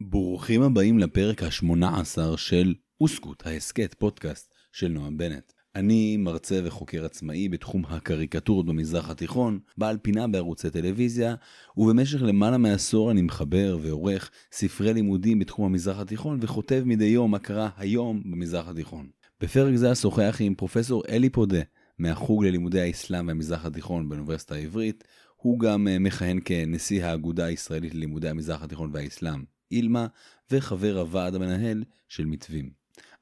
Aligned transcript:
ברוכים 0.00 0.62
הבאים 0.62 0.98
לפרק 0.98 1.42
ה-18 1.42 2.36
של 2.36 2.74
אוסקוט, 3.00 3.46
ההסכת 3.46 3.94
פודקאסט 3.98 4.54
של 4.72 4.88
נועם 4.88 5.18
בנט. 5.18 5.52
אני 5.74 6.16
מרצה 6.16 6.60
וחוקר 6.64 7.04
עצמאי 7.04 7.48
בתחום 7.48 7.84
הקריקטורות 7.88 8.66
במזרח 8.66 9.10
התיכון, 9.10 9.58
בעל 9.78 9.98
פינה 10.02 10.28
בערוצי 10.28 10.70
טלוויזיה, 10.70 11.34
ובמשך 11.76 12.22
למעלה 12.22 12.58
מעשור 12.58 13.10
אני 13.10 13.22
מחבר 13.22 13.78
ועורך 13.82 14.30
ספרי 14.52 14.94
לימודים 14.94 15.38
בתחום 15.38 15.66
המזרח 15.66 15.98
התיכון 15.98 16.38
וכותב 16.42 16.82
מדי 16.86 17.04
יום 17.04 17.30
מה 17.30 17.38
קרה 17.38 17.70
היום 17.76 18.22
במזרח 18.24 18.68
התיכון. 18.68 19.08
בפרק 19.40 19.76
זה 19.76 19.92
אשוחח 19.92 20.36
עם 20.40 20.54
פרופסור 20.54 21.02
אלי 21.08 21.30
פודה 21.30 21.60
מהחוג 21.98 22.44
ללימודי 22.44 22.80
האסלאם 22.80 23.28
והמזרח 23.28 23.64
התיכון 23.64 24.08
באוניברסיטה 24.08 24.54
העברית, 24.54 25.04
הוא 25.36 25.60
גם 25.60 25.88
אה, 25.88 25.98
מכהן 25.98 26.38
כנשיא 26.44 27.04
האגודה 27.04 27.44
הישראלית 27.44 27.94
ללימודי 27.94 28.28
המזרח 28.28 28.62
התיכון 28.62 28.90
והאסלאם, 28.92 29.57
אילמה, 29.70 30.06
וחבר 30.50 30.98
הוועד 30.98 31.34
המנהל 31.34 31.84
של 32.08 32.24
מתווים. 32.24 32.70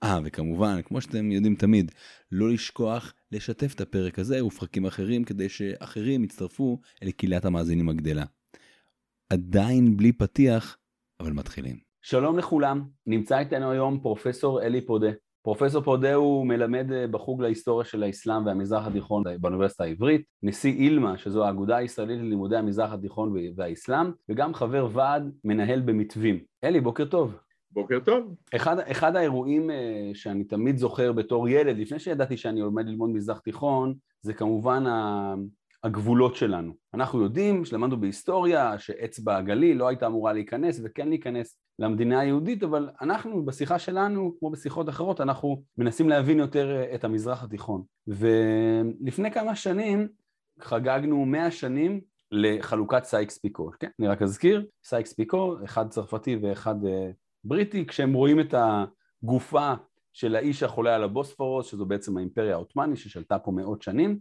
אה, 0.02 0.18
וכמובן, 0.24 0.82
כמו 0.84 1.00
שאתם 1.00 1.32
יודעים 1.32 1.56
תמיד, 1.56 1.92
לא 2.32 2.50
לשכוח 2.50 3.14
לשתף 3.32 3.74
את 3.74 3.80
הפרק 3.80 4.18
הזה 4.18 4.44
ופרקים 4.44 4.86
אחרים 4.86 5.24
כדי 5.24 5.48
שאחרים 5.48 6.24
יצטרפו 6.24 6.80
אל 7.02 7.10
קהילת 7.10 7.44
המאזינים 7.44 7.88
הגדלה. 7.88 8.24
עדיין 9.30 9.96
בלי 9.96 10.12
פתיח, 10.12 10.78
אבל 11.20 11.32
מתחילים. 11.32 11.76
שלום 12.02 12.38
לכולם, 12.38 12.88
נמצא 13.06 13.38
איתנו 13.38 13.70
היום 13.70 14.00
פרופסור 14.00 14.62
אלי 14.62 14.86
פודה. 14.86 15.10
פרופסור 15.46 15.82
פודה 15.82 16.14
הוא 16.14 16.46
מלמד 16.46 16.92
אה, 16.92 17.06
בחוג 17.06 17.42
להיסטוריה 17.42 17.84
של 17.84 18.02
האסלאם 18.02 18.46
והמזרח 18.46 18.86
התיכון 18.86 19.22
באוניברסיטה 19.40 19.84
העברית, 19.84 20.24
נשיא 20.42 20.72
אילמה, 20.72 21.18
שזו 21.18 21.44
האגודה 21.44 21.76
הישראלית 21.76 22.18
ללימודי 22.18 22.56
המזרח 22.56 22.92
התיכון 22.92 23.36
והאסלאם, 23.56 24.06
וגם 24.28 24.54
חבר 24.54 24.88
ועד 24.92 25.30
מנהל 25.44 25.80
במתווים. 25.80 26.40
אלי, 26.64 26.80
בוקר 26.80 27.04
טוב. 27.04 27.36
בוקר 27.70 27.98
טוב. 28.04 28.34
אחד, 28.56 28.78
אחד 28.78 29.16
האירועים 29.16 29.70
אה, 29.70 30.10
שאני 30.14 30.44
תמיד 30.44 30.76
זוכר 30.76 31.12
בתור 31.12 31.48
ילד, 31.48 31.78
לפני 31.78 31.98
שידעתי 31.98 32.36
שאני 32.36 32.60
עומד 32.60 32.86
ללמוד 32.86 33.10
מזרח 33.10 33.38
תיכון, 33.38 33.94
זה 34.22 34.34
כמובן 34.34 34.84
הגבולות 35.86 36.36
שלנו. 36.36 36.72
אנחנו 36.94 37.22
יודעים, 37.22 37.64
שלמדנו 37.64 38.00
בהיסטוריה, 38.00 38.78
שאצבע 38.78 39.36
הגליל 39.36 39.76
לא 39.76 39.88
הייתה 39.88 40.06
אמורה 40.06 40.32
להיכנס 40.32 40.80
וכן 40.84 41.08
להיכנס 41.08 41.58
למדינה 41.78 42.20
היהודית, 42.20 42.62
אבל 42.62 42.90
אנחנו 43.00 43.44
בשיחה 43.44 43.78
שלנו, 43.78 44.34
כמו 44.38 44.50
בשיחות 44.50 44.88
אחרות, 44.88 45.20
אנחנו 45.20 45.62
מנסים 45.78 46.08
להבין 46.08 46.38
יותר 46.38 46.76
אה, 46.76 46.94
את 46.94 47.04
המזרח 47.04 47.42
התיכון. 47.42 47.82
ולפני 48.06 49.30
כמה 49.30 49.56
שנים 49.56 50.08
חגגנו 50.60 51.24
מאה 51.24 51.50
שנים 51.50 52.00
לחלוקת 52.30 53.04
סייקס 53.04 53.38
פיקו, 53.38 53.70
כן? 53.80 53.90
אני 54.00 54.08
רק 54.08 54.22
אזכיר, 54.22 54.66
סייקס 54.84 55.12
פיקו, 55.12 55.56
אחד 55.64 55.88
צרפתי 55.88 56.36
ואחד 56.42 56.84
אה, 56.84 57.10
בריטי, 57.44 57.86
כשהם 57.86 58.12
רואים 58.12 58.40
את 58.40 58.54
הגופה 59.22 59.74
של 60.12 60.36
האיש 60.36 60.62
החולה 60.62 60.94
על 60.94 61.04
הבוספורוס, 61.04 61.66
שזו 61.66 61.86
בעצם 61.86 62.16
האימפריה 62.16 62.54
העות'מאנית 62.54 62.98
ששלטה 62.98 63.38
פה 63.38 63.50
מאות 63.50 63.82
שנים, 63.82 64.18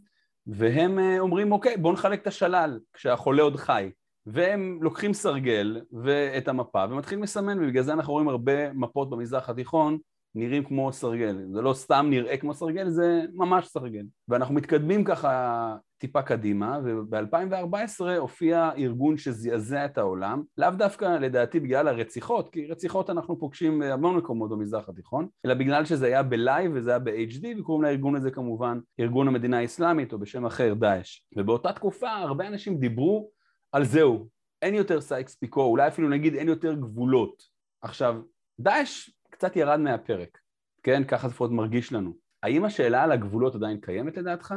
והם 0.48 1.00
אה, 1.00 1.20
אומרים 1.20 1.52
אוקיי 1.52 1.78
בואו 1.78 1.94
נחלק 1.94 2.22
את 2.22 2.28
השלל 2.28 2.80
כשהחולה 2.94 3.44
עוד 3.44 3.56
חי. 3.56 3.92
והם 4.26 4.80
לוקחים 4.82 5.14
סרגל 5.14 5.82
ואת 6.04 6.48
המפה 6.48 6.86
ומתחילים 6.90 7.24
לסמן 7.24 7.60
ובגלל 7.60 7.84
זה 7.84 7.94
אנחנו 7.94 8.14
רואים 8.14 8.28
הרבה 8.28 8.74
מפות 8.74 9.10
במזרח 9.10 9.50
התיכון 9.50 9.98
נראים 10.36 10.64
כמו 10.64 10.92
סרגל, 10.92 11.38
זה 11.54 11.62
לא 11.62 11.74
סתם 11.74 12.08
נראה 12.10 12.38
כמו 12.38 12.54
סרגל, 12.54 12.90
זה 12.90 13.22
ממש 13.34 13.68
סרגל. 13.68 14.04
ואנחנו 14.28 14.56
מתקדמים 14.56 15.04
ככה 15.04 15.76
טיפה 15.98 16.22
קדימה, 16.22 16.80
וב-2014 16.84 18.06
הופיע 18.20 18.72
ארגון 18.78 19.18
שזעזע 19.18 19.86
את 19.86 19.98
העולם, 19.98 20.44
לאו 20.58 20.70
דווקא 20.70 21.06
לדעתי 21.06 21.60
בגלל 21.60 21.88
הרציחות, 21.88 22.50
כי 22.50 22.68
רציחות 22.68 23.10
אנחנו 23.10 23.40
פוגשים 23.40 23.80
בהמון 23.80 24.18
מקומות 24.18 24.50
במזרח 24.50 24.90
התיכון, 24.90 25.28
אלא 25.46 25.54
בגלל 25.54 25.86
שזה 25.86 26.06
היה 26.06 26.24
בלייב 26.24 26.72
וזה 26.76 26.90
היה 26.90 27.00
ב-HD, 27.00 27.60
וקוראים 27.60 27.84
לארגון 27.84 28.16
הזה 28.16 28.32
כמובן 28.32 28.80
ארגון 29.00 29.28
המדינה 29.28 29.60
האסלאמית, 29.60 30.14
או 30.14 30.20
בשם 30.20 30.46
אחר 30.46 30.74
דאעש. 30.74 31.22
ובאותה 31.38 31.74
תקופה 31.74 32.10
הרבה 32.10 32.48
אנשים 32.48 32.78
דיברו 32.78 33.30
על 33.72 33.84
זהו, 33.84 34.28
אין 34.62 34.74
יותר 34.74 35.02
סייקס 35.02 35.36
פיקו, 35.36 35.64
אולי 35.64 35.88
אפילו 35.88 36.10
נגיד 36.10 36.36
אין 36.36 36.48
יותר 36.48 36.74
גבולות. 36.74 37.44
עכשיו, 37.82 38.22
דאעש 38.60 39.10
קצת 39.36 39.56
ירד 39.56 39.80
מהפרק, 39.80 40.38
כן? 40.84 41.04
ככה 41.04 41.28
לפחות 41.28 41.52
מרגיש 41.52 41.94
לנו. 41.94 42.14
האם 42.44 42.66
השאלה 42.66 43.04
על 43.04 43.12
הגבולות 43.12 43.56
עדיין 43.56 43.78
קיימת 43.82 44.18
לדעתך? 44.18 44.54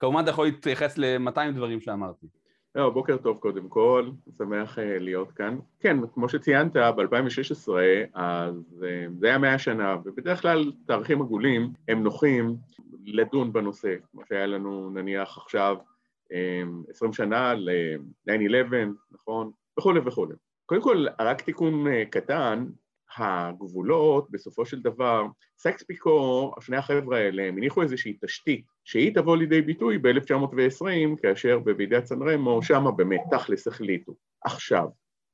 כמובן 0.00 0.22
אתה 0.22 0.30
יכול 0.30 0.44
להתייחס 0.44 0.98
לשני 0.98 1.50
דברים 1.54 1.80
שאמרתי. 1.80 2.26
לא, 2.74 2.90
בוקר 2.90 3.16
טוב 3.16 3.38
קודם 3.38 3.68
כל, 3.68 4.10
שמח 4.38 4.78
uh, 4.78 4.80
להיות 4.80 5.32
כאן. 5.32 5.58
כן, 5.80 5.96
כמו 6.14 6.28
שציינת, 6.28 6.76
ב-2016, 6.76 7.68
אז 8.14 8.54
uh, 8.80 9.10
זה 9.18 9.26
היה 9.26 9.38
מאה 9.38 9.58
שנה, 9.58 9.96
ובדרך 10.04 10.42
כלל 10.42 10.72
תאריכים 10.86 11.22
עגולים 11.22 11.72
הם 11.88 12.02
נוחים 12.02 12.56
לדון 13.04 13.52
בנושא, 13.52 13.94
כמו 14.10 14.22
שהיה 14.28 14.46
לנו 14.46 14.90
נניח 14.90 15.38
עכשיו 15.38 15.76
um, 15.78 16.32
אה, 16.32 16.62
20 16.90 17.12
שנה 17.12 17.54
ל-9-11, 17.54 18.74
נכון? 19.10 19.50
וכולי 19.78 20.00
וכולי. 20.04 20.34
קודם 20.66 20.82
כל, 20.82 21.06
רק 21.20 21.40
תיקון 21.40 21.84
קטן, 22.10 22.66
הגבולות, 23.16 24.30
בסופו 24.30 24.66
של 24.66 24.80
דבר, 24.80 25.26
סקס 25.58 25.82
פיקו, 25.82 26.52
שני 26.60 26.76
החבר'ה 26.76 27.18
האלה, 27.18 27.42
הם 27.42 27.56
הניחו 27.56 27.82
איזושהי 27.82 28.18
תשתית 28.24 28.64
שהיא 28.84 29.14
תבוא 29.14 29.36
לידי 29.36 29.62
ביטוי 29.62 29.98
ב-1920, 29.98 30.86
כאשר 31.22 31.58
בוועידת 31.58 32.06
סן 32.06 32.22
רמו, 32.22 32.62
שמה 32.62 32.90
באמת 32.90 33.20
תכלס 33.30 33.66
החליטו. 33.66 34.14
עכשיו, 34.44 34.88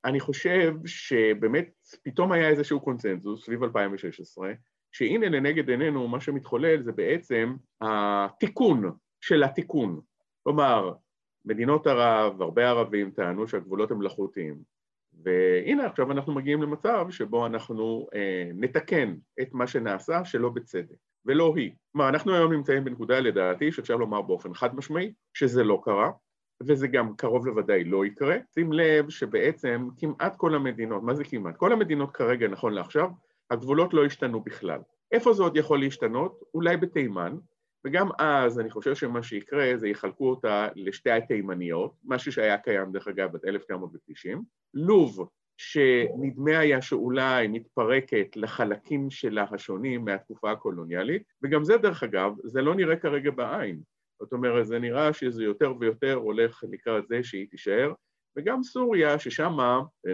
אני 0.04 0.20
חושב 0.20 0.74
שבאמת 0.86 1.70
פתאום 2.02 2.32
היה 2.32 2.48
איזשהו 2.48 2.80
קונצנזוס 2.80 3.44
סביב 3.44 3.62
2016, 3.62 4.52
שהנה 4.92 5.28
לנגד 5.28 5.70
עינינו 5.70 6.08
מה 6.08 6.20
שמתחולל 6.20 6.82
זה 6.82 6.92
בעצם 6.92 7.54
התיקון 7.80 8.92
של 9.20 9.42
התיקון. 9.42 10.00
כלומר, 10.42 10.92
מדינות 11.44 11.86
ערב, 11.86 12.42
הרבה 12.42 12.68
ערבים 12.68 13.10
טענו 13.10 13.48
שהגבולות 13.48 13.90
הם 13.90 13.98
מלאכותיים. 13.98 14.73
והנה 15.24 15.86
עכשיו 15.86 16.12
אנחנו 16.12 16.34
מגיעים 16.34 16.62
למצב 16.62 17.06
שבו 17.10 17.46
אנחנו 17.46 18.06
אה, 18.14 18.50
נתקן 18.54 19.14
את 19.40 19.54
מה 19.54 19.66
שנעשה 19.66 20.24
שלא 20.24 20.48
בצדק, 20.48 20.96
ולא 21.26 21.52
היא. 21.56 21.70
כלומר, 21.92 22.08
אנחנו 22.08 22.34
היום 22.34 22.52
נמצאים 22.52 22.84
בנקודה 22.84 23.20
לדעתי 23.20 23.72
שאפשר 23.72 23.96
לומר 23.96 24.22
באופן 24.22 24.54
חד 24.54 24.76
משמעי 24.76 25.12
שזה 25.34 25.64
לא 25.64 25.80
קרה, 25.84 26.10
וזה 26.62 26.88
גם 26.88 27.16
קרוב 27.16 27.46
לוודאי 27.46 27.84
לא 27.84 28.06
יקרה. 28.06 28.36
שים 28.54 28.72
לב 28.72 29.10
שבעצם 29.10 29.88
כמעט 29.96 30.36
כל 30.36 30.54
המדינות, 30.54 31.02
מה 31.02 31.14
זה 31.14 31.24
כמעט? 31.24 31.56
כל 31.56 31.72
המדינות 31.72 32.10
כרגע, 32.10 32.48
נכון 32.48 32.72
לעכשיו, 32.72 33.10
הגבולות 33.50 33.94
לא 33.94 34.04
השתנו 34.04 34.40
בכלל. 34.40 34.80
איפה 35.12 35.32
זה 35.32 35.42
עוד 35.42 35.56
יכול 35.56 35.80
להשתנות? 35.80 36.40
אולי 36.54 36.76
בתימן, 36.76 37.36
וגם 37.86 38.08
אז 38.18 38.60
אני 38.60 38.70
חושב 38.70 38.94
שמה 38.94 39.22
שיקרה 39.22 39.72
זה 39.76 39.88
יחלקו 39.88 40.30
אותה 40.30 40.68
לשתי 40.74 41.10
התימניות, 41.10 41.94
משהו 42.04 42.32
שהיה 42.32 42.58
קיים 42.58 42.92
דרך 42.92 43.08
אגב 43.08 43.34
עד 43.34 43.40
1990, 43.46 44.42
לוב 44.74 45.28
שנדמה 45.56 46.58
היה 46.58 46.82
שאולי 46.82 47.48
מתפרקת 47.48 48.36
לחלקים 48.36 49.10
שלה 49.10 49.46
השונים 49.50 50.04
מהתקופה 50.04 50.50
הקולוניאלית, 50.50 51.22
וגם 51.42 51.64
זה 51.64 51.76
דרך 51.76 52.02
אגב, 52.02 52.32
זה 52.44 52.62
לא 52.62 52.74
נראה 52.74 52.96
כרגע 52.96 53.30
בעין. 53.30 53.80
זאת 54.20 54.32
אומרת, 54.32 54.66
זה 54.66 54.78
נראה 54.78 55.12
שזה 55.12 55.44
יותר 55.44 55.72
ויותר 55.80 56.14
הולך 56.14 56.64
לקראת 56.70 57.08
זה 57.08 57.22
שהיא 57.22 57.46
תישאר, 57.50 57.92
וגם 58.38 58.62
סוריה, 58.62 59.18
ששם, 59.18 59.56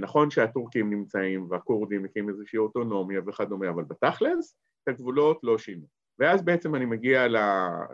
נכון 0.01 0.31
שהטורקים 0.31 0.91
נמצאים 0.91 1.47
והכורדים 1.51 2.03
מקים 2.03 2.29
איזושהי 2.29 2.59
אוטונומיה 2.59 3.21
וכדומה, 3.27 3.71
אבל 3.71 3.85
בתכלס, 3.85 4.57
את 4.83 4.89
הגבולות 4.89 5.41
לא 5.43 5.59
שינו. 5.59 6.00
ואז 6.21 6.45
בעצם 6.45 6.75
אני 6.75 6.85
מגיע 6.85 7.27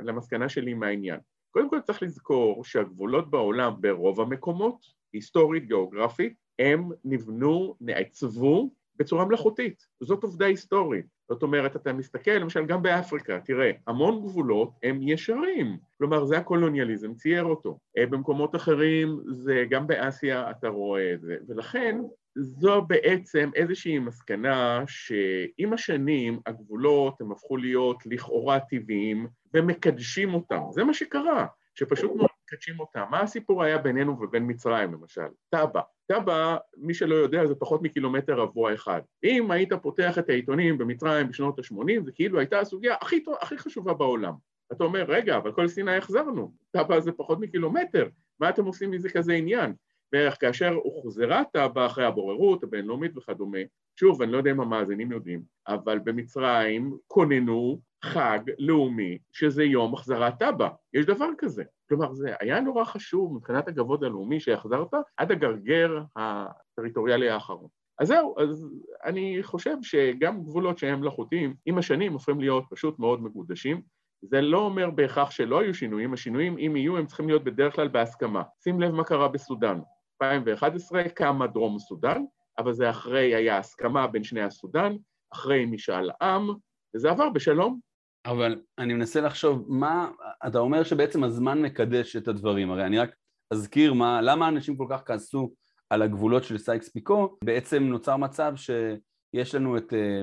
למסקנה 0.03 0.49
שלי 0.49 0.75
מהעניין. 0.75 1.21
קודם 1.51 1.71
כל 1.71 1.81
צריך 1.81 2.03
לזכור 2.03 2.65
שהגבולות 2.65 3.31
בעולם 3.31 3.73
ברוב 3.81 4.21
המקומות, 4.21 4.77
היסטורית, 5.13 5.67
גיאוגרפית, 5.67 6.35
הם 6.59 6.91
נבנו, 7.05 7.77
נעצבו 7.81 8.71
בצורה 8.97 9.25
מלאכותית. 9.25 9.87
זאת 10.01 10.23
עובדה 10.23 10.47
היסטורית. 10.47 11.07
זאת 11.29 11.43
אומרת, 11.43 11.77
אתה 11.77 11.93
מסתכל, 11.93 12.31
למשל 12.31 12.67
גם 12.67 12.83
באפריקה, 12.83 13.41
תראה, 13.41 13.71
המון 13.87 14.23
גבולות 14.23 14.71
הם 14.83 14.99
ישרים. 15.03 15.79
כלומר, 15.99 16.25
זה 16.25 16.39
הקולוניאליזם 16.39 17.15
צייר 17.15 17.45
אותו. 17.45 17.79
אה, 17.99 18.07
במקומות 18.07 18.57
אחרים, 18.57 19.21
זה 19.27 19.65
גם 19.71 19.87
באסיה 19.87 20.51
אתה 20.51 20.69
רואה 20.69 21.15
את 21.15 21.21
זה. 21.21 21.37
ולכן, 21.49 22.01
זו 22.39 22.83
בעצם 22.83 23.51
איזושהי 23.55 23.99
מסקנה 23.99 24.85
שעם 24.87 25.73
השנים 25.73 26.41
הגבולות 26.47 27.21
הם 27.21 27.33
הפכו 27.33 27.57
להיות 27.57 28.03
לכאורה 28.07 28.61
טבעיים 28.61 29.27
ומקדשים 29.55 30.35
אותם. 30.35 30.61
זה 30.71 30.85
מה 30.85 30.95
שקרה, 30.95 31.47
שפשוט 31.75 32.17
מאוד 32.17 32.29
מקדשים 32.45 32.81
אותם. 32.81 33.05
מה 33.11 33.21
הסיפור 33.21 33.63
היה 33.63 33.79
בינינו 33.79 34.21
ובין 34.21 34.43
מצרים 34.47 34.93
למשל? 34.93 35.27
טאבה. 35.51 35.81
טאבה, 36.07 36.57
מי 36.77 36.95
שלא 36.95 37.15
יודע, 37.15 37.47
זה 37.47 37.55
פחות 37.55 37.83
מקילומטר 37.83 38.35
רבוע 38.35 38.75
אחד. 38.75 39.01
אם 39.25 39.51
היית 39.51 39.73
פותח 39.73 40.19
את 40.19 40.29
העיתונים 40.29 40.79
במצרים 40.79 41.29
בשנות 41.29 41.59
ה-80, 41.59 42.05
זה 42.05 42.13
כאילו 42.13 42.39
הייתה 42.39 42.61
הסוגיה 42.61 42.95
הכי, 43.01 43.25
הכי 43.41 43.59
חשובה 43.59 43.95
בעולם. 43.95 44.33
אתה 44.73 44.85
אומר, 44.85 45.05
רגע, 45.09 45.37
אבל 45.37 45.53
כל 45.53 45.69
סיני 45.69 45.97
החזרנו, 45.97 46.53
טאבה 46.71 47.01
זה 47.01 47.13
פחות 47.13 47.41
מקילומטר, 47.41 48.09
מה 48.41 48.49
אתם 48.49 48.65
עושים 48.65 48.91
מזה 48.91 49.09
כזה 49.09 49.33
עניין? 49.33 49.73
בערך 50.13 50.37
כאשר 50.41 50.75
הוחזרה 50.75 51.43
טאבה 51.53 51.87
אחרי 51.87 52.05
הבוררות 52.05 52.63
הבינלאומית 52.63 53.17
וכדומה, 53.17 53.59
שוב, 54.01 54.23
אני 54.23 54.33
לא 54.33 54.37
יודע 54.37 54.51
אם 54.51 54.61
המאזינים 54.61 55.13
יודעים, 55.13 55.43
אבל 55.69 55.99
במצרים 55.99 56.97
כוננו 57.07 57.81
חג 58.05 58.39
לאומי 58.59 59.19
שזה 59.33 59.65
יום 59.65 59.95
החזרת 59.95 60.39
טאבה, 60.39 60.69
יש 60.95 61.07
דבר 61.07 61.29
כזה. 61.39 61.65
כלומר, 61.89 62.13
זה 62.13 62.35
היה 62.41 62.61
נורא 62.61 62.85
חשוב 62.85 63.35
מבחינת 63.35 63.69
הכבוד 63.69 64.05
הלאומי 64.05 64.41
שהחזרת 64.41 64.89
עד 65.17 65.33
הגרגר 65.33 66.03
הטריטוריאלי 66.17 67.31
האחרון. 67.31 67.69
אז 67.99 68.09
זהו, 68.09 68.35
אז 68.39 68.67
אני 69.05 69.39
חושב 69.43 69.77
שגם 69.83 70.43
גבולות 70.45 70.79
שהם 70.79 71.01
מלאכותיים, 71.01 71.55
עם 71.67 71.79
השנים 71.79 72.13
הופכים 72.13 72.41
להיות 72.41 72.65
פשוט 72.71 72.99
מאוד 72.99 73.23
מקודשים. 73.23 73.81
זה 74.23 74.41
לא 74.41 74.59
אומר 74.59 74.91
בהכרח 74.91 75.31
שלא 75.31 75.61
היו 75.61 75.75
שינויים, 75.75 76.13
השינויים, 76.13 76.59
אם 76.59 76.77
יהיו, 76.77 76.97
הם 76.97 77.07
צריכים 77.07 77.29
להיות 77.29 77.45
בדרך 77.45 77.75
כלל 77.75 77.89
בהסכמה. 77.89 78.43
שים 78.65 78.81
לב 78.81 78.95
מה 78.95 79.05
קרה 79.05 79.29
בסודאן. 79.29 79.81
2011 80.23 81.09
קמה 81.09 81.47
דרום 81.47 81.79
סודאן, 81.79 82.25
אבל 82.59 82.73
זה 82.73 82.91
אחרי, 82.91 83.35
היה 83.35 83.59
הסכמה 83.59 84.07
בין 84.07 84.25
שני 84.25 84.43
הסודאן, 84.43 84.97
אחרי 85.33 85.67
משאל 85.67 86.11
עם, 86.23 86.49
וזה 86.95 87.11
עבר 87.11 87.31
בשלום. 87.31 87.81
אבל 88.27 88.61
אני 88.79 88.95
מנסה 88.95 89.21
לחשוב, 89.21 89.65
מה, 89.69 90.11
אתה 90.47 90.59
אומר 90.59 90.83
שבעצם 90.83 91.25
הזמן 91.25 91.63
מקדש 91.63 92.17
את 92.17 92.29
הדברים, 92.29 92.71
הרי 92.71 92.85
אני 92.85 92.99
רק 92.99 93.11
אזכיר 93.51 93.95
מה, 93.95 94.21
למה 94.21 94.49
אנשים 94.49 94.77
כל 94.77 94.87
כך 94.91 95.03
כעסו 95.07 95.53
על 95.91 96.03
הגבולות 96.03 96.45
של 96.45 96.59
סייקס 96.59 96.89
פיקו, 96.89 97.37
בעצם 97.45 97.83
נוצר 97.83 98.17
מצב 98.17 98.55
שיש 98.57 99.55
לנו 99.55 99.77
את, 99.77 99.93
אה, 99.93 100.23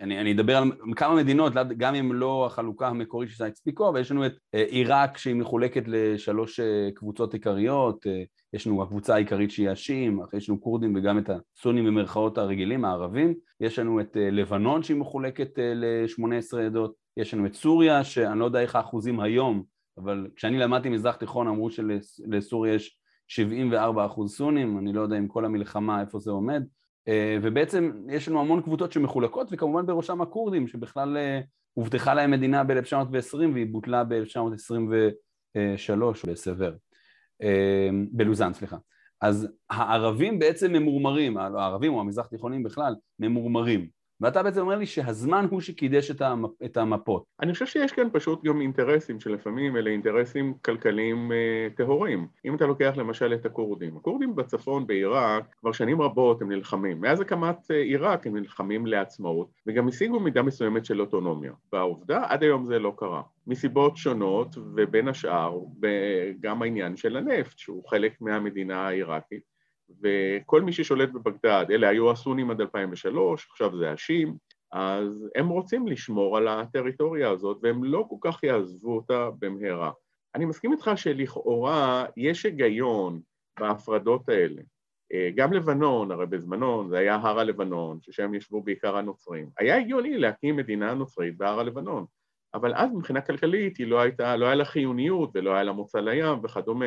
אני, 0.00 0.20
אני 0.20 0.32
אדבר 0.32 0.56
על 0.56 0.72
כמה 0.96 1.14
מדינות, 1.14 1.52
גם 1.76 1.94
אם 1.94 2.12
לא 2.12 2.46
החלוקה 2.46 2.88
המקורית 2.88 3.30
של 3.30 3.36
סייקס 3.36 3.60
פיקו, 3.60 3.88
אבל 3.88 4.00
יש 4.00 4.10
לנו 4.10 4.26
את 4.26 4.32
אה, 4.54 4.62
עיראק 4.62 5.18
שהיא 5.18 5.34
מחולקת 5.34 5.82
לשלוש 5.86 6.60
אה, 6.60 6.88
קבוצות 6.94 7.34
עיקריות, 7.34 8.06
יש 8.52 8.66
לנו 8.66 8.82
הקבוצה 8.82 9.14
העיקרית 9.14 9.50
שהיא 9.50 9.70
השיעים, 9.70 10.20
יש 10.32 10.48
לנו 10.48 10.60
כורדים 10.60 10.96
וגם 10.96 11.18
את 11.18 11.30
הסונים 11.30 11.84
במרכאות 11.84 12.38
הרגילים, 12.38 12.84
הערבים, 12.84 13.34
יש 13.60 13.78
לנו 13.78 14.00
את 14.00 14.16
לבנון 14.20 14.82
שהיא 14.82 14.96
מחולקת 14.96 15.58
ל-18 15.58 16.58
עדות, 16.58 16.94
יש 17.16 17.34
לנו 17.34 17.46
את 17.46 17.54
סוריה, 17.54 18.04
שאני 18.04 18.38
לא 18.38 18.44
יודע 18.44 18.60
איך 18.60 18.76
האחוזים 18.76 19.20
היום, 19.20 19.62
אבל 19.98 20.28
כשאני 20.36 20.58
למדתי 20.58 20.88
מזרח 20.88 21.16
תיכון 21.16 21.48
אמרו 21.48 21.70
שלסוריה 21.70 22.74
יש 22.74 22.98
74 23.28 24.06
אחוז 24.06 24.36
סונים, 24.36 24.78
אני 24.78 24.92
לא 24.92 25.00
יודע 25.00 25.16
עם 25.16 25.28
כל 25.28 25.44
המלחמה 25.44 26.00
איפה 26.00 26.18
זה 26.18 26.30
עומד, 26.30 26.62
אה, 26.62 26.77
ובעצם 27.42 27.92
יש 28.08 28.28
לנו 28.28 28.40
המון 28.40 28.62
קבוצות 28.62 28.92
שמחולקות, 28.92 29.48
וכמובן 29.50 29.86
בראשם 29.86 30.20
הכורדים, 30.20 30.68
שבכלל 30.68 31.16
אה, 31.16 31.40
הובטחה 31.74 32.14
להם 32.14 32.30
מדינה 32.30 32.64
ב-1920 32.64 33.36
והיא 33.52 33.66
בוטלה 33.72 34.04
ב-1923 34.04 36.26
בסבר, 36.26 36.74
אה, 37.42 37.88
בלוזן, 38.12 38.52
סליחה. 38.52 38.76
אז 39.20 39.48
הערבים 39.70 40.38
בעצם 40.38 40.72
ממורמרים, 40.72 41.38
הערבים 41.38 41.94
או 41.94 42.00
המזרח 42.00 42.26
תיכונים 42.26 42.62
בכלל, 42.62 42.94
ממורמרים. 43.18 43.97
ואתה 44.20 44.42
בעצם 44.42 44.60
אומר 44.60 44.76
לי 44.76 44.86
שהזמן 44.86 45.46
הוא 45.50 45.60
שקידש 45.60 46.10
את, 46.10 46.22
המפ, 46.22 46.50
את 46.64 46.76
המפות. 46.76 47.24
אני 47.40 47.52
חושב 47.52 47.66
שיש 47.66 47.92
כאן 47.92 48.08
פשוט 48.12 48.44
גם 48.44 48.60
אינטרסים 48.60 49.20
שלפעמים 49.20 49.76
אלה 49.76 49.90
אינטרסים 49.90 50.54
כלכליים 50.64 51.32
אה, 51.32 51.68
טהורים. 51.76 52.26
אם 52.44 52.54
אתה 52.54 52.66
לוקח 52.66 52.92
למשל 52.96 53.34
את 53.34 53.46
הכורדים, 53.46 53.96
הכורדים 53.96 54.36
בצפון 54.36 54.86
בעיראק 54.86 55.44
כבר 55.60 55.72
שנים 55.72 56.02
רבות 56.02 56.42
הם 56.42 56.52
נלחמים. 56.52 57.00
מאז 57.00 57.20
הקמת 57.20 57.70
אה, 57.70 57.76
עיראק 57.76 58.26
הם 58.26 58.36
נלחמים 58.36 58.86
לעצמאות 58.86 59.48
וגם 59.66 59.88
השיגו 59.88 60.20
מידה 60.20 60.42
מסוימת 60.42 60.84
של 60.84 61.00
אוטונומיה. 61.00 61.52
והעובדה, 61.72 62.24
עד 62.28 62.42
היום 62.42 62.64
זה 62.64 62.78
לא 62.78 62.92
קרה. 62.96 63.22
מסיבות 63.46 63.96
שונות 63.96 64.58
ובין 64.74 65.08
השאר 65.08 65.58
גם 66.40 66.62
העניין 66.62 66.96
של 66.96 67.16
הנפט 67.16 67.58
שהוא 67.58 67.88
חלק 67.88 68.20
מהמדינה 68.20 68.86
העיראקית 68.86 69.57
וכל 70.02 70.62
מי 70.62 70.72
ששולט 70.72 71.08
בבגדד, 71.08 71.66
אלה 71.70 71.88
היו 71.88 72.10
הסונים 72.10 72.50
עד 72.50 72.60
2003, 72.60 73.48
עכשיו 73.50 73.78
זה 73.78 73.90
השיעים, 73.90 74.34
אז 74.72 75.28
הם 75.34 75.48
רוצים 75.48 75.86
לשמור 75.86 76.36
על 76.36 76.48
הטריטוריה 76.48 77.30
הזאת 77.30 77.58
והם 77.62 77.84
לא 77.84 78.06
כל 78.08 78.16
כך 78.20 78.42
יעזבו 78.42 78.96
אותה 78.96 79.30
במהרה. 79.38 79.90
אני 80.34 80.44
מסכים 80.44 80.72
איתך 80.72 80.90
שלכאורה 80.96 82.04
יש 82.16 82.44
היגיון 82.44 83.20
בהפרדות 83.60 84.28
האלה. 84.28 84.62
אה, 85.12 85.30
גם 85.34 85.52
לבנון, 85.52 86.10
הרי 86.10 86.26
בזמנו 86.26 86.88
זה 86.88 86.98
היה 86.98 87.14
הר 87.14 87.38
הלבנון, 87.38 87.98
ששם 88.02 88.34
ישבו 88.34 88.62
בעיקר 88.62 88.96
הנוצרים. 88.96 89.50
היה 89.58 89.76
הגיוני 89.76 90.18
להקים 90.18 90.56
מדינה 90.56 90.94
נוצרית 90.94 91.36
בהר 91.36 91.60
הלבנון, 91.60 92.04
אבל 92.54 92.74
אז 92.74 92.92
מבחינה 92.92 93.20
כלכלית 93.20 93.76
היא 93.76 93.86
לא 93.86 94.00
הייתה, 94.00 94.36
לא 94.36 94.46
היה 94.46 94.54
לה 94.54 94.64
חיוניות 94.64 95.30
ולא 95.34 95.54
היה 95.54 95.62
לה 95.62 95.72
מוצא 95.72 95.98
לים 95.98 96.44
וכדומה. 96.44 96.86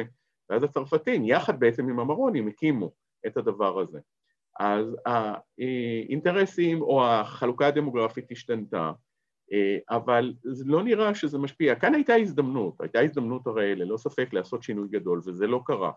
ואז 0.51 0.63
הצרפתים, 0.63 1.25
יחד 1.25 1.59
בעצם 1.59 1.89
עם 1.89 2.00
המרונים, 2.00 2.48
הקימו 2.48 2.92
את 3.27 3.38
הדבר 3.38 3.80
הזה. 3.80 4.00
אז 4.59 4.95
האינטרסים 5.06 6.81
או 6.81 7.06
החלוקה 7.06 7.68
הדמוגרפית 7.68 8.31
השתנתה, 8.31 8.92
אבל 9.89 10.33
זה 10.44 10.63
לא 10.68 10.83
נראה 10.83 11.15
שזה 11.15 11.38
משפיע. 11.38 11.75
כאן 11.75 11.95
הייתה 11.95 12.15
הזדמנות, 12.15 12.81
הייתה 12.81 13.00
הזדמנות 13.00 13.48
הרי 13.48 13.75
ללא 13.75 13.98
ספק 13.98 14.33
לעשות 14.33 14.63
שינוי 14.63 14.88
גדול, 14.92 15.21
וזה 15.25 15.48
לא 15.48 15.62
קרה. 15.65 15.92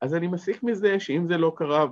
אז 0.00 0.14
אני 0.14 0.26
מסיק 0.26 0.62
מזה 0.62 1.00
שאם 1.00 1.26
זה 1.28 1.38
לא 1.38 1.52
קרה 1.56 1.86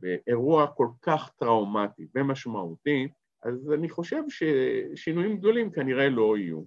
באירוע 0.00 0.66
כל 0.66 0.88
כך 1.02 1.30
טראומטי 1.38 2.06
ומשמעותי, 2.14 3.08
אז 3.42 3.72
אני 3.72 3.88
חושב 3.88 4.22
ששינויים 4.28 5.36
גדולים 5.36 5.70
כנראה 5.70 6.08
לא 6.08 6.38
יהיו. 6.38 6.62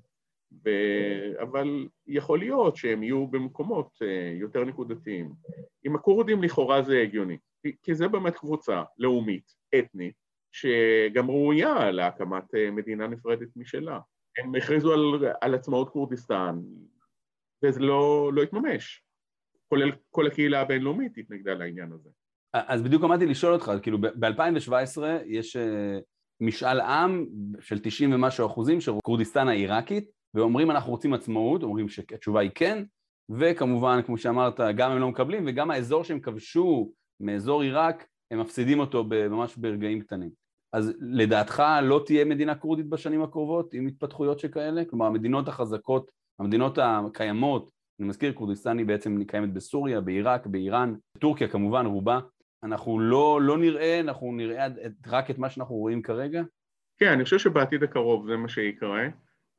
ו... 0.66 0.70
אבל 1.42 1.88
יכול 2.08 2.40
להיות 2.40 2.76
שהם 2.76 3.04
יהיו 3.04 3.28
במקומות 3.28 3.90
אה, 4.02 4.32
יותר 4.40 4.64
נקודתיים. 4.64 5.32
עם 5.84 5.96
הכורדים 5.96 6.44
לכאורה 6.44 6.82
זה 6.82 7.02
הגיוני, 7.02 7.38
כי 7.84 7.96
זה 7.96 8.08
באמת 8.08 8.36
קבוצה 8.36 8.84
לאומית, 8.98 9.52
אתנית, 9.80 10.16
שגם 10.52 11.30
ראויה 11.30 11.92
להקמת 11.92 12.56
אה, 12.56 12.72
מדינה 12.72 13.08
נפרדת 13.08 13.50
משלה. 13.56 14.00
הם 14.38 14.56
הכריזו 14.56 14.94
על, 14.94 15.34
על 15.42 15.56
עצמאות 15.56 15.90
כורדיסטן, 15.90 16.60
וזה 17.64 17.80
לא, 17.80 18.32
לא 18.34 18.42
התממש. 18.42 19.04
כולל 19.68 19.92
כל 20.12 20.28
הקהילה 20.28 20.62
הבינלאומית 20.62 21.18
התנגדה 21.18 21.54
לעניין 21.54 21.92
הזה. 21.92 22.10
אז 22.54 22.82
בדיוק 22.82 23.04
עמדתי 23.04 23.26
לשאול 23.26 23.54
אותך, 23.54 23.72
כאילו 23.82 23.98
ב-2017 24.02 25.02
יש 25.26 25.56
אה, 25.56 26.00
משאל 26.42 26.82
עם 26.82 27.26
של 27.60 27.80
90 27.80 28.14
ומשהו 28.14 28.46
אחוזים 28.48 28.82
של 28.82 28.92
כורדיסטן 29.04 29.48
העיראקית, 29.48 30.15
ואומרים 30.36 30.72
אנחנו 30.72 30.92
רוצים 30.92 31.14
עצמאות, 31.14 31.64
אומרים 31.64 31.90
שהתשובה 31.90 32.42
היא 32.42 32.52
כן, 32.56 32.84
וכמובן, 33.30 34.02
כמו 34.06 34.18
שאמרת, 34.18 34.60
גם 34.76 34.92
הם 34.92 35.00
לא 35.00 35.10
מקבלים, 35.10 35.44
וגם 35.48 35.72
האזור 35.72 36.04
שהם 36.04 36.20
כבשו 36.20 36.92
מאזור 37.20 37.62
עיראק, 37.62 38.06
הם 38.32 38.40
מפסידים 38.40 38.80
אותו 38.80 39.04
ממש 39.30 39.56
ברגעים 39.56 40.02
קטנים. 40.02 40.30
אז 40.74 40.94
לדעתך 41.00 41.64
לא 41.84 42.02
תהיה 42.06 42.26
מדינה 42.26 42.56
כורדית 42.56 42.90
בשנים 42.90 43.24
הקרובות 43.24 43.74
עם 43.74 43.88
התפתחויות 43.88 44.40
שכאלה? 44.40 44.86
כלומר, 44.86 45.06
המדינות 45.06 45.48
החזקות, 45.48 46.12
המדינות 46.40 46.78
הקיימות, 46.82 47.70
אני 48.00 48.08
מזכיר, 48.08 48.34
כורדיסטן 48.34 48.78
היא 48.78 48.86
בעצם 48.86 49.24
קיימת 49.24 49.54
בסוריה, 49.54 50.02
בעיראק, 50.02 50.48
באיראן, 50.48 50.96
טורקיה 51.20 51.48
כמובן, 51.48 51.86
רובה. 51.86 52.20
אנחנו 52.64 53.00
לא, 53.00 53.40
לא 53.42 53.58
נראה, 53.58 54.00
אנחנו 54.00 54.32
נראה 54.32 54.68
רק 55.08 55.30
את 55.30 55.38
מה 55.38 55.50
שאנחנו 55.50 55.76
רואים 55.76 56.02
כרגע? 56.02 56.44
כן, 56.98 57.12
אני 57.12 57.24
חושב 57.24 57.40
שבעתיד 57.40 57.84
הקרוב 57.84 58.28
זה 58.28 58.38
מה 58.38 58.50
שיקרה. 58.50 59.08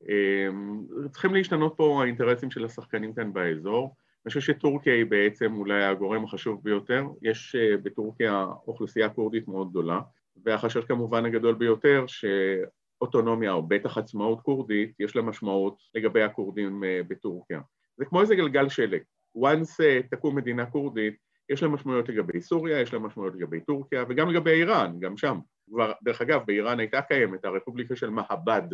אמ, 0.03 0.85
צריכים 1.11 1.33
להשתנות 1.33 1.73
פה 1.77 2.01
האינטרסים 2.03 2.51
של 2.51 2.65
השחקנים 2.65 3.13
כאן 3.13 3.33
באזור. 3.33 3.95
אני 4.25 4.29
חושב 4.29 4.53
שטורקיה 4.53 4.93
היא 4.93 5.05
בעצם 5.05 5.55
אולי 5.55 5.83
הגורם 5.83 6.23
החשוב 6.23 6.63
ביותר. 6.63 7.05
יש 7.21 7.55
אה, 7.55 7.77
בטורקיה 7.77 8.45
אוכלוסייה 8.67 9.09
כורדית 9.09 9.47
מאוד 9.47 9.69
גדולה, 9.69 10.01
והחשש 10.45 10.85
כמובן 10.85 11.25
הגדול 11.25 11.55
ביותר 11.55 12.05
שאוטונומיה 12.07 13.51
או 13.51 13.63
בטח 13.63 13.97
עצמאות 13.97 14.41
כורדית 14.41 14.95
יש 14.99 15.15
לה 15.15 15.21
משמעות 15.21 15.77
לגבי 15.95 16.23
הכורדים 16.23 16.83
אה, 16.83 17.01
בטורקיה. 17.07 17.61
זה 17.97 18.05
כמו 18.05 18.21
איזה 18.21 18.35
גלגל 18.35 18.69
שלג. 18.69 19.01
once 19.37 19.83
אה, 19.83 19.99
תקום 20.11 20.35
מדינה 20.35 20.65
כורדית, 20.65 21.15
יש 21.49 21.63
לה 21.63 21.69
משמעויות 21.69 22.09
לגבי 22.09 22.41
סוריה, 22.41 22.81
יש 22.81 22.93
לה 22.93 22.99
משמעויות 22.99 23.35
לגבי 23.35 23.61
טורקיה 23.61 24.03
וגם 24.09 24.29
לגבי 24.29 24.51
איראן, 24.51 24.99
גם 24.99 25.17
שם. 25.17 25.39
כבר, 25.69 25.91
דרך 26.03 26.21
אגב, 26.21 26.41
באיראן 26.47 26.79
הייתה 26.79 27.01
קיימת 27.01 27.45
הרפובליקה 27.45 27.95
של 27.95 28.09
מהבד, 28.09 28.67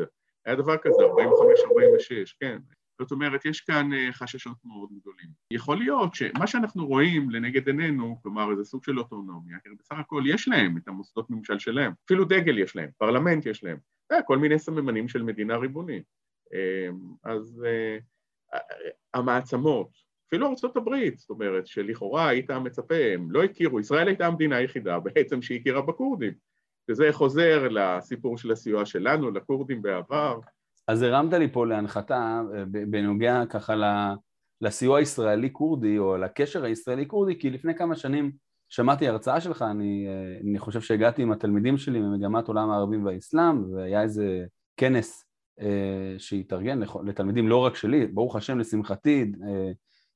היה 0.45 0.55
דבר 0.55 0.77
כזה, 0.77 1.03
45-46, 1.03 2.33
כן. 2.39 2.57
זאת 3.01 3.12
אומרת, 3.12 3.45
יש 3.45 3.62
כאן 3.62 3.93
אה, 3.93 4.13
חששות 4.13 4.57
מאוד 4.65 4.89
גדולים. 5.01 5.27
יכול 5.51 5.77
להיות 5.77 6.15
שמה 6.15 6.47
שאנחנו 6.47 6.88
רואים 6.88 7.29
לנגד 7.29 7.67
עינינו, 7.67 8.19
כלומר 8.21 8.51
איזה 8.51 8.63
סוג 8.63 8.83
של 8.83 9.00
אוטונומיה, 9.00 9.57
כי 9.63 9.69
בסך 9.79 9.95
הכל 10.00 10.23
יש 10.25 10.47
להם 10.47 10.77
את 10.77 10.88
המוסדות 10.88 11.29
ממשל 11.29 11.59
שלהם, 11.59 11.93
אפילו 12.05 12.25
דגל 12.25 12.57
יש 12.57 12.75
להם, 12.75 12.89
פרלמנט 12.97 13.45
יש 13.45 13.63
להם, 13.63 13.77
אה, 14.12 14.21
כל 14.21 14.38
מיני 14.38 14.59
סממנים 14.59 15.07
של 15.07 15.23
מדינה 15.23 15.57
ריבונית. 15.57 16.03
אה, 16.53 16.89
אז 17.23 17.65
המעצמות, 19.13 19.89
אפילו 20.27 20.55
הברית, 20.75 21.19
זאת 21.19 21.29
אומרת, 21.29 21.67
שלכאורה 21.67 22.27
היית 22.27 22.51
מצפה, 22.51 22.95
הם 23.13 23.31
לא 23.31 23.43
הכירו, 23.43 23.79
ישראל 23.79 24.07
הייתה 24.07 24.27
המדינה 24.27 24.55
היחידה 24.55 25.00
בעצם 25.00 25.41
שהכירה 25.41 25.81
בכורדים. 25.81 26.33
וזה 26.90 27.10
חוזר 27.12 27.68
לסיפור 27.70 28.38
של 28.38 28.52
הסיוע 28.52 28.86
שלנו, 28.86 29.32
לכורדים 29.32 29.82
בעבר. 29.82 30.40
אז 30.88 31.02
הרמת 31.02 31.34
לי 31.34 31.52
פה 31.52 31.66
להנחתה 31.66 32.42
אה, 32.56 32.63
בנוגע 32.66 33.44
ככה 33.50 33.74
לסיוע 34.62 35.00
הישראלי-כורדי 35.00 35.98
או 35.98 36.18
לקשר 36.18 36.63
הישראלי-כורדי, 36.63 37.40
כי 37.40 37.50
לפני 37.50 37.75
כמה 37.75 37.96
שנים 37.96 38.32
שמעתי 38.70 39.08
הרצאה 39.08 39.42
שלך, 39.42 39.62
אני, 39.62 40.08
אני 40.44 40.60
חושב 40.60 40.82
שהגעתי 40.82 41.22
עם 41.22 41.32
התלמידים 41.32 41.78
שלי 41.78 42.00
ממגמת 42.00 42.48
עולם 42.48 42.70
הערבים 42.70 43.06
והאסלאם, 43.06 43.74
והיה 43.74 44.02
איזה 44.02 44.46
כנס 44.78 45.25
אה, 45.60 46.16
שהתארגן 46.18 46.80
לתלמידים 47.06 47.48
לא 47.48 47.58
רק 47.58 47.75
שלי, 47.75 48.08
ברוך 48.08 48.36
השם 48.36 48.60
לשמחתי, 48.60 49.32
אה, 49.48 49.72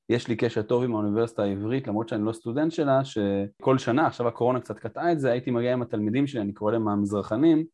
יש 0.10 0.28
לי 0.28 0.36
קשר 0.36 0.62
טוב 0.62 0.84
עם 0.84 0.96
האוניברסיטה 0.96 1.44
העברית, 1.44 1.88
למרות 1.88 2.10
שאני 2.10 2.26
לא 2.26 2.34
סטודנט 2.34 2.72
שלה, 2.72 3.02
שכל 3.06 3.78
שנה, 3.78 4.08
עכשיו 4.08 4.28
הקורונה 4.28 4.60
קצת 4.60 4.80
קטעה 4.80 5.12
את 5.12 5.20
זה, 5.20 5.32
הייתי 5.32 5.52
מגיע 5.52 5.74
עם 5.74 5.82
התלמידים 5.82 6.28
שלי, 6.28 6.42
אני 6.42 6.54
קורא 6.54 6.72
להם 6.72 6.88
המזרחנים, 6.88 7.66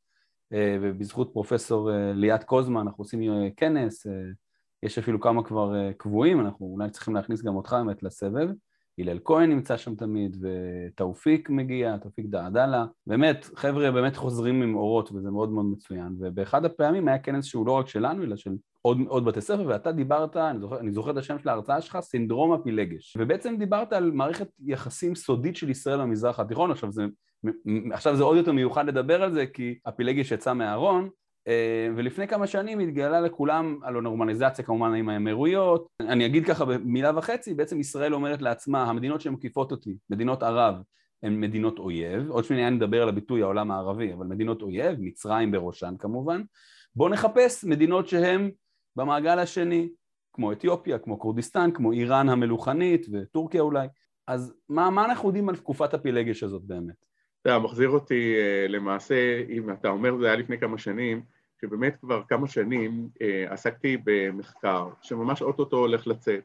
אה, 0.53 0.77
ובזכות 0.81 1.29
פרופסור 1.33 1.89
ליאת 2.13 2.43
קוזמן 2.43 2.81
אנחנו 2.81 3.01
עושים 3.01 3.21
כנס, 3.57 4.07
יש 4.83 4.97
אפילו 4.97 5.19
כמה 5.19 5.43
כבר 5.43 5.91
קבועים, 5.97 6.39
אנחנו 6.39 6.65
אולי 6.65 6.89
צריכים 6.89 7.15
להכניס 7.15 7.43
גם 7.43 7.55
אותך 7.55 7.75
באמת 7.85 8.03
לסבב. 8.03 8.49
הלל 8.99 9.19
כהן 9.23 9.49
נמצא 9.49 9.77
שם 9.77 9.95
תמיד, 9.95 10.37
ותאופיק 10.41 11.49
מגיע, 11.49 11.97
תאופיק 11.97 12.25
דעדאללה. 12.25 12.85
באמת, 13.07 13.45
חבר'ה 13.55 13.91
באמת 13.91 14.15
חוזרים 14.15 14.61
עם 14.61 14.75
אורות, 14.75 15.11
וזה 15.11 15.31
מאוד 15.31 15.49
מאוד 15.49 15.65
מצוין. 15.65 16.15
ובאחד 16.19 16.65
הפעמים 16.65 17.07
היה 17.07 17.19
כנס 17.19 17.45
שהוא 17.45 17.67
לא 17.67 17.71
רק 17.71 17.87
שלנו, 17.87 18.23
אלא 18.23 18.35
של 18.35 18.51
עוד, 18.85 18.97
עוד 19.07 19.25
בתי 19.25 19.41
ספר, 19.41 19.65
ואתה 19.67 19.91
דיברת, 19.91 20.37
אני 20.37 20.59
זוכר, 20.59 20.79
אני 20.79 20.91
זוכר 20.91 21.11
את 21.11 21.17
השם 21.17 21.39
של 21.39 21.49
ההרצאה 21.49 21.81
שלך, 21.81 21.99
סינדרום 21.99 22.53
הפילגש. 22.53 23.17
ובעצם 23.19 23.55
דיברת 23.57 23.93
על 23.93 24.11
מערכת 24.11 24.47
יחסים 24.65 25.15
סודית 25.15 25.55
של 25.55 25.69
ישראל 25.69 26.01
במזרח 26.01 26.39
התיכון, 26.39 26.71
עכשיו 26.71 26.91
זה, 26.91 27.05
עכשיו 27.91 28.15
זה 28.15 28.23
עוד 28.23 28.37
יותר 28.37 28.51
מיוחד 28.51 28.85
לדבר 28.85 29.23
על 29.23 29.33
זה, 29.33 29.45
כי 29.45 29.79
הפילגש 29.85 30.31
יצא 30.31 30.53
מהארון, 30.53 31.09
אה, 31.47 31.87
ולפני 31.95 32.27
כמה 32.27 32.47
שנים 32.47 32.79
התגלה 32.79 33.21
לכולם 33.21 33.79
על 33.83 33.97
הנורמליזציה 33.97 34.65
כמובן 34.65 34.93
עם 34.93 35.09
האמירויות. 35.09 35.87
אני 35.99 36.25
אגיד 36.25 36.45
ככה 36.45 36.65
במילה 36.65 37.11
וחצי, 37.17 37.53
בעצם 37.53 37.79
ישראל 37.79 38.13
אומרת 38.13 38.41
לעצמה, 38.41 38.83
המדינות 38.83 39.21
שמקיפות 39.21 39.71
אותי, 39.71 39.97
מדינות 40.09 40.43
ערב, 40.43 40.75
הן 41.23 41.39
מדינות 41.39 41.79
אויב, 41.79 42.29
עוד 42.29 42.43
שנייה 42.43 42.69
נדבר 42.69 43.01
על 43.01 43.09
הביטוי 43.09 43.41
העולם 43.41 43.71
הערבי, 43.71 44.13
אבל 44.13 44.25
מדינות 44.25 44.61
אויב, 44.61 44.95
מצרים 44.99 45.51
בראשן 45.51 45.95
כמובן. 45.99 46.41
בואו 46.95 47.09
נחפש 47.09 47.63
מדינות 47.63 48.07
שהן 48.07 48.51
במעגל 48.95 49.39
השני, 49.39 49.89
כמו 50.33 50.51
אתיופיה, 50.51 50.99
כמו 50.99 51.19
כורדיסטן, 51.19 51.71
כמו 51.71 51.91
איראן 51.91 52.29
המלוכנית 52.29 53.05
וטורקיה 53.11 53.61
אולי. 53.61 53.87
אז 54.27 54.53
מה, 54.69 54.89
מה 54.89 55.05
אנחנו 55.05 55.29
יודעים 55.29 55.49
על 55.49 55.55
תקופת 55.55 55.93
הפילגש 55.93 56.43
הזאת 56.43 56.61
באמת? 56.63 57.05
אתה 57.41 57.49
יודע, 57.49 57.59
מחזיר 57.59 57.89
אותי 57.89 58.35
אה, 58.35 58.67
למעשה, 58.67 59.43
אם 59.49 59.69
אתה 59.69 59.89
אומר 59.89 60.17
זה 60.17 60.25
היה 60.27 60.35
לפני 60.35 60.59
כמה 60.59 60.77
שנים, 60.77 61.23
שבאמת 61.61 61.95
כבר 62.01 62.21
כמה 62.29 62.47
שנים 62.47 63.09
אה, 63.21 63.45
עסקתי 63.49 63.97
במחקר 64.03 64.89
שממש 65.01 65.41
אוטוטו 65.41 65.77
הולך 65.77 66.07
לצאת, 66.07 66.43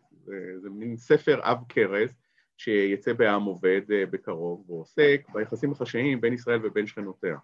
זה, 0.60 0.70
מין 0.70 0.96
ספר 0.96 1.40
עב 1.42 1.58
כרס 1.68 2.10
שיצא 2.56 3.12
בעם 3.12 3.42
עובד 3.42 3.80
אה, 3.92 4.06
בקרוב, 4.06 4.64
והוא 4.66 4.80
עוסק 4.80 5.26
ביחסים 5.32 5.72
החשאיים 5.72 6.20
בין 6.20 6.32
ישראל 6.32 6.66
ובין 6.66 6.86
שכנותיה. 6.86 7.36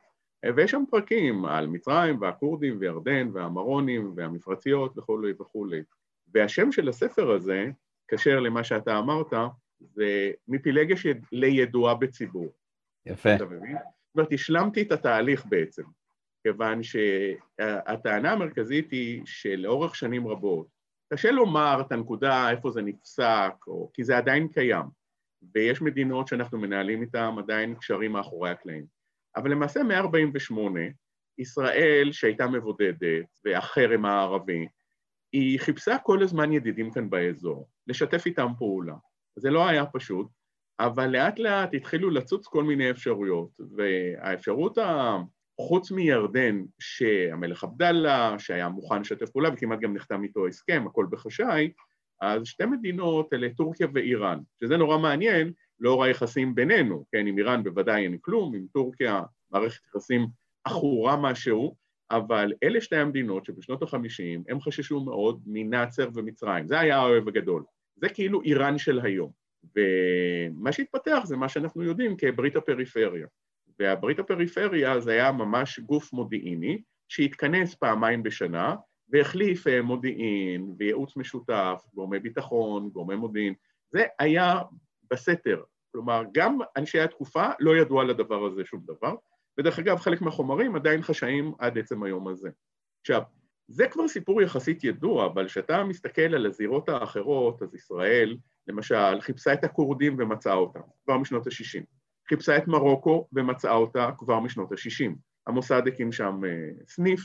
ויש 0.56 0.70
שם 0.70 0.84
פרקים 0.90 1.44
על 1.44 1.66
מצרים 1.66 2.20
והכורדים 2.20 2.76
וירדן 2.80 3.28
והמרונים 3.32 4.12
והמפרציות 4.16 4.98
וכולי 4.98 5.32
וכולי. 5.40 5.82
והשם 6.34 6.72
של 6.72 6.88
הספר 6.88 7.30
הזה, 7.30 7.66
כשר 8.08 8.40
למה 8.40 8.64
שאתה 8.64 8.98
אמרת, 8.98 9.32
זה 9.80 10.30
מפילגש 10.48 11.06
לידועה 11.32 11.94
בציבור. 11.94 12.52
יפה. 13.06 13.34
אתה 13.34 13.44
מבין? 13.44 13.76
זאת 13.76 14.16
אומרת, 14.16 14.32
השלמתי 14.32 14.82
את 14.82 14.92
התהליך 14.92 15.46
בעצם, 15.46 15.82
כיוון 16.42 16.80
שהטענה 16.82 18.32
המרכזית 18.32 18.90
היא 18.90 19.22
שלאורך 19.24 19.96
שנים 19.96 20.28
רבות, 20.28 20.66
קשה 21.12 21.30
לומר 21.30 21.80
את 21.80 21.92
הנקודה 21.92 22.50
איפה 22.50 22.70
זה 22.70 22.82
נפסק, 22.82 23.54
או, 23.66 23.90
כי 23.92 24.04
זה 24.04 24.16
עדיין 24.16 24.48
קיים, 24.48 24.84
ויש 25.54 25.82
מדינות 25.82 26.28
שאנחנו 26.28 26.58
מנהלים 26.58 27.02
איתן 27.02 27.34
עדיין 27.38 27.74
קשרים 27.74 28.12
מאחורי 28.12 28.50
הקלעים. 28.50 28.86
אבל 29.36 29.50
למעשה 29.50 29.82
מ-48, 29.82 30.58
ישראל 31.38 32.08
שהייתה 32.12 32.46
מבודדת, 32.46 33.26
והחרם 33.44 34.04
הערבי, 34.04 34.66
היא 35.32 35.60
חיפשה 35.60 35.98
כל 35.98 36.22
הזמן 36.22 36.52
ידידים 36.52 36.90
כאן 36.90 37.10
באזור, 37.10 37.68
לשתף 37.86 38.26
איתם 38.26 38.48
פעולה. 38.58 38.94
זה 39.38 39.50
לא 39.50 39.68
היה 39.68 39.86
פשוט, 39.86 40.26
אבל 40.80 41.06
לאט 41.06 41.38
לאט 41.38 41.74
התחילו 41.74 42.10
לצוץ 42.10 42.46
כל 42.46 42.64
מיני 42.64 42.90
אפשרויות, 42.90 43.50
והאפשרות. 43.76 44.78
חוץ 45.60 45.90
מירדן, 45.90 46.62
שהמלך 46.78 47.64
עבדאללה, 47.64 48.38
שהיה 48.38 48.68
מוכן 48.68 49.00
לשתף 49.00 49.30
פעולה 49.30 49.48
וכמעט 49.52 49.80
גם 49.80 49.94
נחתם 49.94 50.22
איתו 50.22 50.46
הסכם, 50.46 50.84
הכל 50.86 51.06
בחשאי, 51.10 51.72
אז 52.20 52.46
שתי 52.46 52.66
מדינות 52.66 53.32
אלה 53.32 53.48
טורקיה 53.56 53.86
ואיראן, 53.94 54.38
שזה 54.60 54.76
נורא 54.76 54.98
מעניין 54.98 55.52
לאור 55.80 56.04
היחסים 56.04 56.54
בינינו, 56.54 57.04
כן, 57.12 57.26
עם 57.26 57.38
איראן 57.38 57.62
בוודאי 57.62 58.04
אין 58.04 58.18
כלום, 58.20 58.54
עם 58.54 58.66
טורקיה 58.72 59.22
מערכת 59.50 59.84
יחסים 59.86 60.26
עכורה 60.64 61.16
משהו, 61.16 61.76
אבל 62.10 62.52
אלה 62.62 62.80
שתי 62.80 62.96
המדינות 62.96 63.44
שבשנות 63.44 63.82
החמישים 63.82 64.42
הם 64.48 64.60
חששו 64.60 65.00
מאוד 65.00 65.42
מנאצר 65.46 66.08
ומצרים, 66.14 66.66
זה 66.66 66.80
היה 66.80 66.98
האוהב 66.98 67.28
הגדול, 67.28 67.64
זה 67.96 68.08
כאילו 68.08 68.42
איראן 68.42 68.78
של 68.78 69.00
היום. 69.00 69.44
ומה 69.76 70.72
שהתפתח 70.72 71.20
זה 71.24 71.36
מה 71.36 71.48
שאנחנו 71.48 71.82
יודעים 71.82 72.16
כברית 72.16 72.56
הפריפריה. 72.56 73.26
והברית 73.78 74.18
הפריפריה 74.18 75.00
זה 75.00 75.12
היה 75.12 75.32
ממש 75.32 75.78
גוף 75.78 76.12
מודיעיני 76.12 76.82
שהתכנס 77.08 77.74
פעמיים 77.74 78.22
בשנה 78.22 78.74
והחליף 79.08 79.66
אה, 79.66 79.82
מודיעין 79.82 80.74
וייעוץ 80.78 81.16
משותף, 81.16 81.82
גורמי 81.94 82.18
ביטחון, 82.18 82.88
גורמי 82.90 83.16
מודיעין, 83.16 83.54
זה 83.90 84.04
היה 84.18 84.60
בסתר. 85.14 85.62
כלומר, 85.92 86.22
גם 86.32 86.58
אנשי 86.76 87.00
התקופה 87.00 87.46
לא 87.60 87.76
ידעו 87.76 88.00
על 88.00 88.10
הדבר 88.10 88.44
הזה 88.44 88.64
שום 88.64 88.80
דבר, 88.86 89.14
ודרך 89.58 89.78
אגב, 89.78 89.98
חלק 89.98 90.22
מהחומרים 90.22 90.76
עדיין 90.76 91.02
חשאיים 91.02 91.52
עד 91.58 91.78
עצם 91.78 92.02
היום 92.02 92.28
הזה. 92.28 92.48
עכשיו, 93.00 93.22
זה 93.68 93.88
כבר 93.88 94.08
סיפור 94.08 94.42
יחסית 94.42 94.84
ידוע, 94.84 95.26
אבל 95.26 95.46
כשאתה 95.46 95.84
מסתכל 95.84 96.34
על 96.34 96.46
הזירות 96.46 96.88
האחרות, 96.88 97.62
אז 97.62 97.74
ישראל, 97.74 98.36
למשל, 98.68 99.20
חיפשה 99.20 99.52
את 99.52 99.64
הכורדים 99.64 100.16
ומצאה 100.18 100.54
אותם, 100.54 100.80
כבר 101.04 101.18
משנות 101.18 101.46
ה-60. 101.46 101.84
חיפשה 102.28 102.56
את 102.56 102.68
מרוקו 102.68 103.28
ומצאה 103.32 103.74
אותה 103.74 104.10
כבר 104.18 104.40
משנות 104.40 104.72
ה-60. 104.72 105.12
המוסד 105.46 105.82
הקים 105.88 106.12
שם 106.12 106.40
אה, 106.46 106.84
סניף 106.86 107.20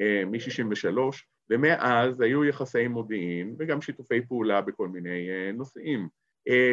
אה, 0.00 0.24
מ-63, 0.24 0.98
ומאז 1.50 2.20
היו 2.20 2.44
יחסי 2.44 2.88
מודיעין 2.88 3.56
וגם 3.58 3.82
שיתופי 3.82 4.26
פעולה 4.26 4.60
בכל 4.60 4.88
מיני 4.88 5.30
אה, 5.30 5.52
נושאים. 5.52 6.08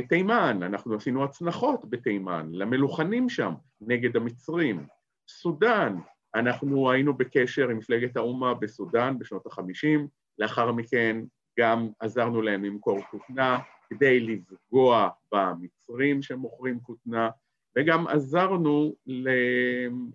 תימן, 0.10 0.64
אנחנו 0.64 0.96
עשינו 0.96 1.24
הצנחות 1.24 1.90
בתימן, 1.90 2.50
למלוכנים 2.52 3.30
שם, 3.30 3.54
נגד 3.82 4.16
המצרים. 4.16 4.86
סודאן, 5.28 5.96
אנחנו 6.36 6.92
היינו 6.92 7.14
בקשר 7.14 7.70
עם 7.70 7.78
מפלגת 7.78 8.18
האומה 8.18 8.54
בסודאן 8.54 9.20
בשנות 9.20 9.46
ה-50, 9.46 10.00
לאחר 10.40 10.72
מכן 10.72 11.18
גם 11.60 11.90
עזרנו 12.00 12.42
להם 12.42 12.66
למכור 12.66 13.02
כותנה 13.12 13.60
כדי 13.90 14.20
לפגוע 14.20 15.10
במצרים 15.34 16.22
שמוכרים 16.22 16.80
כותנה, 16.80 17.30
וגם 17.78 18.08
עזרנו 18.08 18.96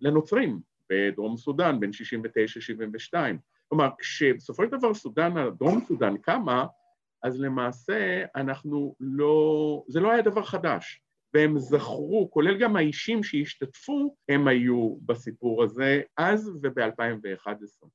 לנוצרים 0.01 0.61
בדרום 0.91 1.37
סודאן 1.37 1.81
בין 1.81 1.91
69-72. 3.13 3.15
כלומר, 3.69 3.89
כשבסופו 3.99 4.65
של 4.65 4.71
דבר 4.71 4.95
סודאן, 4.95 5.35
דרום 5.59 5.81
סודאן 5.89 6.17
קמה, 6.17 6.67
אז 7.23 7.41
למעשה 7.41 8.25
אנחנו 8.37 8.95
לא, 9.01 9.85
זה 9.89 10.01
לא 10.01 10.11
היה 10.13 10.23
דבר 10.23 10.43
חדש. 10.43 11.03
והם 11.35 11.59
זכרו, 11.59 12.29
כולל 12.31 12.59
גם 12.59 12.77
האישים 12.77 13.23
שהשתתפו, 13.23 14.15
הם 14.29 14.49
היו 14.49 14.97
בסיפור 15.07 15.63
הזה 15.63 16.01
אז 16.17 16.59
וב-2011. 16.63 17.87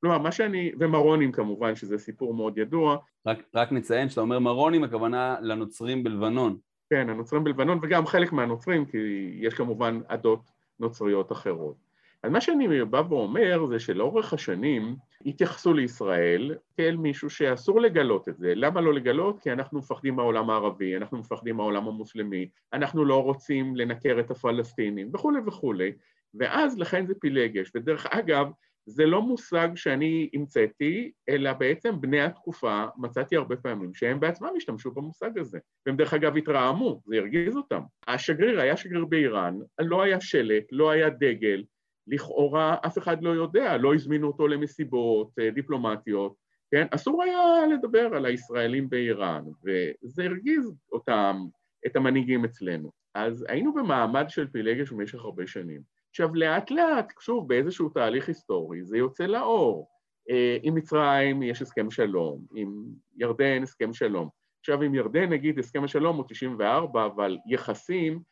כלומר, 0.00 0.18
מה 0.18 0.32
שאני, 0.32 0.72
ומרונים 0.78 1.32
כמובן, 1.32 1.76
שזה 1.76 1.98
סיפור 1.98 2.34
מאוד 2.34 2.58
ידוע. 2.58 2.96
רק, 3.26 3.38
רק 3.54 3.72
נציין 3.72 4.08
שאתה 4.08 4.20
אומר 4.20 4.38
מרונים, 4.38 4.84
הכוונה 4.84 5.36
לנוצרים 5.40 6.04
בלבנון. 6.04 6.58
כן, 6.90 7.08
הנוצרים 7.10 7.44
בלבנון, 7.44 7.78
וגם 7.82 8.06
חלק 8.06 8.32
מהנוצרים, 8.32 8.84
כי 8.84 8.98
יש 9.40 9.54
כמובן 9.54 10.00
עדות 10.08 10.50
נוצריות 10.80 11.32
אחרות. 11.32 11.89
אז 12.22 12.30
מה 12.30 12.40
שאני 12.40 12.84
בא 12.84 13.02
ואומר 13.08 13.66
זה 13.66 13.78
שלאורך 13.78 14.32
השנים 14.32 14.96
התייחסו 15.26 15.74
לישראל 15.74 16.54
כאל 16.76 16.96
מישהו 16.96 17.30
שאסור 17.30 17.80
לגלות 17.80 18.28
את 18.28 18.38
זה. 18.38 18.52
למה 18.56 18.80
לא 18.80 18.94
לגלות? 18.94 19.40
כי 19.40 19.52
אנחנו 19.52 19.78
מפחדים 19.78 20.16
מהעולם 20.16 20.50
הערבי, 20.50 20.96
אנחנו 20.96 21.18
מפחדים 21.18 21.56
מהעולם 21.56 21.88
המוסלמי, 21.88 22.48
אנחנו 22.72 23.04
לא 23.04 23.22
רוצים 23.22 23.76
לנקר 23.76 24.16
את 24.20 24.30
הפלסטינים 24.30 25.10
וכולי 25.14 25.40
וכולי, 25.46 25.92
ואז 26.34 26.78
לכן 26.78 27.06
זה 27.06 27.14
פילגש. 27.14 27.70
ודרך 27.74 28.06
אגב, 28.06 28.50
זה 28.86 29.06
לא 29.06 29.22
מושג 29.22 29.68
שאני 29.74 30.30
המצאתי, 30.34 31.12
אלא 31.28 31.52
בעצם 31.52 32.00
בני 32.00 32.20
התקופה, 32.20 32.84
מצאתי 32.96 33.36
הרבה 33.36 33.56
פעמים 33.56 33.94
שהם 33.94 34.20
בעצמם 34.20 34.48
השתמשו 34.56 34.90
במושג 34.90 35.38
הזה. 35.38 35.58
והם 35.86 35.96
דרך 35.96 36.14
אגב 36.14 36.36
התרעמו, 36.36 37.00
זה 37.06 37.16
הרגיז 37.16 37.56
אותם. 37.56 37.80
השגריר 38.08 38.60
היה 38.60 38.76
שגריר 38.76 39.04
באיראן, 39.04 39.58
לא 39.80 40.02
היה 40.02 40.20
שלט, 40.20 40.64
לא 40.72 40.90
היה 40.90 41.10
דגל, 41.10 41.62
לכאורה 42.10 42.76
אף 42.86 42.98
אחד 42.98 43.22
לא 43.22 43.30
יודע, 43.30 43.76
לא 43.76 43.94
הזמינו 43.94 44.26
אותו 44.26 44.48
למסיבות 44.48 45.30
אה, 45.38 45.50
דיפלומטיות, 45.50 46.34
כן? 46.70 46.86
אסור 46.90 47.22
היה 47.22 47.66
לדבר 47.74 48.14
על 48.14 48.26
הישראלים 48.26 48.90
באיראן, 48.90 49.44
וזה 49.64 50.24
הרגיז 50.24 50.72
אותם, 50.92 51.46
את 51.86 51.96
המנהיגים 51.96 52.44
אצלנו. 52.44 52.90
אז 53.14 53.44
היינו 53.48 53.74
במעמד 53.74 54.24
של 54.28 54.46
פילגש 54.46 54.90
במשך 54.90 55.18
הרבה 55.18 55.46
שנים. 55.46 55.80
עכשיו, 56.10 56.34
לאט 56.34 56.70
לאט, 56.70 57.12
שוב, 57.20 57.48
באיזשהו 57.48 57.88
תהליך 57.88 58.28
היסטורי, 58.28 58.84
זה 58.84 58.98
יוצא 58.98 59.26
לאור. 59.26 59.88
אה, 60.30 60.58
עם 60.62 60.74
מצרים 60.74 61.42
יש 61.42 61.62
הסכם 61.62 61.90
שלום, 61.90 62.40
עם 62.54 62.84
ירדן 63.16 63.62
הסכם 63.62 63.92
שלום. 63.92 64.28
עכשיו, 64.60 64.82
עם 64.82 64.94
ירדן, 64.94 65.28
נגיד, 65.28 65.58
הסכם 65.58 65.84
השלום 65.84 66.16
הוא 66.16 66.24
94, 66.28 67.06
אבל 67.06 67.38
יחסים, 67.46 68.22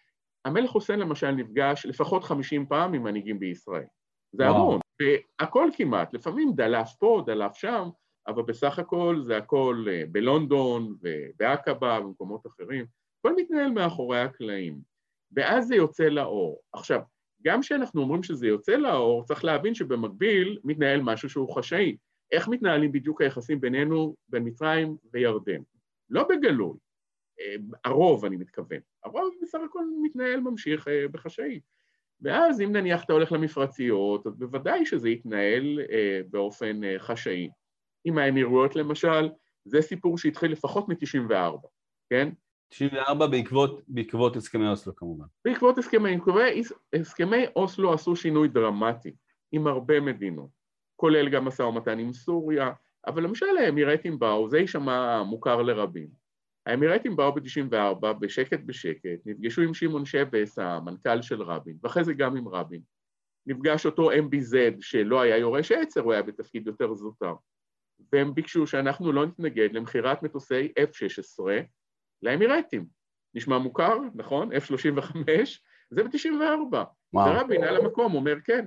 המלך 0.48 0.70
חוסיין 0.70 0.98
למשל 1.00 1.30
נפגש 1.30 1.86
לפחות 1.86 2.24
50 2.24 2.66
פעם 2.66 2.94
עם 2.94 3.02
מנהיגים 3.02 3.38
בישראל. 3.38 3.84
זה 4.32 4.46
המון, 4.46 4.80
והכל 5.00 5.68
כמעט, 5.76 6.14
לפעמים 6.14 6.52
דלף 6.54 6.90
פה, 6.98 7.22
דלף 7.26 7.54
שם, 7.54 7.88
אבל 8.26 8.42
בסך 8.42 8.78
הכל 8.78 9.20
זה 9.22 9.36
הכל 9.36 9.84
אה, 9.90 10.02
בלונדון 10.12 10.94
ובעקבה 11.00 11.98
ובמקומות 12.00 12.46
אחרים, 12.46 12.86
הכל 13.20 13.36
מתנהל 13.36 13.70
מאחורי 13.70 14.20
הקלעים, 14.20 14.80
ואז 15.32 15.66
זה 15.66 15.76
יוצא 15.76 16.04
לאור. 16.04 16.60
עכשיו, 16.72 17.00
גם 17.44 17.60
כשאנחנו 17.60 18.02
אומרים 18.02 18.22
שזה 18.22 18.46
יוצא 18.46 18.72
לאור, 18.72 19.24
צריך 19.24 19.44
להבין 19.44 19.74
שבמקביל 19.74 20.58
מתנהל 20.64 21.00
משהו 21.02 21.30
שהוא 21.30 21.54
חשאי. 21.54 21.96
איך 22.32 22.48
מתנהלים 22.48 22.92
בדיוק 22.92 23.22
היחסים 23.22 23.60
בינינו, 23.60 24.14
בין 24.28 24.42
מצרים 24.46 24.96
וירדן? 25.12 25.60
לא 26.10 26.28
בגלוי, 26.28 26.76
הרוב 27.84 28.24
אני 28.24 28.36
מתכוון, 28.36 28.78
הרוב 29.04 29.34
בסך 29.42 29.58
הכל 29.64 29.84
מתנהל 30.02 30.40
ממשיך 30.40 30.88
אה, 30.88 31.08
בחשאי. 31.12 31.60
ואז 32.20 32.60
אם 32.60 32.72
נניח 32.72 33.04
אתה 33.04 33.12
הולך 33.12 33.32
למפרציות, 33.32 34.26
אז 34.26 34.36
בוודאי 34.36 34.86
שזה 34.86 35.08
יתנהל 35.08 35.80
אה, 35.90 36.20
באופן 36.30 36.84
אה, 36.84 36.94
חשאי. 36.98 37.50
עם 38.04 38.18
האמירויות 38.18 38.76
למשל, 38.76 39.28
זה 39.64 39.82
סיפור 39.82 40.18
שהתחיל 40.18 40.52
לפחות 40.52 40.88
מ-94, 40.88 41.68
כן? 42.10 42.28
94 42.68 43.26
בעקבות, 43.26 43.82
בעקבות 43.88 44.36
הסכמי 44.36 44.68
אוסלו 44.68 44.96
כמובן. 44.96 45.26
בעקבות 45.44 45.78
הסכמי, 45.78 46.18
הסכמי 46.92 47.44
אוסלו 47.56 47.92
עשו 47.92 48.16
שינוי 48.16 48.48
דרמטי 48.48 49.12
עם 49.52 49.66
הרבה 49.66 50.00
מדינות, 50.00 50.50
כולל 50.96 51.28
גם 51.28 51.44
משא 51.44 51.62
ומתן 51.62 51.98
עם 51.98 52.12
סוריה, 52.12 52.72
אבל 53.06 53.22
למשל 53.22 53.56
האמירטים 53.60 54.18
באו, 54.18 54.48
זה 54.48 54.58
יישמע 54.58 55.22
מוכר 55.22 55.62
לרבים. 55.62 56.08
האמירטים 56.68 57.16
באו 57.16 57.32
ב-94 57.32 58.12
בשקט 58.12 58.60
בשקט, 58.66 59.26
נפגשו 59.26 59.62
עם 59.62 59.74
שמעון 59.74 60.04
שבס, 60.04 60.58
המנכ"ל 60.58 61.22
של 61.22 61.42
רבין, 61.42 61.76
ואחרי 61.82 62.04
זה 62.04 62.12
גם 62.14 62.36
עם 62.36 62.48
רבין. 62.48 62.80
נפגש 63.46 63.86
אותו 63.86 64.10
MBZ, 64.12 64.54
שלא 64.80 65.20
היה 65.20 65.36
יורש 65.36 65.72
עצר, 65.72 66.00
הוא 66.00 66.12
היה 66.12 66.22
בתפקיד 66.22 66.66
יותר 66.66 66.94
זוטר. 66.94 67.34
והם 68.12 68.34
ביקשו 68.34 68.66
שאנחנו 68.66 69.12
לא 69.12 69.26
נתנגד 69.26 69.68
למכירת 69.72 70.22
מטוסי 70.22 70.72
F-16 70.78 71.44
לאמירטים. 72.22 72.86
נשמע 73.34 73.58
מוכר, 73.58 73.98
נכון? 74.14 74.52
F-35, 74.52 75.16
זה 75.90 76.04
ב-94. 76.04 76.76
ורבין 77.14 77.64
על 77.64 77.76
המקום 77.76 78.14
אומר 78.14 78.40
כן. 78.44 78.66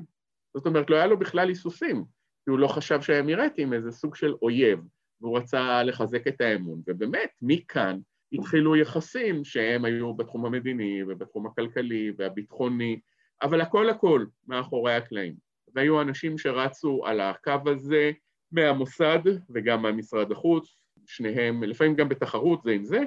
זאת 0.54 0.66
אומרת, 0.66 0.90
לא 0.90 0.96
היה 0.96 1.08
לו 1.08 1.20
בכלל 1.20 1.48
היסוסים, 1.48 2.04
כי 2.44 2.50
הוא 2.50 2.60
לא 2.60 2.68
חשב 2.68 3.02
שהאמירטים 3.02 3.74
איזה 3.74 3.92
סוג 3.92 4.16
של 4.16 4.34
אויב. 4.42 4.80
והוא 5.22 5.38
רצה 5.38 5.84
לחזק 5.84 6.28
את 6.28 6.42
האמון, 6.42 6.82
ובאמת, 6.88 7.30
מכאן 7.42 8.00
התחילו 8.34 8.76
יחסים 8.76 9.44
שהם 9.44 9.86
היו 9.86 10.14
בתחום 10.14 10.46
המדיני 10.46 11.04
ובתחום 11.04 11.48
הכלכלי 11.48 12.12
והביטחוני, 12.18 13.00
אבל 13.42 13.62
הכל 13.62 13.90
הכל 13.90 14.26
מאחורי 14.48 14.96
הקלעים. 14.96 15.36
והיו 15.76 16.02
אנשים 16.02 16.38
שרצו 16.38 17.06
על 17.06 17.20
הקו 17.20 17.60
הזה 17.66 18.12
מהמוסד 18.52 19.20
וגם 19.50 19.82
מהמשרד 19.82 20.32
החוץ, 20.32 20.86
שניהם, 21.06 21.64
לפעמים 21.64 21.96
גם 21.96 22.10
בתחרות 22.10 22.64
זה 22.64 22.72
עם 22.72 22.86
זה, 22.86 23.00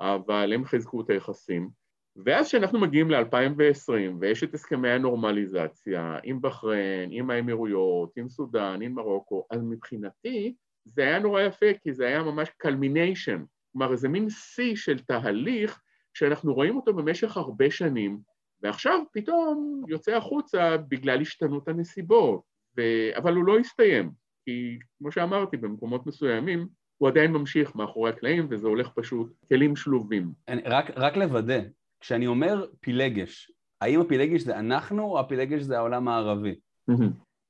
אבל 0.00 0.52
הם 0.52 0.64
חיזקו 0.64 1.00
את 1.00 1.10
היחסים. 1.10 1.70
ואז 2.16 2.48
כשאנחנו 2.48 2.80
מגיעים 2.80 3.10
ל-2020 3.10 3.92
ויש 4.20 4.44
את 4.44 4.54
הסכמי 4.54 4.90
הנורמליזציה 4.90 6.18
עם 6.22 6.42
בחריין, 6.42 7.08
עם 7.12 7.30
האמירויות, 7.30 8.16
עם 8.16 8.28
סודאן, 8.28 8.82
עם 8.82 8.94
מרוקו, 8.94 9.46
אז 9.50 9.62
מבחינתי 9.62 10.54
זה 10.84 11.02
היה 11.02 11.18
נורא 11.18 11.42
יפה, 11.42 11.66
כי 11.82 11.92
זה 11.92 12.06
היה 12.06 12.22
ממש 12.22 12.48
culmination, 12.62 13.40
כלומר 13.72 13.92
איזה 13.92 14.08
מין 14.08 14.30
שיא 14.30 14.76
של 14.76 14.98
תהליך 14.98 15.80
שאנחנו 16.14 16.54
רואים 16.54 16.76
אותו 16.76 16.94
במשך 16.94 17.36
הרבה 17.36 17.70
שנים, 17.70 18.18
ועכשיו 18.62 19.00
פתאום 19.12 19.82
יוצא 19.88 20.16
החוצה 20.16 20.76
בגלל 20.76 21.20
השתנות 21.20 21.68
הנסיבות, 21.68 22.40
ו... 22.76 22.82
אבל 23.16 23.34
הוא 23.34 23.44
לא 23.44 23.58
הסתיים, 23.58 24.10
כי 24.44 24.78
כמו 24.98 25.12
שאמרתי, 25.12 25.56
במקומות 25.56 26.06
מסוימים 26.06 26.68
הוא 26.98 27.08
עדיין 27.08 27.32
ממשיך 27.32 27.76
מאחורי 27.76 28.10
הקלעים, 28.10 28.46
וזה 28.50 28.68
הולך 28.68 28.88
פשוט 28.94 29.32
כלים 29.48 29.76
שלובים. 29.76 30.32
אני, 30.48 30.62
רק, 30.64 30.90
רק 30.96 31.16
לוודא, 31.16 31.60
כשאני 32.00 32.26
אומר 32.26 32.66
פילגש, 32.80 33.50
האם 33.80 34.00
הפילגש 34.00 34.40
זה 34.40 34.58
אנחנו 34.58 35.02
או 35.02 35.20
הפילגש 35.20 35.62
זה 35.62 35.78
העולם 35.78 36.08
הערבי? 36.08 36.54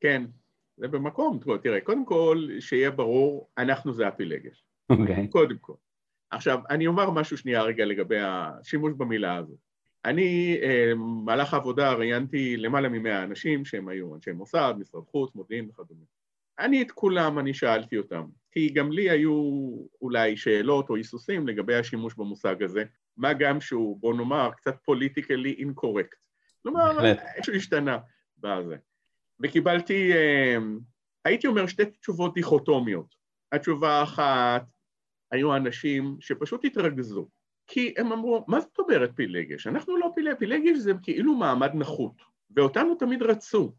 כן, 0.00 0.24
זה 0.76 0.88
במקום, 0.88 1.40
תראה, 1.62 1.80
קודם 1.80 2.04
כל, 2.04 2.48
שיהיה 2.60 2.90
ברור, 2.90 3.50
אנחנו 3.58 3.92
זה 3.92 4.08
הפילגש. 4.08 4.64
אוקיי. 4.90 5.24
Okay. 5.24 5.28
קודם 5.32 5.58
כל. 5.60 5.74
עכשיו, 6.30 6.60
אני 6.70 6.86
אומר 6.86 7.10
משהו 7.10 7.38
שנייה 7.38 7.62
רגע 7.62 7.84
לגבי 7.84 8.18
השימוש 8.20 8.92
במילה 8.96 9.36
הזאת. 9.36 9.58
אני, 10.04 10.58
במהלך 10.90 11.54
העבודה 11.54 11.92
ראיינתי 11.92 12.56
למעלה 12.56 12.88
ממאה 12.88 13.22
אנשים 13.22 13.64
שהם 13.64 13.88
היו 13.88 14.14
אנשי 14.14 14.32
מוסד, 14.32 14.74
משרד 14.78 15.04
חוץ, 15.04 15.34
מודיעין 15.34 15.68
וכדומה. 15.70 16.04
אני 16.58 16.82
את 16.82 16.90
כולם, 16.90 17.38
אני 17.38 17.54
שאלתי 17.54 17.98
אותם, 17.98 18.24
כי 18.52 18.68
גם 18.68 18.92
לי 18.92 19.10
היו 19.10 19.32
אולי 20.02 20.36
שאלות 20.36 20.90
או 20.90 20.96
היסוסים 20.96 21.48
לגבי 21.48 21.74
השימוש 21.74 22.14
במושג 22.14 22.62
הזה, 22.62 22.84
מה 23.16 23.32
גם 23.32 23.60
שהוא, 23.60 24.00
בוא 24.00 24.14
נאמר, 24.14 24.50
קצת 24.56 24.76
פוליטיקלי 24.84 25.52
אינקורקט. 25.58 26.18
כלומר, 26.62 27.14
משהו 27.40 27.54
השתנה 27.54 27.98
בזה. 28.38 28.76
וקיבלתי, 29.40 30.12
אמ, 30.12 30.78
הייתי 31.24 31.46
אומר, 31.46 31.66
שתי 31.66 31.86
תשובות 31.86 32.34
דיכוטומיות. 32.34 33.14
התשובה 33.52 34.00
האחת, 34.00 34.66
היו 35.30 35.56
אנשים 35.56 36.16
שפשוט 36.20 36.64
התרגזו, 36.64 37.28
כי 37.66 37.94
הם 37.96 38.12
אמרו, 38.12 38.44
מה 38.48 38.60
זאת 38.60 38.78
אומרת 38.78 39.10
פילגש? 39.14 39.66
אנחנו 39.66 39.96
לא 39.96 40.10
פילגש, 40.14 40.36
פילגש 40.38 40.78
זה 40.78 40.92
כאילו 41.02 41.34
מעמד 41.34 41.70
נחות, 41.74 42.22
ואותנו 42.56 42.94
תמיד 42.94 43.22
רצו. 43.22 43.74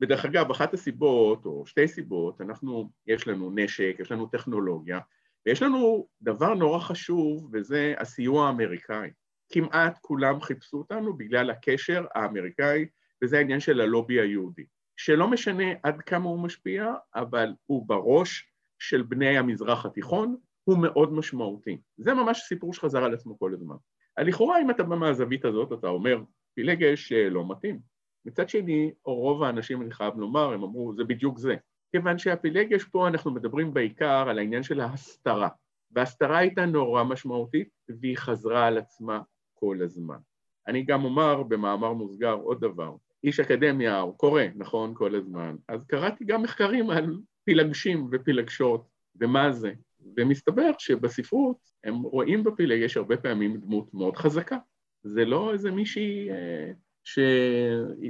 ודרך 0.00 0.24
אגב, 0.24 0.50
אחת 0.50 0.74
הסיבות, 0.74 1.46
או 1.46 1.66
שתי 1.66 1.88
סיבות, 1.88 2.40
אנחנו, 2.40 2.90
יש 3.06 3.28
לנו 3.28 3.50
נשק, 3.54 3.96
יש 3.98 4.12
לנו 4.12 4.26
טכנולוגיה, 4.26 4.98
ויש 5.46 5.62
לנו 5.62 6.08
דבר 6.22 6.54
נורא 6.54 6.78
חשוב, 6.78 7.50
וזה 7.52 7.94
הסיוע 7.98 8.46
האמריקאי. 8.46 9.10
כמעט 9.52 9.98
כולם 9.98 10.40
חיפשו 10.40 10.76
אותנו 10.78 11.16
בגלל 11.16 11.50
הקשר 11.50 12.04
האמריקאי, 12.14 12.86
וזה 13.24 13.38
העניין 13.38 13.60
של 13.60 13.80
הלובי 13.80 14.20
היהודי. 14.20 14.64
שלא 15.02 15.28
משנה 15.28 15.64
עד 15.82 16.00
כמה 16.00 16.28
הוא 16.28 16.38
משפיע, 16.38 16.94
אבל 17.14 17.54
הוא 17.66 17.88
בראש 17.88 18.52
של 18.78 19.02
בני 19.02 19.38
המזרח 19.38 19.86
התיכון, 19.86 20.36
הוא 20.64 20.78
מאוד 20.78 21.12
משמעותי. 21.12 21.80
זה 21.96 22.14
ממש 22.14 22.40
סיפור 22.48 22.74
שחזר 22.74 23.04
על 23.04 23.14
עצמו 23.14 23.38
כל 23.38 23.54
הזמן. 23.54 23.76
לכאורה, 24.18 24.60
אם 24.62 24.70
אתה 24.70 24.82
בא 24.82 24.96
מהזווית 24.96 25.44
הזאת, 25.44 25.72
אתה 25.72 25.88
אומר, 25.88 26.22
פילגש 26.54 27.12
לא 27.12 27.48
מתאים. 27.48 27.80
מצד 28.24 28.48
שני, 28.48 28.92
רוב 29.04 29.42
האנשים, 29.42 29.82
אני 29.82 29.90
חייב 29.90 30.18
לומר, 30.18 30.52
הם 30.52 30.62
אמרו, 30.62 30.94
זה 30.94 31.04
בדיוק 31.04 31.38
זה. 31.38 31.56
כיוון 31.92 32.18
שהפילגש 32.18 32.84
פה, 32.84 33.08
אנחנו 33.08 33.30
מדברים 33.30 33.74
בעיקר 33.74 34.28
על 34.28 34.38
העניין 34.38 34.62
של 34.62 34.80
ההסתרה. 34.80 35.48
וההסתרה 35.90 36.38
הייתה 36.38 36.66
נורא 36.66 37.04
משמעותית, 37.04 37.68
והיא 38.00 38.16
חזרה 38.16 38.66
על 38.66 38.78
עצמה 38.78 39.20
כל 39.54 39.78
הזמן. 39.82 40.18
אני 40.66 40.82
גם 40.82 41.04
אומר 41.04 41.42
במאמר 41.42 41.92
מוסגר 41.92 42.32
עוד 42.32 42.60
דבר, 42.60 42.96
איש 43.24 43.40
אקדמיה, 43.40 44.00
הוא 44.00 44.18
קורא, 44.18 44.42
נכון, 44.56 44.94
כל 44.94 45.14
הזמן. 45.14 45.56
אז 45.68 45.84
קראתי 45.84 46.24
גם 46.24 46.42
מחקרים 46.42 46.90
על 46.90 47.18
פילגשים 47.44 48.08
ופילגשות, 48.12 48.88
ומה 49.20 49.52
זה. 49.52 49.72
ומסתבר 50.16 50.70
שבספרות 50.78 51.56
הם 51.84 51.94
רואים 51.94 52.44
בפילג, 52.44 52.86
הרבה 52.96 53.16
פעמים 53.16 53.56
דמות 53.56 53.94
מאוד 53.94 54.16
חזקה. 54.16 54.58
זה 55.02 55.24
לא 55.24 55.52
איזה 55.52 55.70
מישהי, 55.70 56.30
אה, 56.30 56.72
ש... 57.04 57.18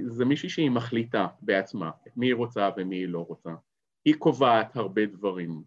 זה 0.07 0.25
מישהי 0.25 0.49
שהיא 0.49 0.70
מחליטה 0.70 1.27
בעצמה 1.40 1.90
את 2.09 2.16
מי 2.16 2.27
היא 2.27 2.35
רוצה 2.35 2.68
ומי 2.77 2.96
היא 2.96 3.09
לא 3.09 3.18
רוצה. 3.29 3.51
היא 4.05 4.14
קובעת 4.14 4.77
הרבה 4.77 5.07
דברים, 5.07 5.62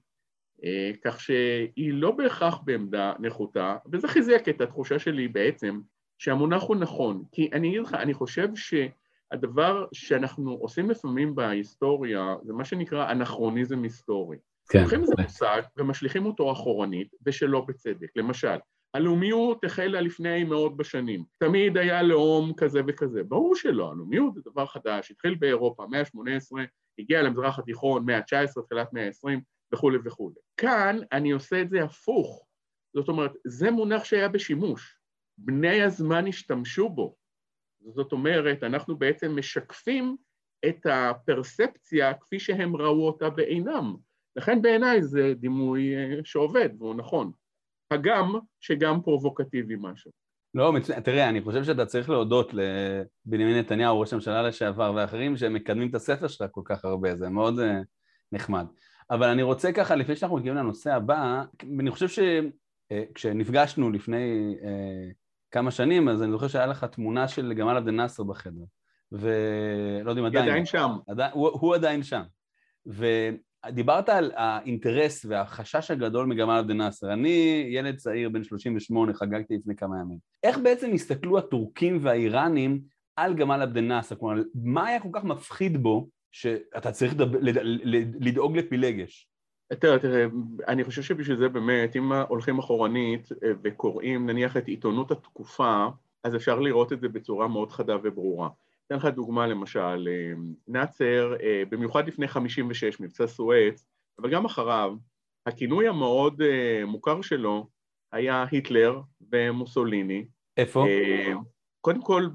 אה, 0.63 0.91
כך 1.03 1.21
שהיא 1.21 1.93
לא 1.93 2.12
בהכרח 2.12 2.62
בעמדה 2.65 3.13
נחותה, 3.19 3.77
וזה 3.91 4.08
חיזק 4.08 4.49
את 4.49 4.62
התחושה 4.62 4.99
שלי 4.99 5.27
בעצם 5.27 5.82
שהמונח 6.17 6.63
הוא 6.63 6.75
נכון, 6.75 7.23
כי 7.32 7.49
אני 7.53 7.69
אגיד 7.69 7.82
לך, 7.82 7.93
אני 7.93 8.13
חושב 8.13 8.47
ש... 8.56 8.73
הדבר 9.34 9.86
שאנחנו 9.93 10.52
עושים 10.52 10.89
לפעמים 10.89 11.36
בהיסטוריה 11.36 12.36
זה 12.43 12.54
מה 12.54 12.65
שנקרא 12.65 13.12
אנכרוניזם 13.12 13.84
היסטורי. 13.84 14.38
כן. 14.69 14.82
לוקחים 14.82 15.02
איזה 15.02 15.13
מושג 15.24 15.62
ומשליכים 15.78 16.26
אותו 16.26 16.52
אחורנית, 16.52 17.08
ושלא 17.26 17.65
בצדק. 17.67 18.08
למשל, 18.15 18.58
הלאומיות 18.93 19.65
החלה 19.65 20.02
לפני 20.02 20.43
מאות 20.43 20.78
בשנים. 20.78 21.24
תמיד 21.39 21.78
היה 21.78 22.02
לאום 22.02 22.54
כזה 22.58 22.82
וכזה. 22.88 23.24
ברור 23.24 23.56
שלא, 23.56 23.91
הלאומיות 23.91 24.34
זה 24.34 24.41
דבר 24.52 24.65
חדש, 24.65 25.12
התחיל 25.12 25.36
באירופה, 25.36 25.86
מאה 25.89 26.00
ה-18, 26.00 26.58
הגיע 27.00 27.22
למזרח 27.22 27.60
התיכון, 27.60 28.06
מאה 28.06 28.17
ה-19, 28.17 28.62
תחילת 28.65 28.93
מאה 28.93 29.08
ה-20, 29.08 29.39
וכולי 29.74 29.98
וכולי. 30.06 30.36
כאן 30.58 31.00
אני 31.12 31.32
עושה 31.32 31.62
את 31.62 31.69
זה 31.69 31.84
הפוך. 31.84 32.46
זאת 32.96 33.08
אומרת, 33.08 33.32
זה 33.48 33.72
מונח 33.72 34.04
שהיה 34.04 34.30
בשימוש. 34.30 34.98
בני 35.38 35.82
הזמן 35.84 36.28
השתמשו 36.28 36.89
בו. 36.89 37.15
זאת 37.96 38.12
אומרת, 38.12 38.63
אנחנו 38.63 38.96
בעצם 38.96 39.36
משקפים 39.36 40.15
את 40.65 40.86
הפרספציה 40.86 42.13
כפי 42.13 42.39
שהם 42.39 42.76
ראו 42.76 43.08
אותה 43.08 43.30
בעינם. 43.30 43.96
לכן 44.36 44.62
בעיניי 44.62 45.04
זה 45.04 45.34
דימוי 45.34 45.96
אה, 45.96 46.19
שעובד 46.24 46.69
והוא 46.80 46.96
נכון. 46.96 47.32
הגם 47.91 48.36
שגם 48.60 49.02
פרובוקטיבי 49.02 49.76
משהו. 49.80 50.12
לא, 50.56 50.74
מצוין. 50.74 51.00
תראה, 51.02 51.30
אני 51.30 51.41
חושב 51.41 51.63
שאתה 51.63 51.86
צריך 51.86 52.10
להודות 52.10 52.54
לבנימין 52.54 53.58
נתניהו, 53.58 54.00
ראש 54.00 54.13
הממשלה 54.13 54.41
לשעבר, 54.41 54.93
ואחרים 54.96 55.38
שהם 55.38 55.54
מקדמים 55.54 55.89
את 55.89 55.96
הספר 55.96 56.28
שלך 56.28 56.50
כל 56.52 56.62
כך 56.65 56.86
הרבה, 56.86 57.15
זה 57.15 57.30
מאוד 57.30 57.60
uh, 57.60 57.63
נחמד. 58.32 58.65
אבל 59.12 59.28
אני 59.28 59.43
רוצה 59.43 59.72
ככה, 59.72 59.96
לפני 59.96 60.15
שאנחנו 60.15 60.38
מגיעים 60.38 60.56
לנושא 60.56 60.93
הבא, 60.93 61.43
אני 61.80 61.91
חושב 61.91 62.08
שכשנפגשנו 62.08 63.89
uh, 63.89 63.93
לפני 63.93 64.56
כמה 65.54 65.72
שנים, 65.72 66.10
אז 66.10 66.24
אני 66.24 66.32
זוכר 66.32 66.48
שהיה 66.48 66.66
לך 66.66 66.84
תמונה 66.84 67.28
של 67.28 67.54
גמל 67.54 67.78
עבד 67.78 67.88
אל-נאצר 67.88 68.24
בחדר. 68.24 68.63
ולא 69.12 70.10
יודע 70.10 70.22
אם 70.22 70.26
עדיין... 70.26 70.46
עדיין 70.46 70.66
שם. 70.66 70.92
עדיין, 71.08 71.32
הוא, 71.34 71.50
הוא 71.50 71.76
עדיין 71.76 72.04
שם. 72.04 72.22
ודיברת 72.86 74.10
על 74.10 74.32
האינטרס 74.36 75.26
והחשש 75.26 75.92
הגדול 75.92 76.26
מגמל 76.26 76.58
עבד 76.58 76.70
אל-נאצר. 76.70 77.13
אני 77.13 77.68
ילד 77.70 77.96
צעיר 77.96 78.30
בן 78.30 78.44
38, 78.44 79.13
חגגתי 79.13 79.58
לפני 79.58 79.76
כמה 79.76 80.00
ימים. 80.00 80.18
איך 80.44 80.58
בעצם 80.58 80.94
הסתכלו 80.94 81.38
הטורקים 81.38 81.98
והאיראנים 82.02 82.82
על 83.16 83.34
גמל 83.34 83.62
עבד 83.62 83.78
אל-נאצר? 83.78 84.16
כלומר, 84.16 84.42
מה 84.63 84.88
היה 84.88 85.00
כל 85.00 85.10
כך 85.13 85.24
מפחיד 85.24 85.78
בו 85.78 86.08
שאתה 86.32 86.92
צריך 86.92 87.13
לדאוג 88.20 88.58
לפילגש? 88.58 89.30
תראה, 89.80 89.99
תראה, 89.99 90.26
אני 90.67 90.84
חושב 90.84 91.02
שבשביל 91.02 91.38
זה 91.38 91.49
באמת, 91.49 91.95
אם 91.95 92.12
הולכים 92.13 92.60
אחורנית 92.60 93.30
אה, 93.43 93.52
וקוראים 93.63 94.26
נניח 94.30 94.58
את 94.58 94.67
עיתונות 94.67 95.12
התקופה, 95.12 95.88
אז 96.23 96.36
אפשר 96.36 96.60
לראות 96.60 96.93
את 96.93 96.99
זה 96.99 97.10
בצורה 97.10 97.47
מאוד 97.47 97.71
חדה 97.71 97.97
וברורה. 98.04 98.49
אתן 98.88 98.95
לך 98.95 99.06
דוגמה 99.06 99.47
למשל, 99.47 100.08
אה, 100.12 100.34
נאצר, 100.67 101.36
אה, 101.43 101.63
במיוחד 101.69 102.08
לפני 102.08 102.28
56, 102.28 102.99
מבצע 102.99 103.28
סואץ, 103.28 103.86
אבל 104.19 104.30
גם 104.30 104.45
אחריו, 104.45 104.95
הכינוי 105.45 105.88
המאוד 105.88 106.41
מוכר 106.86 107.21
שלו 107.21 107.67
היה 108.12 108.45
היטלר 108.52 109.02
ומוסוליני. 109.32 110.26
איפה? 110.58 110.86
קודם 111.82 112.02
כל 112.02 112.28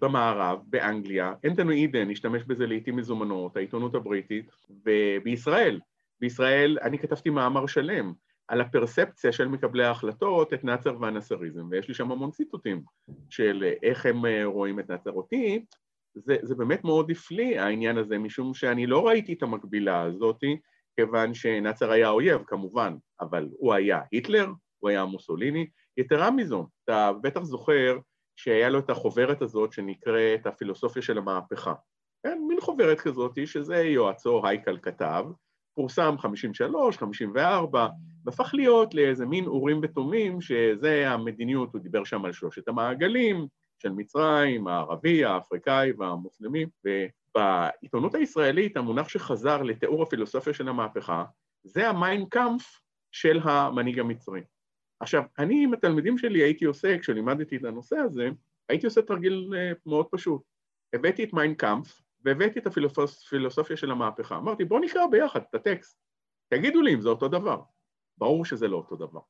במערב, 0.00 0.58
באנגליה, 0.66 1.34
אנטוני 1.46 1.74
אידן 1.74 2.10
השתמש 2.10 2.42
בזה 2.42 2.66
לעיתים 2.66 2.96
מזומנות, 2.96 3.56
העיתונות 3.56 3.94
הבריטית, 3.94 4.50
ובישראל, 4.86 5.80
בישראל 6.22 6.78
אני 6.82 6.98
כתבתי 6.98 7.30
מאמר 7.30 7.66
שלם 7.66 8.12
על 8.48 8.60
הפרספציה 8.60 9.32
של 9.32 9.48
מקבלי 9.48 9.84
ההחלטות 9.84 10.52
את 10.52 10.64
נאצר 10.64 10.96
והנאצריזם, 11.00 11.68
ויש 11.70 11.88
לי 11.88 11.94
שם 11.94 12.12
המון 12.12 12.30
ציטוטים 12.30 12.82
של 13.30 13.72
איך 13.82 14.06
הם 14.06 14.26
אה, 14.26 14.44
רואים 14.44 14.80
את 14.80 14.90
נאצר. 14.90 15.10
אותי 15.10 15.64
זה, 16.14 16.36
זה 16.42 16.54
באמת 16.54 16.84
מאוד 16.84 17.10
הפליא 17.10 17.60
העניין 17.60 17.98
הזה, 17.98 18.18
משום 18.18 18.54
שאני 18.54 18.86
לא 18.86 19.06
ראיתי 19.06 19.32
את 19.32 19.42
המקבילה 19.42 20.02
הזאתי, 20.02 20.58
כיוון 20.96 21.34
שנאצר 21.34 21.90
היה 21.90 22.10
אויב 22.10 22.42
כמובן, 22.46 22.94
אבל 23.20 23.48
הוא 23.58 23.74
היה 23.74 24.00
היטלר, 24.12 24.46
הוא 24.78 24.90
היה 24.90 25.04
מוסוליני. 25.04 25.66
יתרה 25.96 26.30
מזו, 26.30 26.66
אתה 26.84 27.12
בטח 27.22 27.42
זוכר 27.42 27.98
שהיה 28.36 28.68
לו 28.68 28.78
את 28.78 28.90
החוברת 28.90 29.42
הזאת 29.42 29.72
שנקראת 29.72 30.46
הפילוסופיה 30.46 31.02
של 31.02 31.18
המהפכה. 31.18 31.74
כן, 32.22 32.38
מין 32.48 32.60
חוברת 32.60 33.00
כזאת 33.00 33.46
שזה 33.46 33.76
יועצו 33.76 34.46
הייקל 34.46 34.78
כתב, 34.82 35.24
פורסם 35.74 36.14
53, 36.18 36.96
54, 36.96 37.88
והפך 38.24 38.50
להיות 38.54 38.94
לאיזה 38.94 39.26
מין 39.26 39.46
אורים 39.46 39.80
ותומים, 39.82 40.40
שזה 40.40 41.10
המדיניות, 41.10 41.72
הוא 41.72 41.80
דיבר 41.80 42.04
שם 42.04 42.24
על 42.24 42.32
שלושת 42.32 42.68
המעגלים 42.68 43.46
של 43.78 43.92
מצרים, 43.92 44.68
הערבי, 44.68 45.24
האפריקאי 45.24 45.92
והמוסלמי, 45.98 46.66
ובעיתונות 46.84 48.14
הישראלית 48.14 48.76
המונח 48.76 49.08
שחזר 49.08 49.62
לתיאור 49.62 50.02
הפילוסופיה 50.02 50.54
של 50.54 50.68
המהפכה, 50.68 51.24
זה 51.64 51.88
המיינקאמפ 51.88 52.62
של 53.12 53.40
המנהיג 53.42 53.98
המצרי. 53.98 54.40
עכשיו, 55.00 55.22
אני 55.38 55.64
עם 55.64 55.72
התלמידים 55.72 56.18
שלי 56.18 56.42
הייתי 56.42 56.64
עושה, 56.64 56.98
כשלימדתי 56.98 57.56
את 57.56 57.64
הנושא 57.64 57.96
הזה, 57.96 58.28
הייתי 58.68 58.86
עושה 58.86 59.02
תרגיל 59.02 59.52
אה, 59.56 59.72
מאוד 59.86 60.06
פשוט. 60.10 60.42
הבאתי 60.94 61.24
את 61.24 61.32
מיינקאמפ, 61.32 62.00
והבאתי 62.24 62.58
את 62.58 62.66
הפילוסופיה 62.66 63.76
של 63.76 63.90
המהפכה. 63.90 64.36
אמרתי, 64.36 64.64
בואו 64.64 64.80
נקרא 64.80 65.06
ביחד 65.06 65.40
את 65.50 65.54
הטקסט, 65.54 65.98
תגידו 66.48 66.82
לי 66.82 66.94
אם 66.94 67.00
זה 67.00 67.08
אותו 67.08 67.28
דבר. 67.28 67.60
ברור 68.18 68.44
שזה 68.44 68.68
לא 68.68 68.76
אותו 68.76 68.96
דבר. 68.96 69.20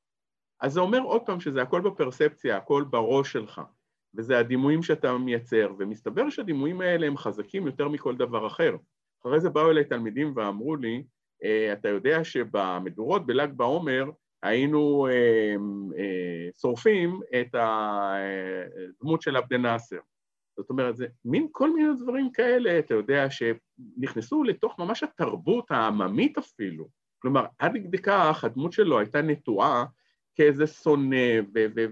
אז 0.60 0.72
זה 0.72 0.80
אומר 0.80 1.00
עוד 1.00 1.22
פעם 1.26 1.40
שזה 1.40 1.62
הכל 1.62 1.80
בפרספציה, 1.80 2.56
הכל 2.56 2.84
בראש 2.90 3.32
שלך, 3.32 3.60
וזה 4.14 4.38
הדימויים 4.38 4.82
שאתה 4.82 5.18
מייצר, 5.18 5.72
ומסתבר 5.78 6.30
שהדימויים 6.30 6.80
האלה 6.80 7.06
הם 7.06 7.16
חזקים 7.16 7.66
יותר 7.66 7.88
מכל 7.88 8.16
דבר 8.16 8.46
אחר. 8.46 8.76
אחרי 9.22 9.40
זה 9.40 9.50
באו 9.50 9.70
אליי 9.70 9.84
תלמידים 9.84 10.32
ואמרו 10.36 10.76
לי, 10.76 11.04
אה, 11.44 11.72
אתה 11.72 11.88
יודע 11.88 12.24
שבמדורות 12.24 13.26
בל"ג 13.26 13.52
בעומר 13.56 14.04
היינו 14.42 15.06
אה, 15.10 15.54
אה, 15.98 16.48
שורפים 16.60 17.20
את 17.40 17.54
הדמות 17.54 19.22
של 19.22 19.36
עבד 19.36 19.52
נאסר. 19.52 19.98
זאת 20.56 20.70
אומרת, 20.70 20.96
זה 20.96 21.06
מין 21.24 21.48
כל 21.52 21.74
מיני 21.74 21.88
דברים 21.98 22.32
כאלה, 22.32 22.78
אתה 22.78 22.94
יודע, 22.94 23.26
שנכנסו 23.30 24.44
לתוך 24.44 24.78
ממש 24.78 25.02
התרבות 25.02 25.70
העממית 25.70 26.38
אפילו. 26.38 26.88
כלומר, 27.18 27.46
עד 27.58 27.72
כדי 27.74 27.98
כך 27.98 28.44
הדמות 28.44 28.72
שלו 28.72 28.98
הייתה 28.98 29.22
נטועה 29.22 29.84
כאיזה 30.34 30.66
שונא 30.66 31.40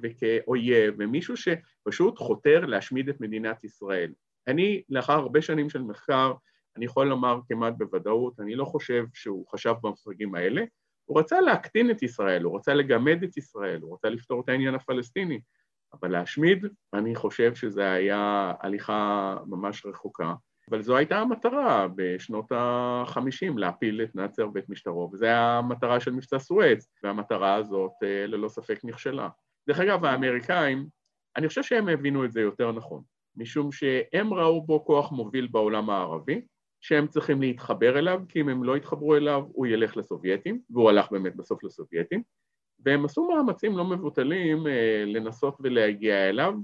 וכאויב, 0.03 0.94
ומישהו 0.99 1.35
שפשוט 1.37 2.18
חותר 2.18 2.66
להשמיד 2.66 3.09
את 3.09 3.20
מדינת 3.20 3.64
ישראל. 3.64 4.12
אני, 4.49 4.83
לאחר 4.88 5.12
הרבה 5.12 5.42
שנים 5.42 5.70
של 5.70 5.83
מחקר, 5.83 6.33
אני 6.77 6.85
יכול 6.85 7.07
לומר 7.07 7.40
כמעט 7.49 7.75
בוודאות, 7.79 8.40
אני 8.40 8.55
לא 8.55 8.64
חושב 8.64 9.05
שהוא 9.14 9.46
חשב 9.49 9.75
במושגים 9.83 10.35
האלה, 10.35 10.64
הוא 11.05 11.20
רצה 11.20 11.40
להקטין 11.40 11.90
את 11.90 12.03
ישראל, 12.03 12.42
הוא 12.42 12.57
רצה 12.57 12.75
לגמד 12.75 13.23
את 13.23 13.37
ישראל, 13.37 13.81
הוא 13.83 13.94
רצה 13.94 14.09
לפתור 14.09 14.40
את 14.40 14.49
העניין 14.49 14.75
הפלסטיני, 14.75 15.40
אבל 15.92 16.11
להשמיד, 16.11 16.66
אני 16.94 17.14
חושב 17.14 17.55
שזו 17.55 17.83
היה 17.83 18.53
הליכה 18.61 19.37
ממש 19.46 19.87
רחוקה. 19.87 20.35
אבל 20.70 20.83
זו 20.83 20.96
הייתה 20.96 21.18
המטרה 21.18 21.87
בשנות 21.94 22.53
ה-50, 22.53 23.59
להפיל 23.59 24.03
את 24.03 24.14
נאצר 24.14 24.48
ואת 24.55 24.68
משטרו, 24.68 25.11
וזו 25.12 25.24
הייתה 25.24 25.59
המטרה 25.59 26.00
של 26.00 26.11
מבצע 26.11 26.38
סואץ, 26.38 26.88
והמטרה 27.03 27.55
הזאת 27.55 27.92
אה, 28.03 28.26
ללא 28.26 28.48
ספק 28.48 28.81
נכשלה. 28.85 29.29
דרך 29.68 29.81
אגב, 29.81 30.05
האמריקאים, 30.05 30.87
אני 31.37 31.48
חושב 31.48 31.62
שהם 31.62 31.88
הבינו 31.88 32.24
את 32.24 32.33
זה 32.33 32.40
יותר 32.40 32.72
נכון, 32.72 33.03
משום 33.37 33.72
שהם 33.72 34.35
ראו 34.35 34.66
בו 34.66 34.85
כוח 34.85 35.12
מוביל 35.12 35.46
בעולם 35.46 35.90
הערבי, 35.90 36.40
שהם 36.81 37.07
צריכים 37.07 37.40
להתחבר 37.40 37.98
אליו, 37.98 38.22
כי 38.29 38.40
אם 38.40 38.48
הם 38.48 38.64
לא 38.64 38.76
יתחברו 38.76 39.16
אליו, 39.16 39.44
הוא 39.53 39.66
ילך 39.66 39.96
לסובייטים, 39.96 40.61
והוא 40.70 40.90
הלך 40.90 41.12
באמת 41.12 41.37
בסוף 41.37 41.64
לסובייטים, 41.64 42.22
והם 42.85 43.05
עשו 43.05 43.29
מאמצים 43.29 43.79
לא 43.79 43.85
מבוטלים 43.85 44.66
אה, 44.66 45.05
לנסות 45.07 45.57
ולהגיע 45.61 46.29
אליו, 46.29 46.55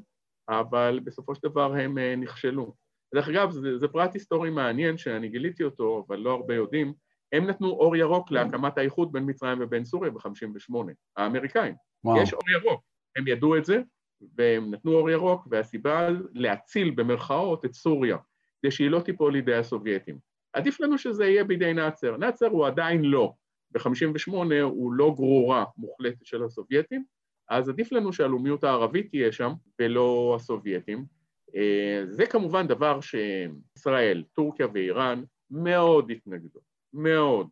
אבל 0.49 1.01
בסופו 1.05 1.35
של 1.35 1.41
דבר 1.43 1.75
הם 1.75 1.99
אה, 1.99 2.17
נכשלו. 2.17 2.75
דרך 3.15 3.29
אגב, 3.29 3.51
זה, 3.51 3.79
זה 3.79 3.89
פרט 3.89 4.15
היסטורי 4.15 4.51
מעניין 4.51 4.99
שאני 4.99 5.29
גיליתי 5.29 5.65
אותו, 5.65 6.05
אבל 6.09 6.19
לא 6.19 6.33
הרבה 6.33 6.55
יודעים, 6.55 6.93
הם 7.33 7.47
נתנו 7.47 7.69
אור 7.69 7.97
ירוק 7.97 8.31
להקמת 8.31 8.79
האיחוד 8.79 9.13
בין 9.13 9.31
מצרים 9.31 9.59
ובין 9.61 9.85
סוריה 9.85 10.11
ב-58, 10.11 10.75
האמריקאים. 11.17 11.75
וואו. 12.05 12.23
יש 12.23 12.33
אור 12.33 12.51
ירוק, 12.51 12.83
הם 13.17 13.29
ידעו 13.29 13.57
את 13.57 13.65
זה, 13.65 13.81
והם 14.37 14.75
נתנו 14.75 14.93
אור 14.93 15.11
ירוק, 15.11 15.47
והסיבה 15.51 16.09
להציל 16.33 16.91
במרכאות 16.91 17.65
את 17.65 17.75
סוריה, 17.75 18.17
כדי 18.63 18.71
שהיא 18.71 18.91
לא 18.91 19.01
תיפול 19.01 19.33
לידי 19.33 19.55
הסובייטים. 19.55 20.19
עדיף 20.53 20.81
לנו 20.81 20.99
שזה 20.99 21.25
יהיה 21.25 21.45
בידי 21.45 21.73
נאצר. 21.73 22.17
נאצר 22.17 22.47
הוא 22.47 22.67
עדיין 22.67 23.05
לא. 23.05 23.33
ב-58 23.77 24.63
הוא 24.63 24.93
לא 24.93 25.13
גרורה 25.17 25.65
מוחלטת 25.77 26.27
של 26.27 26.45
הסובייטים, 26.45 27.05
אז 27.49 27.69
עדיף 27.69 27.93
לנו 27.93 28.13
שהלאומיות 28.13 28.65
הערבית 28.65 29.11
תהיה 29.11 29.33
שם 29.33 29.53
ולא 29.79 30.33
הסובייטים. 30.37 31.05
אה, 31.57 32.03
זה 32.07 32.27
כמובן 32.27 32.67
דבר 32.67 33.01
שישראל, 33.01 34.25
טורקיה 34.33 34.67
ואיראן 34.75 35.23
מאוד 35.51 36.11
התנגדו, 36.11 36.61
מאוד. 36.93 37.49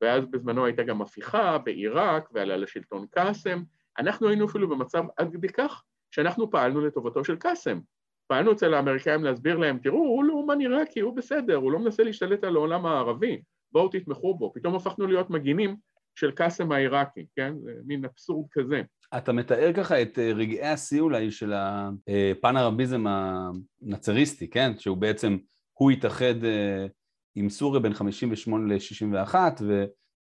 ואז 0.00 0.26
בזמנו 0.26 0.64
הייתה 0.64 0.82
גם 0.82 1.02
הפיכה 1.02 1.58
בעיראק 1.58 2.28
ועלה 2.34 2.56
לשלטון 2.56 3.06
קאסם. 3.10 3.62
אנחנו 3.98 4.28
היינו 4.28 4.46
אפילו 4.46 4.68
במצב 4.68 5.04
עד 5.16 5.32
כדי 5.32 5.48
כך 5.48 5.82
שאנחנו 6.10 6.50
פעלנו 6.50 6.80
לטובתו 6.80 7.24
של 7.24 7.36
קאסם. 7.36 7.80
פעלנו 8.26 8.52
אצל 8.52 8.74
האמריקאים 8.74 9.24
להסביר 9.24 9.58
להם, 9.58 9.78
תראו, 9.78 9.98
הוא 9.98 10.24
לאומן 10.24 10.60
עיראקי, 10.60 11.00
הוא 11.00 11.16
בסדר, 11.16 11.56
הוא 11.56 11.72
לא 11.72 11.78
מנסה 11.78 12.02
להשתלט 12.02 12.44
על 12.44 12.56
העולם 12.56 12.86
הערבי. 12.86 13.42
בואו 13.72 13.88
תתמכו 13.88 14.34
בו, 14.34 14.52
פתאום 14.54 14.74
הפכנו 14.74 15.06
להיות 15.06 15.30
מגינים 15.30 15.76
של 16.14 16.30
קאסם 16.30 16.72
העיראקי, 16.72 17.26
כן? 17.36 17.54
זה 17.62 17.72
מין 17.86 18.04
אבסורד 18.04 18.46
כזה. 18.52 18.82
אתה 19.16 19.32
מתאר 19.32 19.72
ככה 19.72 20.02
את 20.02 20.18
אה, 20.18 20.32
רגעי 20.32 20.66
השיא 20.66 21.00
אולי 21.00 21.30
של 21.30 21.52
הפן 21.52 22.56
הרביזם 22.56 23.04
הנאצריסטי, 23.06 24.50
כן? 24.50 24.72
שהוא 24.78 24.96
בעצם, 24.96 25.36
הוא 25.72 25.90
התאחד 25.90 26.44
אה, 26.44 26.86
עם 27.34 27.48
סוריה 27.48 27.80
בין 27.80 27.94
58 27.94 28.74
ל-61 28.74 29.34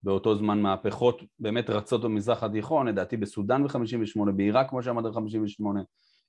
באותו 0.03 0.37
זמן 0.37 0.63
מהפכות 0.63 1.23
באמת 1.39 1.71
רצות 1.71 2.03
במזרח 2.03 2.43
התיכון, 2.43 2.89
לדעתי 2.89 3.17
בסודאן 3.17 3.65
ב-58, 3.65 4.31
בעיראק 4.37 4.71
כמו 4.71 4.83
שאמרת 4.83 5.05
ב-58, 5.05 5.65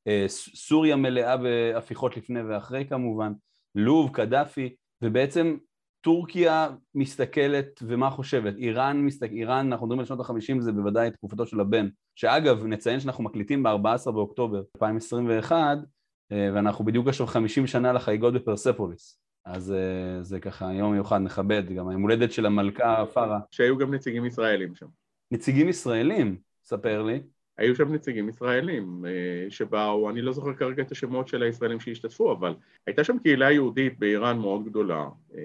אה, 0.07 0.25
סוריה 0.27 0.95
מלאה 0.95 1.37
בהפיכות 1.37 2.17
לפני 2.17 2.41
ואחרי 2.41 2.85
כמובן, 2.89 3.33
לוב, 3.75 4.09
קדאפי, 4.13 4.75
ובעצם 5.01 5.57
טורקיה 6.09 6.69
מסתכלת 6.95 7.79
ומה 7.83 8.09
חושבת? 8.09 8.57
איראן, 8.57 9.05
מסתכל, 9.05 9.33
איראן, 9.33 9.71
אנחנו 9.71 9.85
מדברים 9.85 9.99
על 9.99 10.05
שנות 10.05 10.19
החמישים, 10.19 10.61
זה 10.61 10.71
בוודאי 10.71 11.11
תקופתו 11.11 11.45
של 11.45 11.59
הבן, 11.59 11.87
שאגב, 12.15 12.65
נציין 12.65 12.99
שאנחנו 12.99 13.23
מקליטים 13.23 13.63
ב-14 13.63 14.11
באוקטובר 14.11 14.61
2021, 14.75 15.77
אה, 16.31 16.49
ואנחנו 16.53 16.85
בדיוק 16.85 17.07
עכשיו 17.07 17.27
50 17.27 17.67
שנה 17.67 17.93
לחגיגות 17.93 18.33
בפרספוליס. 18.33 19.19
אז 19.45 19.71
אה, 19.71 20.23
זה 20.23 20.39
ככה 20.39 20.73
יום 20.73 20.91
מיוחד, 20.91 21.17
נכבד, 21.17 21.63
גם 21.75 21.89
היום 21.89 22.01
הולדת 22.01 22.31
של 22.31 22.45
המלכה 22.45 23.05
פארה. 23.13 23.39
שהיו 23.51 23.77
גם 23.77 23.93
נציגים 23.93 24.25
ישראלים 24.25 24.75
שם. 24.75 24.87
נציגים 25.31 25.69
ישראלים? 25.69 26.37
ספר 26.63 27.03
לי. 27.03 27.21
היו 27.59 27.75
שם 27.75 27.93
נציגים 27.93 28.29
ישראלים 28.29 29.05
אה, 29.05 29.49
שבאו, 29.49 30.09
אני 30.09 30.21
לא 30.21 30.31
זוכר 30.31 30.53
כרגע 30.53 30.83
את 30.83 30.91
השמות 30.91 31.27
של 31.27 31.43
הישראלים 31.43 31.79
שהשתתפו, 31.79 32.31
אבל 32.31 32.55
הייתה 32.87 33.03
שם 33.03 33.19
קהילה 33.19 33.51
יהודית 33.51 33.99
באיראן 33.99 34.37
מאוד 34.37 34.65
גדולה, 34.65 35.07
אה, 35.35 35.41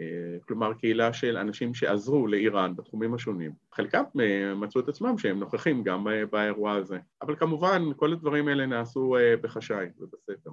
כלומר 0.49 0.75
קהילה 0.75 1.13
של 1.13 1.37
אנשים 1.37 1.75
שעזרו 1.75 2.27
לאיראן 2.27 2.77
בתחומים 2.77 3.15
השונים. 3.15 3.53
חלקם 3.73 4.03
אה, 4.21 4.55
מצאו 4.55 4.81
את 4.81 4.89
עצמם 4.89 5.19
שהם 5.19 5.41
נוכחים 5.41 5.83
גם 5.83 6.07
באירוע 6.31 6.73
הזה, 6.73 6.99
אבל 7.23 7.37
כמובן 7.37 7.83
כל 7.97 8.13
הדברים 8.13 8.49
האלה 8.49 8.67
נעשו 8.67 9.17
בחשאי 9.41 9.87
ובסתר. 9.99 10.51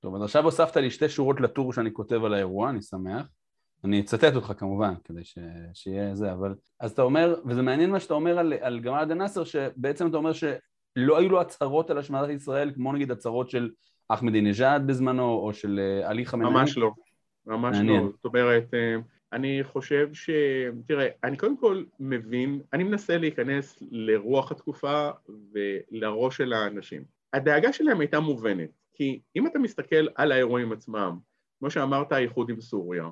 טוב, 0.00 0.14
אז 0.14 0.22
עכשיו 0.22 0.44
הוספת 0.44 0.76
לי 0.76 0.90
שתי 0.90 1.08
שורות 1.08 1.40
לטור 1.40 1.72
שאני 1.72 1.92
כותב 1.92 2.24
על 2.24 2.34
האירוע, 2.34 2.70
אני 2.70 2.82
שמח. 2.82 3.26
אני 3.84 4.00
אצטט 4.00 4.34
אותך 4.36 4.52
כמובן, 4.58 4.94
כדי 5.04 5.24
ש... 5.24 5.38
שיהיה 5.74 6.14
זה, 6.14 6.32
אבל... 6.32 6.54
אז 6.80 6.90
אתה 6.90 7.02
אומר, 7.02 7.34
וזה 7.46 7.62
מעניין 7.62 7.90
מה 7.90 8.00
שאתה 8.00 8.14
אומר 8.14 8.38
על, 8.38 8.52
על 8.60 8.80
גמל 8.80 8.98
עדן 8.98 9.18
נאסר, 9.18 9.44
שבעצם 9.44 10.08
אתה 10.08 10.16
אומר 10.16 10.32
ש... 10.32 10.44
לא 10.96 11.18
היו 11.18 11.28
לו 11.28 11.40
הצהרות 11.40 11.90
על 11.90 11.98
השמדת 11.98 12.30
ישראל, 12.30 12.72
כמו 12.74 12.92
נגיד 12.92 13.10
הצהרות 13.10 13.50
של 13.50 13.70
אחמדינג'אד 14.08 14.86
בזמנו, 14.86 15.32
או 15.32 15.54
של 15.54 15.80
אה, 15.80 16.10
עלי 16.10 16.26
חמינאי? 16.26 16.52
ממש 16.52 16.78
לא, 16.78 16.90
ממש 17.46 17.76
מעניין. 17.76 18.02
לא. 18.02 18.10
זאת 18.10 18.24
אומרת, 18.24 18.74
אה, 18.74 18.96
אני 19.32 19.60
חושב 19.64 20.08
ש... 20.12 20.30
תראה, 20.86 21.08
אני 21.24 21.36
קודם 21.36 21.56
כל 21.56 21.84
מבין, 22.00 22.60
אני 22.72 22.84
מנסה 22.84 23.18
להיכנס 23.18 23.82
לרוח 23.90 24.52
התקופה 24.52 25.10
ולראש 25.52 26.36
של 26.36 26.52
האנשים. 26.52 27.04
הדאגה 27.32 27.72
שלהם 27.72 28.00
הייתה 28.00 28.20
מובנת, 28.20 28.70
כי 28.94 29.20
אם 29.36 29.46
אתה 29.46 29.58
מסתכל 29.58 30.06
על 30.14 30.32
האירועים 30.32 30.72
עצמם, 30.72 31.18
כמו 31.58 31.70
שאמרת, 31.70 32.12
האיחוד 32.12 32.50
עם 32.50 32.60
סוריה, 32.60 33.08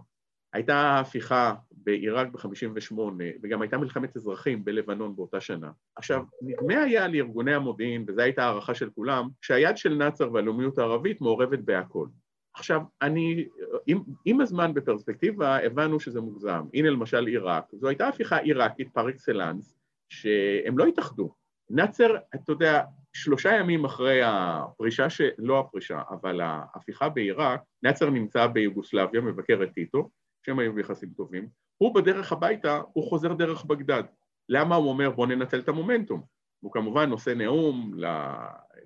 הייתה 0.53 0.99
הפיכה 1.01 1.55
בעיראק 1.85 2.29
ב-58' 2.29 2.95
וגם 3.43 3.63
הייתה 3.63 3.79
מלחמת 3.79 4.17
אזרחים 4.17 4.65
בלבנון 4.65 5.17
באותה 5.17 5.41
שנה. 5.41 5.71
עכשיו, 5.97 6.23
נדמה 6.43 6.83
היה 6.83 7.09
לארגוני 7.09 7.55
המודיעין, 7.55 8.05
וזו 8.09 8.21
הייתה 8.21 8.45
הערכה 8.45 8.75
של 8.75 8.91
כולם, 8.91 9.29
שהיד 9.41 9.77
של 9.77 9.95
נאצר 9.95 10.33
והלאומיות 10.33 10.79
הערבית 10.79 11.21
מעורבת 11.21 11.59
בהכל. 11.59 12.07
עכשיו, 12.55 12.81
אני, 13.03 13.49
עם, 13.87 14.03
עם 14.25 14.41
הזמן 14.41 14.75
בפרספקטיבה 14.75 15.57
הבנו 15.57 16.01
שזה 16.01 16.21
מוגזם. 16.21 16.65
הנה 16.75 16.91
למשל 16.91 17.27
עיראק, 17.27 17.65
זו 17.73 17.89
הייתה 17.89 18.09
הפיכה 18.09 18.37
עיראקית 18.37 18.89
פר 18.93 19.09
אקסלנס, 19.09 19.79
שהם 20.09 20.79
לא 20.79 20.85
התאחדו. 20.85 21.35
נאצר, 21.71 22.17
אתה 22.35 22.53
יודע, 22.53 22.83
שלושה 23.13 23.57
ימים 23.57 23.85
אחרי 23.85 24.21
הפרישה, 24.25 25.11
ש... 25.11 25.21
לא 25.39 25.61
הפרישה, 25.61 26.03
אבל 26.11 26.41
ההפיכה 26.41 27.09
בעיראק, 27.09 27.61
נאצר 27.83 28.11
נמצא 28.11 28.47
ביוגוסלביה, 28.47 29.21
מבקר 29.21 29.61
את 29.63 29.73
טיטו, 29.75 30.11
שהם 30.43 30.59
היו 30.59 30.73
ביחסים 30.73 31.11
טובים, 31.17 31.49
הוא 31.79 31.95
בדרך 31.95 32.33
הביתה, 32.33 32.81
הוא 32.93 33.09
חוזר 33.09 33.33
דרך 33.33 33.65
בגדד. 33.65 34.03
למה 34.49 34.77
הוא 34.77 34.89
אומר 34.89 35.11
בוא 35.11 35.27
ננצל 35.27 35.61
את 35.61 35.69
המומנטום? 35.69 36.23
הוא 36.61 36.73
כמובן 36.73 37.11
נושא 37.11 37.31
נאום 37.31 37.95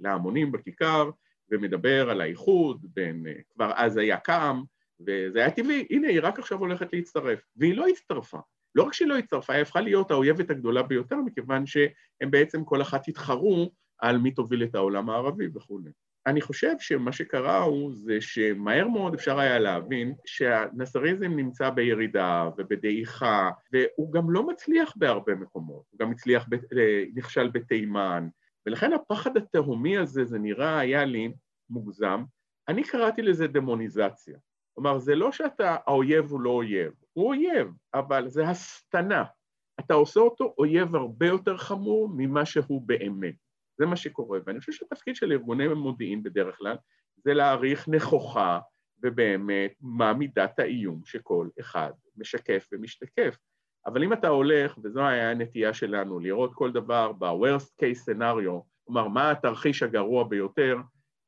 להמונים 0.00 0.52
בכיכר 0.52 1.10
ומדבר 1.50 2.10
על 2.10 2.20
האיחוד 2.20 2.86
בין, 2.94 3.26
כבר 3.54 3.72
אז 3.74 3.96
היה 3.96 4.16
קם 4.16 4.62
וזה 5.00 5.38
היה 5.38 5.50
טבעי, 5.50 5.86
הנה 5.90 6.08
היא 6.08 6.20
רק 6.22 6.38
עכשיו 6.38 6.58
הולכת 6.58 6.92
להצטרף 6.92 7.40
והיא 7.56 7.76
לא 7.76 7.88
הצטרפה. 7.88 8.38
לא 8.74 8.82
רק 8.82 8.92
שהיא 8.92 9.08
לא 9.08 9.18
הצטרפה, 9.18 9.52
היא 9.52 9.62
הפכה 9.62 9.80
להיות 9.80 10.10
האויבת 10.10 10.50
הגדולה 10.50 10.82
ביותר 10.82 11.16
מכיוון 11.16 11.66
שהם 11.66 12.30
בעצם 12.30 12.64
כל 12.64 12.82
אחת 12.82 13.08
התחרו 13.08 13.70
על 13.98 14.18
מי 14.18 14.30
תוביל 14.30 14.64
את 14.64 14.74
העולם 14.74 15.10
הערבי 15.10 15.48
וכולי. 15.54 15.90
אני 16.26 16.40
חושב 16.40 16.72
שמה 16.78 17.12
שקרה 17.12 17.62
הוא 17.62 17.92
זה 17.94 18.20
שמהר 18.20 18.88
מאוד 18.88 19.14
אפשר 19.14 19.38
היה 19.38 19.58
להבין 19.58 20.14
שהנסריזם 20.24 21.32
נמצא 21.36 21.70
בירידה 21.70 22.50
ובדעיכה 22.58 23.50
והוא 23.72 24.12
גם 24.12 24.30
לא 24.30 24.46
מצליח 24.46 24.92
בהרבה 24.96 25.34
מקומות, 25.34 25.84
הוא 25.90 25.98
גם 25.98 26.10
הצליח, 26.10 26.48
אה, 26.78 27.04
נכשל 27.14 27.48
בתימן. 27.48 28.28
ולכן 28.66 28.92
הפחד 28.92 29.36
התהומי 29.36 29.98
הזה 29.98 30.24
זה 30.24 30.38
נראה 30.38 30.78
היה 30.78 31.04
לי 31.04 31.32
מוגזם, 31.70 32.24
אני 32.68 32.84
קראתי 32.84 33.22
לזה 33.22 33.46
דמוניזציה, 33.46 34.38
כלומר 34.74 34.98
זה 34.98 35.14
לא 35.14 35.32
שאתה, 35.32 35.76
האויב 35.86 36.30
הוא 36.30 36.40
לא 36.40 36.50
אויב, 36.50 36.92
הוא 37.12 37.28
אויב, 37.28 37.68
אבל 37.94 38.28
זה 38.28 38.48
הסתנה, 38.48 39.24
אתה 39.80 39.94
עושה 39.94 40.20
אותו 40.20 40.54
אויב 40.58 40.96
הרבה 40.96 41.26
יותר 41.26 41.56
חמור 41.56 42.08
ממה 42.16 42.44
שהוא 42.44 42.82
באמת 42.82 43.45
זה 43.78 43.86
מה 43.86 43.96
שקורה, 43.96 44.38
ואני 44.46 44.60
חושב 44.60 44.72
שהתפקיד 44.72 45.16
של 45.16 45.32
ארגוני 45.32 45.68
מודיעין 45.68 46.22
בדרך 46.22 46.56
כלל 46.56 46.76
זה 47.16 47.34
להעריך 47.34 47.88
נכוחה 47.88 48.60
ובאמת 49.02 49.72
מה 49.80 50.12
מידת 50.12 50.58
האיום 50.58 51.00
שכל 51.04 51.48
אחד 51.60 51.90
משקף 52.16 52.68
ומשתקף. 52.72 53.36
אבל 53.86 54.04
אם 54.04 54.12
אתה 54.12 54.28
הולך, 54.28 54.78
וזו 54.84 55.06
הייתה 55.06 55.30
הנטייה 55.30 55.74
שלנו, 55.74 56.20
לראות 56.20 56.54
כל 56.54 56.72
דבר 56.72 57.12
ב-Worst 57.12 57.82
case 57.82 58.10
scenario, 58.10 58.62
כלומר 58.84 59.08
מה 59.08 59.30
התרחיש 59.30 59.82
הגרוע 59.82 60.24
ביותר, 60.24 60.76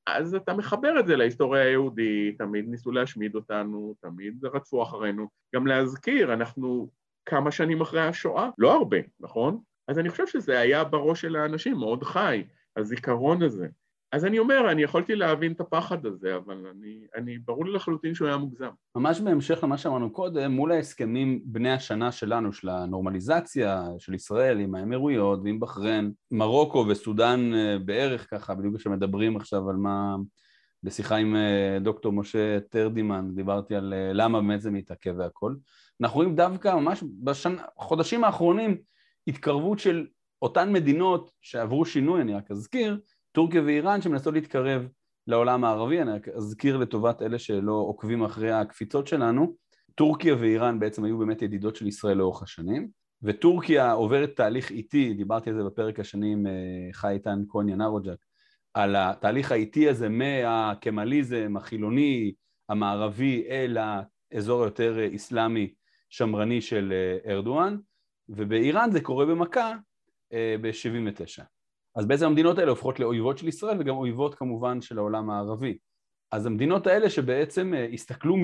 אז 0.07 0.35
אתה 0.35 0.55
מחבר 0.55 1.01
את 1.01 1.07
זה 1.07 1.17
להיסטוריה 1.17 1.63
היהודית, 1.63 2.39
תמיד 2.39 2.65
ניסו 2.69 2.93
להשמיד 2.93 3.35
אותנו, 3.35 3.95
תמיד 4.01 4.45
רדפו 4.45 4.83
אחרינו. 4.83 5.29
גם 5.55 5.67
להזכיר, 5.67 6.33
אנחנו 6.33 6.91
כמה 7.27 7.51
שנים 7.51 7.81
אחרי 7.81 8.01
השואה, 8.01 8.51
לא 8.59 8.75
הרבה, 8.75 8.97
נכון? 9.21 9.61
אז 9.89 9.99
אני 9.99 10.09
חושב 10.09 10.27
שזה 10.27 10.61
היה 10.61 10.85
בראש 10.85 11.21
של 11.21 11.37
האנשים, 11.37 11.77
מאוד 11.77 12.05
חי, 12.05 12.45
הזיכרון 12.77 13.43
הזה. 13.43 13.69
אז 14.13 14.25
אני 14.25 14.39
אומר, 14.39 14.71
אני 14.71 14.83
יכולתי 14.83 15.15
להבין 15.15 15.53
את 15.53 15.61
הפחד 15.61 16.07
הזה, 16.07 16.37
אבל 16.37 16.67
אני, 16.71 17.07
אני 17.17 17.39
ברור 17.39 17.67
לי 17.67 17.73
לחלוטין 17.73 18.15
שהוא 18.15 18.29
היה 18.29 18.37
מוגזם. 18.37 18.69
ממש 18.97 19.21
בהמשך 19.21 19.59
למה 19.63 19.79
שאמרנו 19.79 20.13
קודם, 20.13 20.53
מול 20.53 20.73
ההסכמים 20.73 21.41
בני 21.45 21.73
השנה 21.73 22.13
שלנו, 22.13 22.53
של 22.53 22.69
הנורמליזציה 22.69 23.85
של 23.99 24.15
ישראל 24.15 24.61
עם 24.61 24.75
האמירויות 24.75 25.41
ועם 25.45 25.61
בחריין, 25.61 26.13
מרוקו 26.31 26.87
וסודאן 26.89 27.55
אה, 27.55 27.79
בערך 27.79 28.31
ככה, 28.31 28.55
בדיוק 28.55 28.77
כשמדברים 28.77 29.37
עכשיו 29.37 29.71
על 29.71 29.77
מה... 29.77 30.17
בשיחה 30.83 31.17
עם 31.17 31.37
אה, 31.37 31.79
דוקטור 31.81 32.13
משה 32.13 32.61
טרדימן, 32.61 33.35
דיברתי 33.35 33.75
על 33.75 33.95
אה, 33.95 34.13
למה 34.13 34.41
באמת 34.41 34.61
זה 34.61 34.71
מתעכב 34.71 35.15
והכל. 35.19 35.55
אנחנו 36.01 36.17
רואים 36.17 36.37
דווקא 36.37 36.75
ממש 36.75 37.05
בחודשים 37.25 38.25
האחרונים 38.25 38.77
התקרבות 39.29 39.79
של 39.79 40.07
אותן 40.43 40.73
מדינות 40.73 41.31
שעברו 41.43 41.85
שינוי, 41.85 42.21
אני 42.21 42.35
רק 42.35 42.51
אזכיר, 42.51 43.01
טורקיה 43.33 43.63
ואיראן 43.63 44.03
שמנסות 44.03 44.35
להתקרב 44.35 44.89
לעולם 45.27 45.65
הערבי, 45.65 46.03
אני 46.03 46.13
רק 46.13 46.29
אזכיר 46.29 46.77
לטובת 46.77 47.23
אלה 47.23 47.39
שלא 47.39 47.73
עוקבים 47.73 48.25
אחרי 48.25 48.53
הקפיצות 48.53 49.07
שלנו, 49.07 49.57
טורקיה 49.95 50.37
ואיראן 50.41 50.79
בעצם 50.79 51.05
היו 51.05 51.19
באמת 51.19 51.43
ידידות 51.43 51.77
של 51.77 51.87
ישראל 51.87 52.17
לאורך 52.17 52.43
השנים, 52.43 52.89
וטורקיה 53.23 53.93
עוברת 53.93 54.37
תהליך 54.37 54.71
איטי, 54.71 55.15
דיברתי 55.15 55.51
על 55.51 55.57
זה 55.57 55.65
בפרק 55.65 56.01
השני 56.01 56.33
עם 56.33 56.47
אה, 56.47 56.53
חי 56.93 57.13
איתן 57.13 57.43
כהן 57.49 57.69
ינרוג'ק, 57.69 58.19
על 58.75 58.97
התהליך 58.97 59.53
האיטי 59.53 59.89
הזה 59.89 60.09
מהקמליזם 60.09 61.55
החילוני 61.57 62.33
המערבי 62.69 63.45
אל 63.49 63.79
האזור 63.81 64.63
היותר 64.63 64.99
איסלאמי 65.01 65.73
שמרני 66.11 66.61
של 66.61 66.93
אה, 66.93 67.33
ארדואן, 67.33 67.77
ובאיראן 68.29 68.91
זה 68.91 69.01
קורה 69.01 69.27
במכה 69.27 69.73
אה, 70.33 70.57
ב-79. 70.61 71.43
אז 71.97 72.07
בעצם 72.07 72.27
המדינות 72.27 72.59
האלה 72.59 72.71
הופכות 72.71 73.01
לאויבות 73.01 73.39
של 73.39 73.49
ישראל 73.49 73.81
וגם 73.81 73.97
אויבות 73.97 74.35
כמובן 74.35 74.81
של 74.81 74.99
העולם 74.99 75.31
הערבי. 75.31 75.79
אז 76.33 76.47
המדינות 76.47 76.87
האלה 76.87 77.11
שבעצם 77.11 77.75
אה, 77.75 77.87
הסתכלו 77.93 78.37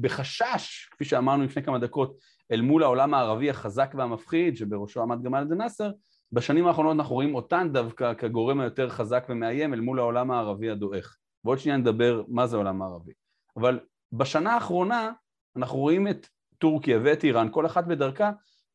בחשש, 0.00 0.88
כפי 0.90 1.04
שאמרנו 1.04 1.44
לפני 1.44 1.62
כמה 1.62 1.78
דקות, 1.78 2.16
אל 2.52 2.60
מול 2.60 2.82
העולם 2.82 3.14
הערבי 3.14 3.50
החזק 3.50 3.92
והמפחיד, 3.96 4.56
שבראשו 4.56 5.02
עמד 5.02 5.22
גמל 5.22 5.44
נאסר, 5.44 5.90
בשנים 6.32 6.66
האחרונות 6.66 6.96
אנחנו 6.96 7.14
רואים 7.14 7.34
אותן 7.34 7.68
דווקא 7.72 8.14
כגורם 8.14 8.60
היותר 8.60 8.88
חזק 8.88 9.26
ומאיים 9.28 9.74
אל 9.74 9.80
מול 9.80 9.98
העולם 9.98 10.30
הערבי 10.30 10.70
הדועך. 10.70 11.16
ועוד 11.44 11.58
שנייה 11.58 11.78
נדבר 11.78 12.22
מה 12.28 12.46
זה 12.46 12.56
העולם 12.56 12.82
הערבי. 12.82 13.12
אבל 13.56 13.80
בשנה 14.12 14.54
האחרונה 14.54 15.12
אנחנו 15.56 15.78
רואים 15.78 16.08
את 16.08 16.26
טורקיה 16.58 16.98
ואת 17.04 17.24
איראן, 17.24 17.48
כל 17.50 17.66
אחת 17.66 17.86
בדרכה, 17.86 18.30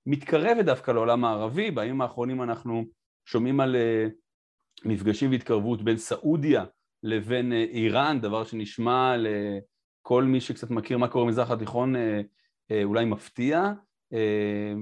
מתקרבת 0.06 0.66
דווקא 0.66 0.92
לעולם 0.92 1.26
הערבי, 1.26 1.72
בימים 1.72 2.02
האחרונים 2.02 2.44
אנחנו 2.44 2.86
שומעים 3.26 3.60
על 3.60 3.76
אה, 3.76 4.08
מפגשים 4.86 5.32
והתקרבות 5.32 5.82
בין 5.82 5.98
סעודיה 5.98 6.66
לבין 7.04 7.54
אה, 7.54 7.66
איראן, 7.72 8.20
דבר 8.22 8.44
שנשמע 8.44 9.16
לכל 9.18 10.24
מי 10.24 10.42
שקצת 10.42 10.70
מכיר 10.70 10.98
מה 10.98 11.08
קורה 11.08 11.26
במזרח 11.26 11.52
התיכון 11.52 11.96
אה, 11.96 12.22
אולי 12.84 13.06
מפתיע, 13.06 13.72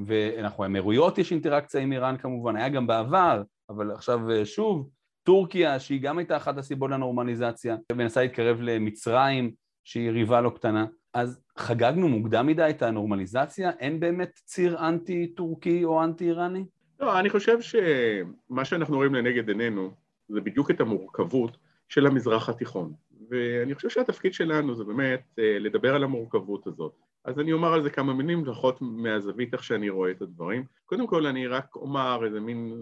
ואנחנו, 0.05 0.63
האמירויות 0.63 1.17
יש 1.17 1.31
אינטראקציה 1.31 1.81
עם 1.81 1.91
איראן 1.91 2.17
כמובן, 2.17 2.55
היה 2.55 2.69
גם 2.69 2.87
בעבר, 2.87 3.43
אבל 3.69 3.91
עכשיו 3.91 4.19
שוב, 4.45 4.89
טורקיה, 5.23 5.79
שהיא 5.79 6.01
גם 6.01 6.17
הייתה 6.17 6.37
אחת 6.37 6.57
הסיבות 6.57 6.91
לנורמליזציה, 6.91 7.77
ומנסה 7.91 8.21
להתקרב 8.21 8.61
למצרים, 8.61 9.51
שהיא 9.83 10.07
יריבה 10.07 10.41
לא 10.41 10.49
קטנה. 10.49 10.85
אז 11.13 11.41
חגגנו 11.57 12.09
מוקדם 12.09 12.47
מדי 12.47 12.67
את 12.69 12.81
הנורמליזציה? 12.81 13.71
אין 13.79 13.99
באמת 13.99 14.39
ציר 14.45 14.87
אנטי-טורקי 14.87 15.83
או 15.85 16.03
אנטי-איראני? 16.03 16.65
לא, 16.99 17.19
אני 17.19 17.29
חושב 17.29 17.57
שמה 17.61 18.65
שאנחנו 18.65 18.95
רואים 18.95 19.15
לנגד 19.15 19.49
עינינו 19.49 19.91
זה 20.27 20.41
בדיוק 20.41 20.71
את 20.71 20.81
המורכבות 20.81 21.57
של 21.89 22.05
המזרח 22.05 22.49
התיכון. 22.49 22.93
ואני 23.29 23.75
חושב 23.75 23.89
שהתפקיד 23.89 24.33
שלנו 24.33 24.75
זה 24.75 24.83
באמת 24.83 25.21
אה, 25.39 25.59
לדבר 25.59 25.95
על 25.95 26.03
המורכבות 26.03 26.67
הזאת. 26.67 26.93
אז 27.25 27.39
אני 27.39 27.53
אומר 27.53 27.73
על 27.73 27.83
זה 27.83 27.89
כמה 27.89 28.13
מילים, 28.13 28.45
לפחות 28.45 28.81
מהזווית 28.81 29.53
איך 29.53 29.63
שאני 29.63 29.89
רואה 29.89 30.11
את 30.11 30.21
הדברים. 30.21 30.63
קודם 30.85 31.07
כל 31.07 31.25
אני 31.25 31.47
רק 31.47 31.75
אומר 31.75 32.25
איזה 32.25 32.39
מין 32.39 32.73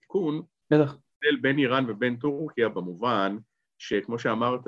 תיקון. 0.00 0.42
בטח. 0.70 0.96
בין 1.40 1.58
איראן 1.58 1.84
ובין 1.88 2.16
טורקיה 2.16 2.68
במובן 2.68 3.36
שכמו 3.78 4.18
שאמרת, 4.18 4.60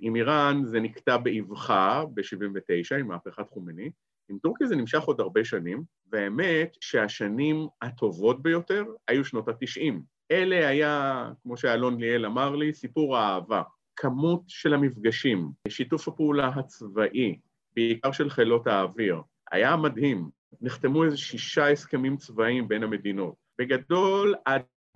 עם 0.00 0.16
איראן 0.16 0.64
זה 0.64 0.80
נקטע 0.80 1.16
באבחה 1.16 2.04
ב-79' 2.14 3.00
עם 3.00 3.08
מהפכת 3.08 3.48
חומני, 3.48 3.90
עם 4.30 4.38
טורקיה 4.38 4.66
זה 4.66 4.76
נמשך 4.76 5.02
עוד 5.02 5.20
הרבה 5.20 5.44
שנים, 5.44 5.82
והאמת 6.12 6.76
שהשנים 6.80 7.66
הטובות 7.82 8.42
ביותר 8.42 8.84
היו 9.08 9.24
שנות 9.24 9.48
ה-90. 9.48 9.94
אלה 10.30 10.68
היה, 10.68 11.24
כמו 11.42 11.56
שאלון 11.56 12.00
ליאל 12.00 12.26
אמר 12.26 12.56
לי, 12.56 12.74
סיפור 12.74 13.16
האהבה. 13.16 13.62
כמות 13.96 14.42
של 14.48 14.74
המפגשים, 14.74 15.50
שיתוף 15.68 16.08
הפעולה 16.08 16.48
הצבאי, 16.48 17.38
בעיקר 17.76 18.12
של 18.12 18.30
חילות 18.30 18.66
האוויר, 18.66 19.22
היה 19.52 19.76
מדהים. 19.76 20.30
נחתמו 20.60 21.04
איזה 21.04 21.16
שישה 21.16 21.70
הסכמים 21.70 22.16
צבאיים 22.16 22.68
בין 22.68 22.82
המדינות. 22.82 23.34
בגדול, 23.58 24.34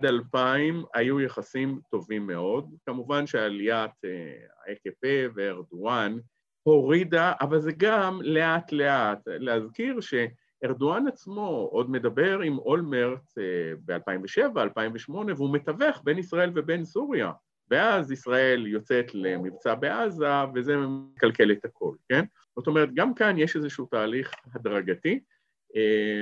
2000 0.03 0.83
היו 0.93 1.21
יחסים 1.21 1.79
טובים 1.89 2.27
מאוד. 2.27 2.75
כמובן 2.85 3.27
שעליית 3.27 3.91
אה, 4.05 5.25
וארדואן 5.35 6.17
הורידה, 6.63 7.33
אבל 7.41 7.59
זה 7.59 7.71
גם 7.77 8.19
לאט 8.21 8.71
לאט. 8.71 9.19
להזכיר 9.25 9.99
שארדואן 10.01 11.07
עצמו 11.07 11.69
עוד 11.71 11.89
מדבר 11.89 12.39
עם 12.39 12.57
אולמרט 12.57 13.37
אה, 13.37 13.73
ב-2007, 13.85 14.59
2008, 14.59 15.33
והוא 15.33 15.53
מתווך 15.53 16.01
בין 16.03 16.17
ישראל 16.17 16.51
ובין 16.55 16.85
סוריה. 16.85 17.31
ואז 17.71 18.11
ישראל 18.11 18.67
יוצאת 18.67 19.15
למבצע 19.15 19.75
בעזה, 19.75 20.25
וזה 20.55 20.77
מקלקל 20.77 21.51
את 21.51 21.65
הכל, 21.65 21.95
כן? 22.09 22.25
זאת 22.55 22.67
אומרת, 22.67 22.89
גם 22.93 23.13
כאן 23.13 23.37
יש 23.37 23.55
איזשהו 23.55 23.85
תהליך 23.85 24.31
הדרגתי, 24.55 25.19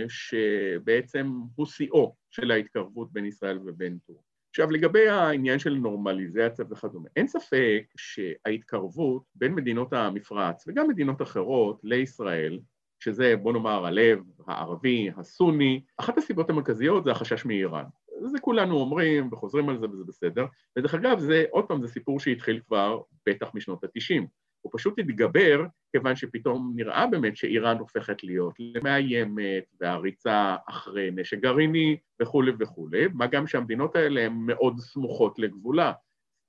שבעצם 0.07 1.31
הוא 1.55 1.65
שיאו 1.65 2.15
של 2.31 2.51
ההתקרבות 2.51 3.13
בין 3.13 3.25
ישראל 3.25 3.59
ובין 3.65 3.97
טורקיה. 4.07 4.23
עכשיו, 4.49 4.71
לגבי 4.71 5.09
העניין 5.09 5.59
של 5.59 5.73
נורמליזציה 5.73 6.65
וכדומה, 6.69 7.09
אין 7.15 7.27
ספק 7.27 7.83
שההתקרבות 7.97 9.23
בין 9.35 9.55
מדינות 9.55 9.93
המפרץ 9.93 10.67
וגם 10.67 10.87
מדינות 10.87 11.21
אחרות 11.21 11.79
לישראל, 11.83 12.59
שזה 12.99 13.35
בוא 13.37 13.53
נאמר 13.53 13.85
הלב 13.85 14.19
הערבי, 14.47 15.09
הסוני, 15.17 15.81
אחת 15.97 16.17
הסיבות 16.17 16.49
המרכזיות 16.49 17.03
זה 17.03 17.11
החשש 17.11 17.45
מאיראן. 17.45 17.85
זה 18.31 18.39
כולנו 18.39 18.75
אומרים 18.75 19.29
וחוזרים 19.31 19.69
על 19.69 19.79
זה 19.79 19.89
וזה 19.89 20.03
בסדר, 20.03 20.45
ודרך 20.77 20.95
אגב 20.95 21.19
זה, 21.19 21.45
עוד 21.51 21.65
פעם, 21.65 21.81
זה 21.81 21.87
סיפור 21.87 22.19
שהתחיל 22.19 22.59
כבר 22.67 23.01
בטח 23.25 23.51
משנות 23.53 23.83
התשעים. 23.83 24.27
הוא 24.63 24.71
פשוט 24.75 24.99
התגבר, 24.99 25.65
כיוון 25.91 26.15
שפתאום 26.15 26.73
נראה 26.75 27.07
באמת 27.07 27.37
שאיראן 27.37 27.77
הופכת 27.77 28.23
להיות 28.23 28.53
למאיימת 28.59 29.63
והריצה 29.81 30.55
אחרי 30.69 31.11
נשק 31.11 31.39
גרעיני 31.39 31.97
וכולי 32.21 32.51
וכולי, 32.59 33.07
מה 33.13 33.27
גם 33.27 33.47
שהמדינות 33.47 33.95
האלה 33.95 34.21
הן 34.21 34.33
מאוד 34.33 34.79
סמוכות 34.79 35.39
לגבולה. 35.39 35.93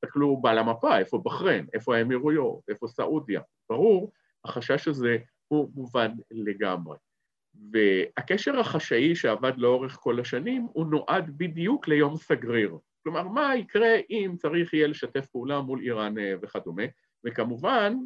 תסתכלו 0.05 0.42
על 0.44 0.59
המפה, 0.59 0.98
איפה 0.98 1.20
בחריין, 1.24 1.66
איפה 1.72 1.96
האמירויות, 1.96 2.61
איפה 2.68 2.87
סעודיה. 2.88 3.40
ברור, 3.70 4.12
החשש 4.44 4.88
הזה 4.88 5.16
הוא 5.48 5.70
מובן 5.74 6.11
לגמרי. 6.31 6.96
והקשר 7.72 8.61
החשאי 8.61 9.14
שעבד 9.14 9.53
לאורך 9.57 9.92
כל 9.92 10.20
השנים, 10.20 10.66
הוא 10.72 10.87
נועד 10.87 11.31
בדיוק 11.38 11.88
ליום 11.88 12.16
סגריר. 12.16 12.79
כלומר, 13.03 13.29
מה 13.29 13.57
יקרה 13.57 13.96
אם 14.11 14.35
צריך 14.38 14.74
יהיה 14.74 14.87
לשתף 14.87 15.27
פעולה 15.27 15.61
מול 15.61 15.81
איראן 15.81 16.18
אה, 16.18 16.35
וכדומה, 16.42 16.83
וכמובן, 17.25 17.97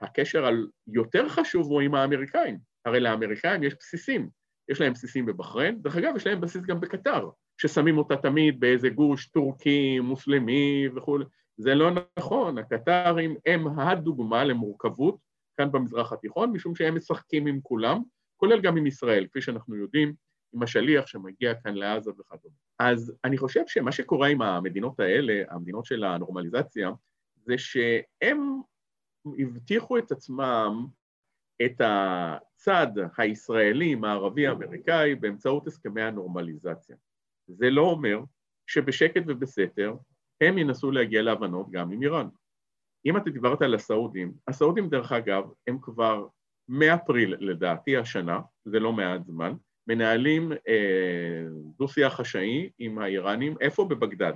הקשר 0.00 0.48
היותר 0.88 1.28
חשוב 1.28 1.66
הוא 1.66 1.80
עם 1.80 1.94
האמריקאים. 1.94 2.58
הרי 2.84 3.00
לאמריקאים 3.00 3.62
יש 3.62 3.74
בסיסים. 3.74 4.28
יש 4.68 4.80
להם 4.80 4.92
בסיסים 4.92 5.26
בבחריין, 5.26 5.82
דרך 5.82 5.96
אגב, 5.96 6.16
יש 6.16 6.26
להם 6.26 6.40
בסיס 6.40 6.62
גם 6.62 6.80
בקטר, 6.80 7.28
ששמים 7.58 7.98
אותה 7.98 8.16
תמיד 8.16 8.60
באיזה 8.60 8.88
גוש 8.88 9.26
טורקי, 9.26 10.00
מוסלמי 10.00 10.88
וכולי. 10.96 11.24
זה 11.56 11.74
לא 11.74 11.90
נכון, 12.18 12.58
הקטרים 12.58 13.36
הם 13.46 13.78
הדוגמה 13.78 14.44
למורכבות 14.44 15.16
כאן 15.56 15.72
במזרח 15.72 16.12
התיכון, 16.12 16.50
משום 16.52 16.74
שהם 16.74 16.96
משחקים 16.96 17.46
עם 17.46 17.60
כולם, 17.62 18.02
כולל 18.36 18.60
גם 18.60 18.76
עם 18.76 18.86
ישראל, 18.86 19.26
כפי 19.26 19.42
שאנחנו 19.42 19.76
יודעים, 19.76 20.14
עם 20.54 20.62
השליח 20.62 21.06
שמגיע 21.06 21.54
כאן 21.54 21.74
לעזה 21.74 22.10
וכדומה. 22.10 22.54
אז 22.78 23.14
אני 23.24 23.38
חושב 23.38 23.62
שמה 23.66 23.92
שקורה 23.92 24.28
עם 24.28 24.42
המדינות 24.42 25.00
האלה, 25.00 25.42
המדינות 25.50 25.84
של 25.84 26.04
הנורמליזציה, 26.04 26.90
זה 27.44 27.58
שהם 27.58 28.60
הבטיחו 29.38 29.98
את 29.98 30.12
עצמם 30.12 30.86
את 31.64 31.80
הצד 31.80 32.86
הישראלי, 33.18 33.94
מערבי-אמריקאי, 33.94 35.14
באמצעות 35.14 35.66
הסכמי 35.66 36.02
הנורמליזציה. 36.02 36.96
זה 37.48 37.70
לא 37.70 37.82
אומר 37.82 38.20
שבשקט 38.66 39.22
ובסתר 39.26 39.94
הם 40.40 40.58
ינסו 40.58 40.90
להגיע 40.90 41.22
להבנות 41.22 41.70
גם 41.70 41.92
עם 41.92 42.02
איראן. 42.02 42.28
אם 43.06 43.16
אתה 43.16 43.30
דיברת 43.30 43.62
על 43.62 43.74
הסעודים, 43.74 44.32
הסעודים 44.48 44.88
דרך 44.88 45.12
אגב 45.12 45.44
הם 45.66 45.78
כבר 45.82 46.26
מאפריל 46.68 47.36
לדעתי 47.38 47.96
השנה, 47.96 48.40
זה 48.64 48.80
לא 48.80 48.92
מעט 48.92 49.24
זמן, 49.24 49.52
מנהלים 49.86 50.52
אה, 50.52 51.44
דו-שיח 51.78 52.14
חשאי 52.14 52.70
עם 52.78 52.98
האיראנים, 52.98 53.54
איפה? 53.60 53.84
בבגדד. 53.84 54.32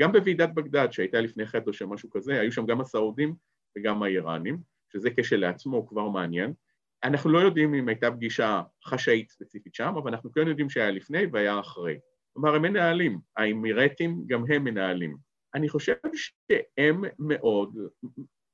גם 0.00 0.12
בוועידת 0.12 0.50
בגדד 0.54 0.88
שהייתה 0.90 1.20
לפני 1.20 1.46
חידוש 1.46 1.82
או 1.82 1.88
משהו 1.88 2.10
כזה, 2.10 2.40
היו 2.40 2.52
שם 2.52 2.66
גם 2.66 2.80
הסעודים 2.80 3.34
וגם 3.78 4.02
האיראנים, 4.02 4.58
שזה 4.92 5.08
כשלעצמו 5.16 5.86
כבר 5.86 6.08
מעניין. 6.08 6.52
אנחנו 7.04 7.30
לא 7.30 7.38
יודעים 7.38 7.74
אם 7.74 7.88
הייתה 7.88 8.10
פגישה 8.10 8.62
חשאית 8.84 9.30
ספציפית 9.30 9.74
שם, 9.74 9.94
אבל 10.02 10.10
אנחנו 10.10 10.32
כן 10.32 10.48
יודעים 10.48 10.70
שהיה 10.70 10.90
לפני 10.90 11.26
והיה 11.32 11.60
אחרי. 11.60 11.98
כלומר, 12.32 12.54
הם 12.54 12.62
מנהלים, 12.62 13.18
האמירטים 13.36 14.24
גם 14.26 14.44
הם 14.48 14.64
מנהלים. 14.64 15.16
אני 15.54 15.68
חושב 15.68 15.94
שהם 16.14 17.04
מאוד, 17.18 17.76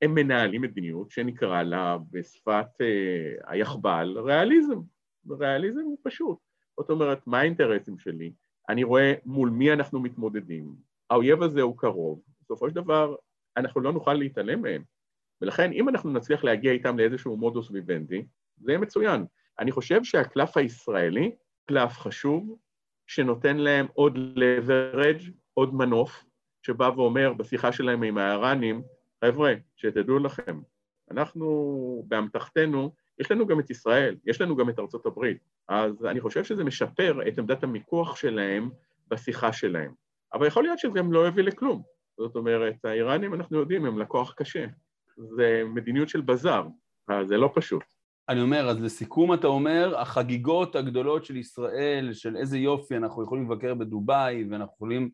הם 0.01 0.13
מנהלים 0.15 0.61
מדיניות 0.61 1.11
שנקרא 1.11 1.63
לה 1.63 1.97
בשפת 2.11 2.67
אה, 2.81 3.51
היחבל 3.53 4.17
ריאליזם. 4.17 4.79
ריאליזם 5.29 5.81
הוא 5.81 5.97
פשוט. 6.03 6.37
זאת 6.79 6.89
אומרת, 6.89 7.27
מה 7.27 7.39
האינטרסים 7.39 7.99
שלי? 7.99 8.31
אני 8.69 8.83
רואה 8.83 9.13
מול 9.25 9.49
מי 9.49 9.73
אנחנו 9.73 9.99
מתמודדים, 9.99 10.86
האויב 11.09 11.43
הזה 11.43 11.61
הוא 11.61 11.77
קרוב, 11.77 12.21
בסופו 12.41 12.69
של 12.69 12.75
דבר 12.75 13.15
אנחנו 13.57 13.81
לא 13.81 13.93
נוכל 13.93 14.13
להתעלם 14.13 14.61
מהם. 14.61 14.83
ולכן 15.41 15.71
אם 15.71 15.89
אנחנו 15.89 16.11
נצליח 16.11 16.43
להגיע 16.43 16.71
איתם 16.71 16.97
לאיזשהו 16.97 17.37
מודוס 17.37 17.71
ויבנטי, 17.71 18.25
זה 18.57 18.71
יהיה 18.71 18.79
מצוין. 18.79 19.25
אני 19.59 19.71
חושב 19.71 20.03
שהקלף 20.03 20.57
הישראלי, 20.57 21.31
קלף 21.65 21.91
חשוב, 21.91 22.57
שנותן 23.07 23.57
להם 23.57 23.85
עוד 23.93 24.17
leverage, 24.17 25.31
עוד 25.53 25.75
מנוף, 25.75 26.23
שבא 26.61 26.91
ואומר 26.95 27.33
בשיחה 27.33 27.71
שלהם 27.71 28.03
עם 28.03 28.17
האיראנים, 28.17 28.81
חבר'ה, 29.25 29.53
שתדעו 29.75 30.19
לכם, 30.19 30.59
אנחנו 31.11 32.03
באמתחתנו, 32.07 32.93
יש 33.19 33.31
לנו 33.31 33.47
גם 33.47 33.59
את 33.59 33.69
ישראל, 33.69 34.15
יש 34.25 34.41
לנו 34.41 34.55
גם 34.55 34.69
את 34.69 34.79
ארצות 34.79 35.05
הברית, 35.05 35.37
אז 35.67 36.05
אני 36.05 36.21
חושב 36.21 36.43
שזה 36.43 36.63
משפר 36.63 37.27
את 37.27 37.39
עמדת 37.39 37.63
המיקוח 37.63 38.15
שלהם 38.15 38.69
בשיחה 39.07 39.53
שלהם. 39.53 40.06
אבל 40.33 40.47
יכול 40.47 40.63
להיות 40.63 40.79
שזה 40.79 40.91
גם 40.95 41.13
לא 41.13 41.27
יביא 41.27 41.43
לכלום. 41.43 41.83
זאת 42.17 42.35
אומרת, 42.35 42.75
האיראנים, 42.83 43.33
אנחנו 43.33 43.59
יודעים, 43.59 43.85
הם 43.85 43.99
לקוח 43.99 44.33
קשה. 44.37 44.65
זה 45.17 45.63
מדיניות 45.65 46.09
של 46.09 46.21
בזאר, 46.21 46.67
זה 47.23 47.37
לא 47.37 47.51
פשוט. 47.55 47.83
אני 48.29 48.41
אומר, 48.41 48.69
אז 48.69 48.81
לסיכום 48.81 49.33
אתה 49.33 49.47
אומר, 49.47 49.97
החגיגות 49.97 50.75
הגדולות 50.75 51.25
של 51.25 51.37
ישראל, 51.37 52.09
של 52.13 52.37
איזה 52.37 52.57
יופי, 52.57 52.97
אנחנו 52.97 53.23
יכולים 53.23 53.51
לבקר 53.51 53.73
בדובאי, 53.73 54.45
ואנחנו 54.49 54.73
יכולים 54.75 55.09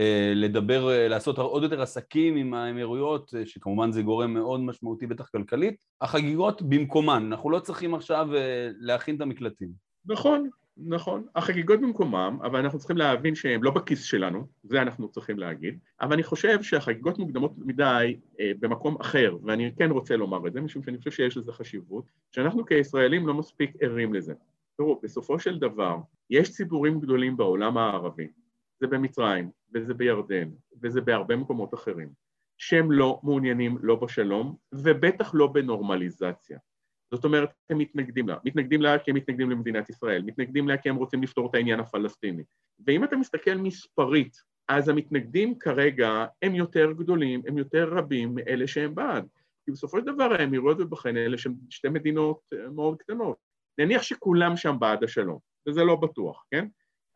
אה, 0.00 0.32
לדבר, 0.34 0.90
אה, 0.90 1.08
לעשות 1.08 1.38
עוד 1.38 1.62
יותר 1.62 1.82
עסקים 1.82 2.36
עם 2.36 2.54
האמירויות, 2.54 3.34
אה, 3.34 3.46
שכמובן 3.46 3.92
זה 3.92 4.02
גורם 4.02 4.34
מאוד 4.34 4.60
משמעותי 4.60 5.06
בטח 5.06 5.28
כלכלית, 5.28 5.76
החגיגות 6.00 6.62
במקומן, 6.62 7.26
אנחנו 7.32 7.50
לא 7.50 7.58
צריכים 7.58 7.94
עכשיו 7.94 8.34
אה, 8.34 8.68
להכין 8.78 9.16
את 9.16 9.20
המקלטים. 9.20 9.68
נכון, 10.06 10.48
נכון, 10.78 11.26
החגיגות 11.34 11.80
במקומם, 11.80 12.38
אבל 12.42 12.60
אנחנו 12.60 12.78
צריכים 12.78 12.96
להבין 12.96 13.34
שהן 13.34 13.60
לא 13.62 13.70
בכיס 13.70 14.02
שלנו, 14.02 14.46
זה 14.62 14.82
אנחנו 14.82 15.08
צריכים 15.08 15.38
להגיד, 15.38 15.78
אבל 16.00 16.12
אני 16.12 16.22
חושב 16.22 16.62
שהחגיגות 16.62 17.18
מוקדמות 17.18 17.52
מדי 17.58 18.16
אה, 18.40 18.52
במקום 18.60 18.96
אחר, 19.00 19.36
ואני 19.42 19.72
כן 19.78 19.90
רוצה 19.90 20.16
לומר 20.16 20.46
את 20.46 20.52
זה, 20.52 20.60
משום 20.60 20.82
שאני 20.82 20.98
חושב 20.98 21.10
שיש 21.10 21.36
לזה 21.36 21.52
חשיבות, 21.52 22.04
שאנחנו 22.30 22.66
כישראלים 22.66 23.26
לא 23.26 23.34
מספיק 23.34 23.70
ערים 23.80 24.14
לזה. 24.14 24.34
תראו, 24.76 25.00
בסופו 25.02 25.38
של 25.38 25.58
דבר, 25.58 25.96
יש 26.30 26.50
ציבורים 26.50 27.00
גדולים 27.00 27.36
בעולם 27.36 27.78
הערבי, 27.78 28.28
זה 28.80 28.86
במצרים, 28.86 29.50
וזה 29.74 29.94
בירדן, 29.94 30.48
וזה 30.82 31.00
בהרבה 31.00 31.36
מקומות 31.36 31.74
אחרים, 31.74 32.08
שהם 32.58 32.92
לא 32.92 33.20
מעוניינים 33.22 33.78
לא 33.82 33.96
בשלום, 33.96 34.56
ובטח 34.72 35.30
לא 35.34 35.46
בנורמליזציה. 35.46 36.58
זאת 37.14 37.24
אומרת, 37.24 37.50
הם 37.70 37.78
מתנגדים 37.78 38.28
לה. 38.28 38.36
מתנגדים 38.44 38.82
לה 38.82 38.98
כי 38.98 39.10
הם 39.10 39.16
מתנגדים 39.16 39.50
למדינת 39.50 39.90
ישראל, 39.90 40.22
מתנגדים 40.22 40.68
לה 40.68 40.76
כי 40.76 40.88
הם 40.88 40.96
רוצים 40.96 41.22
לפתור 41.22 41.50
את 41.50 41.54
העניין 41.54 41.80
הפלסטיני. 41.80 42.42
ואם 42.86 43.04
אתה 43.04 43.16
מסתכל 43.16 43.54
מספרית, 43.54 44.36
אז 44.68 44.88
המתנגדים 44.88 45.58
כרגע 45.58 46.26
הם 46.42 46.54
יותר 46.54 46.92
גדולים, 46.92 47.42
הם 47.46 47.58
יותר 47.58 47.88
רבים 47.92 48.34
מאלה 48.34 48.66
שהם 48.66 48.94
בעד. 48.94 49.28
כי 49.64 49.72
בסופו 49.72 49.98
של 49.98 50.04
דבר 50.04 50.32
האמירויות 50.32 50.80
ובחריין 50.80 51.16
אלה 51.16 51.38
שהן 51.38 51.54
שתי 51.70 51.88
מדינות 51.88 52.40
אה, 52.52 52.70
מאוד 52.70 52.98
קטנות. 52.98 53.36
נניח 53.78 54.02
שכולם 54.02 54.56
שם 54.56 54.76
בעד 54.78 55.04
השלום, 55.04 55.38
וזה 55.68 55.84
לא 55.84 55.96
בטוח, 55.96 56.44
כן? 56.50 56.66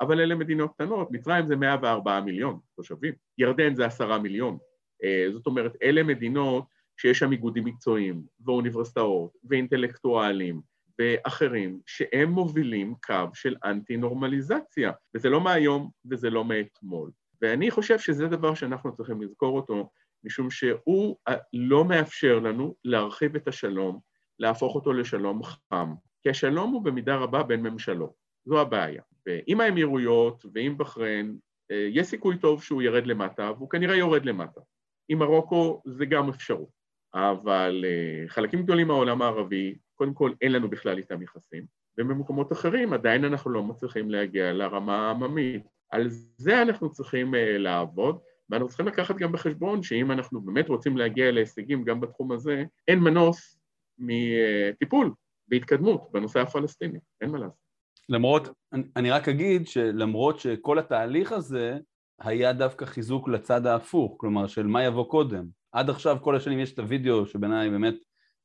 אבל 0.01 0.21
אלה 0.21 0.35
מדינות 0.35 0.75
קטנות, 0.75 1.11
מצרים 1.11 1.47
זה 1.47 1.57
104 1.57 2.21
מיליון 2.21 2.59
תושבים, 2.77 3.15
ירדן 3.39 3.75
זה 3.75 3.87
עשרה 3.87 4.19
מיליון. 4.19 4.59
אה, 5.05 5.27
זאת 5.33 5.47
אומרת, 5.47 5.77
אלה 5.83 6.03
מדינות 6.03 6.65
שיש 6.97 7.19
שם 7.19 7.33
איגודים 7.33 7.65
מקצועיים, 7.65 8.23
ואוניברסיטאות, 8.45 9.33
ואינטלקטואלים, 9.45 10.61
ואחרים, 10.99 11.81
שהם 11.87 12.31
מובילים 12.31 12.95
קו 13.07 13.25
של 13.35 13.57
אנטי-נורמליזציה, 13.65 14.93
וזה 15.15 15.31
לא 15.31 15.41
מהיום 15.41 15.91
וזה 16.11 16.31
לא 16.31 16.45
מאתמול. 16.45 17.11
ואני 17.43 17.71
חושב 17.71 17.99
שזה 17.99 18.27
דבר 18.27 18.55
שאנחנו 18.55 18.97
צריכים 18.97 19.23
לזכור 19.23 19.57
אותו, 19.57 19.91
משום 20.25 20.51
שהוא 20.51 21.17
לא 21.53 21.85
מאפשר 21.85 22.39
לנו 22.39 22.75
להרחיב 22.85 23.37
את 23.37 23.49
השלום, 23.49 23.99
להפוך 24.39 24.75
אותו 24.75 24.93
לשלום 24.93 25.43
חם. 25.43 25.95
כי 26.23 26.31
השלום 26.31 26.73
הוא 26.73 26.83
במידה 26.83 27.17
רבה 27.17 27.43
בין 27.43 27.63
ממשלות, 27.63 28.13
זו 28.45 28.61
הבעיה. 28.61 29.03
ועם 29.27 29.61
האמירויות 29.61 30.45
ועם 30.55 30.79
בחריין, 30.79 31.39
אה, 31.71 31.89
יש 31.91 32.07
סיכוי 32.07 32.39
טוב 32.39 32.63
שהוא 32.63 32.83
ירד 32.83 33.07
למטה, 33.07 33.53
והוא 33.57 33.71
כנראה 33.71 33.97
יורד 33.97 34.25
למטה. 34.25 34.61
עם 35.09 35.19
מרוקו 35.19 35.83
זה 35.87 36.07
גם 36.07 36.29
אפשרות, 36.29 36.82
אבל 37.15 37.85
אה, 37.89 38.29
חלקים 38.29 38.63
גדולים 38.63 38.89
מהעולם 38.89 39.23
הערבי, 39.23 39.75
קודם 39.95 40.15
כל 40.15 40.33
אין 40.41 40.53
לנו 40.53 40.71
בכלל 40.71 40.99
איתם 40.99 41.23
יחסים, 41.23 41.67
ובמקומות 41.99 42.53
אחרים 42.53 42.93
עדיין 42.93 43.25
אנחנו 43.25 43.51
לא 43.51 43.63
מצליחים 43.63 44.11
להגיע 44.11 44.53
לרמה 44.53 45.07
העממית. 45.09 45.63
על 45.91 46.09
זה 46.37 46.63
אנחנו 46.63 46.93
צריכים 46.93 47.35
אה, 47.35 47.59
לעבוד, 47.59 48.19
ואנחנו 48.51 48.69
צריכים 48.69 48.87
לקחת 48.87 49.17
גם 49.17 49.33
בחשבון 49.33 49.83
שאם 49.83 50.13
אנחנו 50.13 50.41
באמת 50.41 50.69
רוצים 50.69 50.97
להגיע 50.97 51.31
להישגים 51.31 51.85
גם 51.85 52.01
בתחום 52.01 52.33
הזה, 52.33 52.65
אין 52.89 52.99
מנוס 52.99 53.59
מטיפול 53.99 55.13
בהתקדמות 55.49 56.09
בנושא 56.13 56.41
הפלסטיני, 56.41 56.99
אין 57.21 57.31
מה 57.31 57.39
לעשות. 57.39 57.63
למרות, 58.09 58.49
אני 58.97 59.11
רק 59.11 59.29
אגיד 59.29 59.67
שלמרות 59.67 60.41
שכל 60.41 60.79
התהליך 60.79 61.33
הזה 61.33 61.79
היה 62.21 62.53
דווקא 62.53 62.85
חיזוק 62.85 63.29
לצד 63.29 63.67
ההפוך, 63.67 64.15
כלומר 64.17 64.47
של 64.47 64.67
מה 64.67 64.85
יבוא 64.85 65.11
קודם. 65.11 65.62
עד 65.73 65.91
עכשיו 65.91 66.19
כל 66.21 66.37
השנים 66.37 66.59
יש 66.59 66.73
את 66.73 66.79
הוידאו 66.79 67.27
שבעיניי 67.27 67.71
באמת 67.71 67.95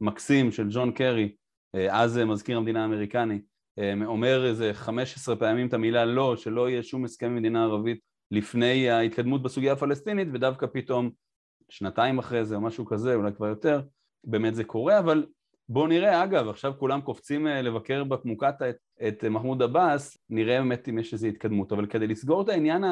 מקסים 0.02 0.52
של 0.52 0.68
ג'ון 0.70 0.92
קרי, 0.92 1.36
אה, 1.76 2.02
אז 2.02 2.18
מזכיר 2.18 2.58
המדינה 2.58 2.82
האמריקני, 2.82 3.42
אה, 3.80 3.94
אומר 4.06 4.46
איזה 4.46 4.74
15 4.74 5.36
פעמים 5.36 5.68
את 5.68 5.74
המילה 5.74 6.06
לא, 6.06 6.36
שלא 6.36 6.70
יהיה 6.70 6.84
שום 6.84 7.06
הסכם 7.06 7.26
עם 7.26 7.36
מדינה 7.36 7.64
ערבית 7.64 8.00
לפני 8.32 8.90
ההתקדמות 8.90 9.44
בסוגיה 9.44 9.74
הפלסטינית, 9.74 10.28
ודווקא 10.34 10.68
פתאום 10.74 11.10
שנתיים 11.70 12.20
אחרי 12.20 12.46
זה 12.46 12.56
או 12.56 12.62
משהו 12.62 12.86
כזה, 12.86 13.16
אולי 13.16 13.32
כבר 13.34 13.48
יותר, 13.48 13.82
באמת 14.24 14.56
זה 14.56 14.64
קורה, 14.64 15.00
אבל 15.00 15.26
בואו 15.70 15.88
נראה, 15.88 16.24
אגב, 16.24 16.48
עכשיו 16.48 16.74
כולם 16.80 17.02
קופצים 17.02 17.48
אה, 17.48 17.62
לבקר 17.62 18.04
בפמוקטה 18.04 18.70
את, 18.70 18.78
את 19.08 19.24
מחמוד 19.24 19.62
עבאס, 19.62 20.18
נראה 20.30 20.60
באמת 20.60 20.90
אם 20.90 21.00
יש 21.00 21.14
איזו 21.14 21.28
התקדמות. 21.28 21.72
אבל 21.72 21.86
כדי 21.86 22.08
לסגור 22.08 22.42
את 22.42 22.50
העניין 22.50 22.84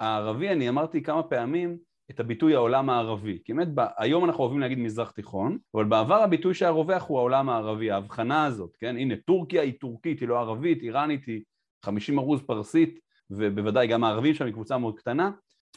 הערבי, 0.00 0.48
אני 0.48 0.68
אמרתי 0.68 1.02
כמה 1.02 1.22
פעמים 1.22 1.78
את 2.10 2.20
הביטוי 2.20 2.54
העולם 2.54 2.90
הערבי. 2.90 3.38
כי 3.44 3.54
באמת, 3.54 3.68
היום 3.96 4.24
אנחנו 4.24 4.42
אוהבים 4.44 4.60
להגיד 4.60 4.78
מזרח 4.78 5.10
תיכון, 5.10 5.58
אבל 5.74 5.84
בעבר 5.84 6.22
הביטוי 6.22 6.54
שהיה 6.54 6.70
רווח 6.70 7.08
הוא 7.08 7.18
העולם 7.18 7.48
הערבי, 7.48 7.90
ההבחנה 7.90 8.44
הזאת, 8.44 8.76
כן? 8.78 8.96
הנה, 8.96 9.14
טורקיה 9.26 9.62
היא 9.62 9.72
טורקית, 9.80 10.20
היא 10.20 10.28
לא 10.28 10.38
ערבית, 10.38 10.82
איראנית 10.82 11.24
היא 11.26 11.40
50 11.84 12.18
אחוז 12.18 12.42
פרסית, 12.42 13.00
ובוודאי 13.30 13.86
גם 13.86 14.04
הערבים 14.04 14.34
שם 14.34 14.44
היא 14.44 14.52
קבוצה 14.52 14.78
מאוד 14.78 14.98
קטנה. 14.98 15.30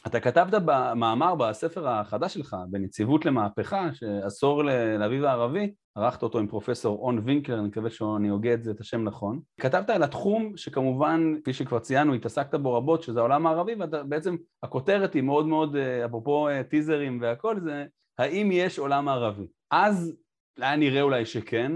אתה 0.06 0.20
כתבת 0.20 0.62
במאמר 0.64 1.34
בספר 1.34 1.88
החדש 1.88 2.34
שלך, 2.34 2.56
בנציבות 2.70 3.26
למהפכה, 3.26 3.94
שעשור 3.94 4.64
לאביב 4.98 5.24
הערבי, 5.24 5.72
ערכת 5.96 6.22
אותו 6.22 6.38
עם 6.38 6.46
פרופסור 6.46 6.98
און 6.98 7.20
וינקלר, 7.24 7.58
אני 7.58 7.68
מקווה 7.68 7.90
שאני 7.90 8.28
הוגה 8.28 8.54
את 8.54 8.64
זה, 8.64 8.70
את 8.70 8.80
השם 8.80 9.04
נכון. 9.04 9.40
כתבת 9.60 9.90
על 9.90 10.02
התחום 10.02 10.56
שכמובן, 10.56 11.34
כפי 11.42 11.52
שכבר 11.52 11.78
ציינו, 11.78 12.14
התעסקת 12.14 12.54
בו 12.54 12.74
רבות, 12.74 13.02
שזה 13.02 13.20
העולם 13.20 13.46
הערבי, 13.46 13.72
ובעצם 13.74 14.36
הכותרת 14.62 15.14
היא 15.14 15.22
מאוד 15.22 15.46
מאוד, 15.46 15.76
אה, 15.76 16.06
אפרופו 16.06 16.48
אה, 16.48 16.62
טיזרים 16.62 17.18
והכל, 17.20 17.60
זה 17.60 17.84
האם 18.18 18.48
יש 18.52 18.78
עולם 18.78 19.08
ערבי. 19.08 19.46
אז 19.70 20.16
היה 20.58 20.76
נראה 20.76 21.02
אולי 21.02 21.26
שכן, 21.26 21.72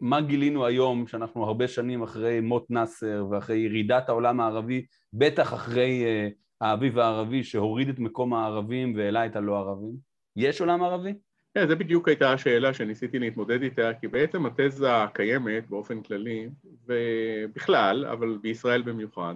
מה 0.00 0.20
גילינו 0.20 0.66
היום, 0.66 1.06
שאנחנו 1.06 1.44
הרבה 1.44 1.68
שנים 1.68 2.02
אחרי 2.02 2.40
מות 2.40 2.70
נאסר 2.70 3.26
ואחרי 3.30 3.58
ירידת 3.58 4.08
העולם 4.08 4.40
הערבי, 4.40 4.86
בטח 5.12 5.54
אחרי 5.54 6.04
uh, 6.04 6.32
האביב 6.60 6.98
הערבי 6.98 7.44
שהוריד 7.44 7.88
את 7.88 7.98
מקום 7.98 8.34
הערבים 8.34 8.94
והעלה 8.96 9.26
את 9.26 9.36
הלא 9.36 9.58
ערבים? 9.58 9.96
יש 10.36 10.60
עולם 10.60 10.82
ערבי? 10.82 11.14
כן, 11.54 11.68
זו 11.68 11.76
בדיוק 11.76 12.08
הייתה 12.08 12.32
השאלה 12.32 12.74
שניסיתי 12.74 13.18
להתמודד 13.18 13.62
איתה, 13.62 13.90
כי 14.00 14.08
בעצם 14.08 14.46
התזה 14.46 15.02
הקיימת 15.02 15.68
באופן 15.68 16.02
כללי, 16.02 16.48
ובכלל, 16.86 18.06
אבל 18.06 18.38
בישראל 18.42 18.82
במיוחד, 18.82 19.34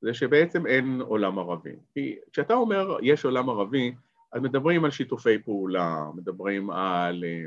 זה 0.00 0.14
שבעצם 0.14 0.66
אין 0.66 1.00
עולם 1.00 1.38
ערבי. 1.38 1.76
כי 1.94 2.16
כשאתה 2.32 2.54
אומר 2.54 2.96
יש 3.02 3.24
עולם 3.24 3.48
ערבי, 3.48 3.94
אז 4.32 4.42
מדברים 4.42 4.84
על 4.84 4.90
שיתופי 4.90 5.38
פעולה, 5.38 6.04
מדברים 6.14 6.70
על 6.70 7.24
אה, 7.24 7.44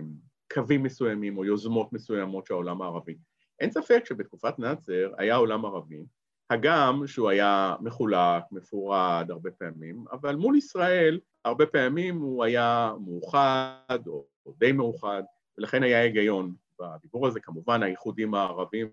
קווים 0.53 0.83
מסוימים 0.83 1.37
או 1.37 1.45
יוזמות 1.45 1.93
מסוימות 1.93 2.45
של 2.45 2.53
העולם 2.53 2.81
הערבי. 2.81 3.15
אין 3.59 3.71
ספק 3.71 4.03
שבתקופת 4.05 4.59
נאצר 4.59 5.11
היה 5.17 5.35
עולם 5.35 5.65
ערבי, 5.65 6.03
הגם 6.49 7.03
שהוא 7.07 7.29
היה 7.29 7.75
מחולק, 7.81 8.43
מפורד 8.51 9.25
הרבה 9.29 9.51
פעמים, 9.51 10.05
אבל 10.11 10.35
מול 10.35 10.57
ישראל 10.57 11.19
הרבה 11.45 11.65
פעמים 11.65 12.17
הוא 12.17 12.43
היה 12.43 12.93
מאוחד 13.05 14.07
או, 14.07 14.25
או 14.45 14.53
די 14.57 14.71
מאוחד, 14.71 15.23
ולכן 15.57 15.83
היה 15.83 16.01
היגיון 16.01 16.55
בדיבור 16.79 17.27
הזה, 17.27 17.39
כמובן 17.39 17.83
האיחודים 17.83 18.33
הערבים 18.33 18.87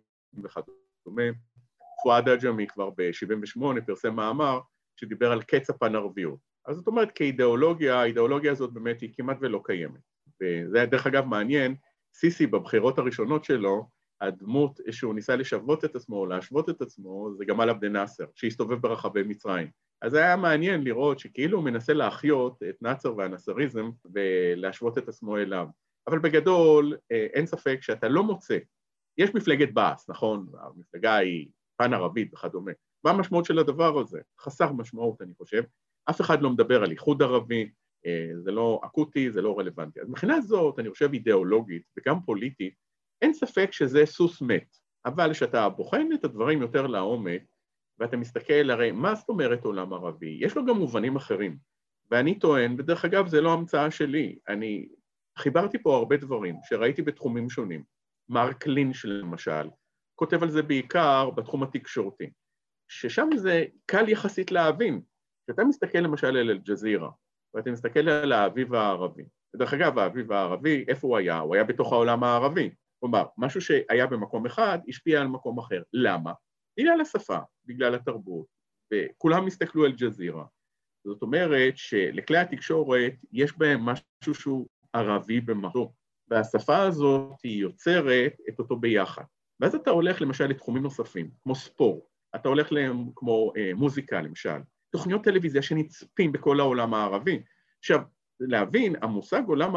וכדומה. 0.45 1.23
פואד 2.03 2.29
אג'מי 2.29 2.67
כבר 2.67 2.91
ב-78' 2.91 3.81
פרסם 3.87 4.15
מאמר 4.15 4.61
שדיבר 4.97 5.33
על 5.33 5.43
קץ 5.43 5.71
הפן-ערביות. 5.71 6.39
אז 6.67 6.77
זאת 6.77 6.87
אומרת, 6.87 7.13
כאידיאולוגיה, 7.13 8.01
האידיאולוגיה 8.01 8.53
הזאת 8.53 8.73
באמת 8.73 9.01
היא 9.01 9.13
כמעט 9.17 9.37
ולא 9.41 9.61
קיימת. 9.65 10.01
וזה 10.43 10.87
דרך 10.87 11.07
אגב 11.07 11.25
מעניין, 11.25 11.75
סיסי 12.15 12.47
בבחירות 12.47 12.99
הראשונות 12.99 13.45
שלו, 13.45 13.89
הדמות 14.21 14.81
שהוא 14.91 15.15
ניסה 15.15 15.37
לשוות 15.37 15.85
את 15.85 15.97
עצמו, 15.97 16.27
להשוות 16.27 16.69
את 16.69 16.83
עצמו, 16.83 17.31
זה 17.39 17.45
גמל 17.45 17.71
עבד 17.71 17.85
נאסר, 17.85 18.25
שהסתובב 18.35 18.75
ברחבי 18.75 19.23
מצרים. 19.23 19.71
אז 20.03 20.15
היה 20.15 20.37
מעניין 20.37 20.85
לראות 20.85 21.19
שכאילו 21.19 21.59
הוא 21.59 21.65
מנסה 21.65 21.93
להחיות 21.93 22.63
את 22.69 22.83
נאצר 22.83 23.17
והנאסריזם 23.17 23.91
ולהשוות 24.15 24.99
את 24.99 25.09
עצמו 25.09 25.37
אליו. 25.37 25.67
אבל 26.09 26.19
בגדול, 26.19 26.97
אה, 27.13 27.27
אין 27.35 27.47
ספק 27.47 27.79
שאתה 27.81 28.09
לא 28.09 28.23
מוצא. 28.23 28.59
יש 29.19 29.35
מפלגת 29.35 29.73
בעס, 29.73 30.11
נכון? 30.11 30.47
המפלגה 30.61 31.17
היא 31.17 31.49
פן 31.77 31.95
ערבית 31.95 32.35
וכדומה. 32.35 32.73
מה 33.05 33.11
המשמעות 33.11 33.45
של 33.45 33.59
הדבר 33.59 33.99
הזה? 33.99 34.21
חסר 34.41 34.73
משמעות, 34.73 35.23
אני 35.23 35.33
חושב. 35.39 35.63
אף 36.11 36.21
אחד 36.21 36.43
לא 36.43 36.51
מדבר 36.51 36.83
על 36.83 36.91
איחוד 36.91 37.23
ערבי, 37.23 37.71
אה, 38.07 38.31
זה 38.39 38.53
לא 38.53 38.81
אקוטי, 38.85 39.31
זה 39.31 39.43
לא 39.43 39.59
רלוונטי. 39.59 40.01
אז 40.01 40.09
מבחינה 40.09 40.41
זאת, 40.41 40.79
אני 40.79 40.91
חושב 40.91 41.13
אידיאולוגית 41.13 41.83
וגם 41.99 42.23
פוליטית, 42.23 42.75
אין 43.23 43.33
ספק 43.33 43.73
שזה 43.73 44.07
סוס 44.07 44.43
מת, 44.43 44.77
אבל 45.07 45.33
כשאתה 45.33 45.69
בוחן 45.69 46.07
את 46.15 46.25
הדברים 46.25 46.63
יותר 46.63 46.87
לעומק, 46.87 47.43
ואתה 48.01 48.17
מסתכל, 48.17 48.71
הרי 48.71 48.93
מה 48.93 49.15
זאת 49.15 49.29
אומרת 49.29 49.65
עולם 49.65 49.93
ערבי? 49.93 50.39
יש 50.41 50.57
לו 50.57 50.67
גם 50.67 50.77
מובנים 50.77 51.17
אחרים. 51.17 51.57
ואני 52.11 52.39
טוען, 52.39 52.75
ודרך 52.79 53.05
אגב, 53.05 53.27
זה 53.27 53.41
לא 53.41 53.53
המצאה 53.53 53.91
שלי, 53.91 54.39
אני 54.49 54.89
חיברתי 55.39 55.83
פה 55.83 55.97
הרבה 55.97 56.17
דברים 56.17 56.57
שראיתי 56.65 57.03
בתחומים 57.03 57.51
שונים. 57.51 57.83
מרק 58.29 58.67
לינץ' 58.67 59.05
למשל, 59.05 59.69
כותב 60.15 60.43
על 60.43 60.51
זה 60.51 60.63
בעיקר 60.63 61.31
בתחום 61.31 61.63
התקשורתי, 61.63 62.31
ששם 62.89 63.29
זה 63.37 63.65
קל 63.87 64.09
יחסית 64.09 64.53
להבין. 64.53 65.01
כשאתה 65.45 65.65
מסתכל 65.65 65.99
למשל 65.99 66.27
על 66.27 66.51
אל-ג'זירה, 66.51 67.11
ואתה 67.55 67.71
מסתכל 67.71 68.09
על 68.09 68.33
האביב 68.33 68.75
הערבי, 68.75 69.25
ודרך 69.55 69.75
אגב, 69.75 69.99
האביב 69.99 70.33
הערבי, 70.33 70.85
איפה 70.89 71.07
הוא 71.07 71.17
היה? 71.17 71.39
הוא 71.39 71.55
היה 71.55 71.65
בתוך 71.65 71.93
העולם 71.93 72.25
הערבי. 72.25 72.71
כלומר, 73.01 73.25
משהו 73.39 73.61
שהיה 73.61 74.07
במקום 74.07 74.47
אחד 74.47 74.79
השפיע 74.89 75.21
על 75.21 75.27
מקום 75.27 75.59
אחר. 75.59 75.83
למה? 75.93 76.33
בגלל 76.79 77.01
השפה, 77.01 77.39
בגלל 77.67 77.95
התרבות, 77.95 78.47
וכולם 78.95 79.47
הסתכלו 79.47 79.85
על 79.85 79.93
ג'זירה. 79.93 80.45
זאת 81.07 81.23
אומרת 81.23 81.77
שלכלי 81.77 82.39
התקשורת 82.39 83.13
יש 83.33 83.59
בהם 83.59 83.81
משהו 83.81 84.35
שהוא 84.35 84.69
ערבי 84.93 85.41
במהותו, 85.41 85.93
והשפה 86.29 86.83
הזאת 86.83 87.41
היא 87.43 87.63
יוצרת 87.63 88.33
את 88.49 88.59
אותו 88.59 88.77
ביחד. 88.77 89.25
ואז 89.61 89.75
אתה 89.75 89.91
הולך 89.91 90.23
למשל 90.23 90.47
לתחומים 90.47 90.83
נוספים, 90.83 91.31
כמו 91.43 91.55
ספורט, 91.55 92.03
אתה 92.35 92.49
הולך 92.49 92.69
כמו 93.17 93.53
אה, 93.57 93.71
מוזיקה 93.75 94.21
למשל, 94.21 94.59
תוכניות 94.91 95.25
טלוויזיה 95.25 95.63
שנצפים 95.63 96.33
בכל 96.33 96.61
העולם 96.61 96.95
הערבי. 96.95 97.43
עכשיו, 97.79 98.01
להבין, 98.41 98.97
המושג 99.03 99.43
עולם 99.47 99.73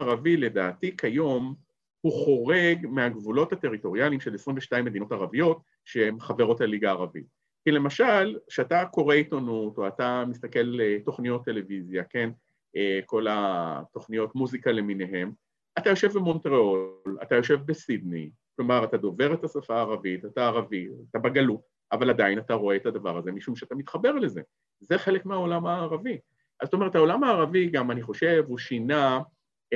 הערבי 0.00 0.36
לדעתי 0.36 0.96
כיום 0.96 1.54
הוא 2.00 2.12
חורג 2.12 2.86
מהגבולות 2.86 3.52
הטריטוריאליים 3.52 4.20
של 4.20 4.34
22 4.34 4.84
מדינות 4.84 5.12
ערביות 5.12 5.60
שהן 5.84 6.20
חברות 6.20 6.60
הליגה 6.60 6.88
הערבית. 6.88 7.26
כי 7.64 7.70
למשל, 7.70 8.38
כשאתה 8.48 8.84
קורא 8.84 9.14
עיתונות 9.14 9.78
או 9.78 9.88
אתה 9.88 10.24
מסתכל 10.28 10.80
אה, 10.80 10.96
תוכניות 11.04 11.44
טלוויזיה, 11.44 12.04
כן, 12.04 12.30
אה, 12.76 13.00
כל 13.06 13.26
התוכניות 13.30 14.34
מוזיקה 14.34 14.72
למיניהם, 14.72 15.32
אתה 15.78 15.90
יושב 15.90 16.12
במונטריאול, 16.12 17.18
אתה 17.22 17.34
יושב 17.34 17.58
בסידני, 17.66 18.30
כלומר 18.56 18.84
אתה 18.84 18.96
דובר 18.96 19.34
את 19.34 19.44
השפה 19.44 19.76
הערבית, 19.76 20.24
אתה 20.24 20.46
ערבי, 20.46 20.88
אתה 21.10 21.18
בגלות, 21.18 21.60
אבל 21.92 22.10
עדיין 22.10 22.38
אתה 22.38 22.54
רואה 22.54 22.76
את 22.76 22.86
הדבר 22.86 23.16
הזה 23.18 23.32
משום 23.32 23.56
שאתה 23.56 23.74
מתחבר 23.74 24.12
לזה. 24.12 24.42
זה 24.80 24.98
חלק 24.98 25.26
מהעולם 25.26 25.66
הערבי. 25.66 26.18
אז 26.60 26.66
זאת 26.66 26.74
אומרת, 26.74 26.94
העולם 26.94 27.24
הערבי 27.24 27.66
גם, 27.70 27.90
אני 27.90 28.02
חושב, 28.02 28.44
הוא 28.46 28.58
שינה 28.58 29.20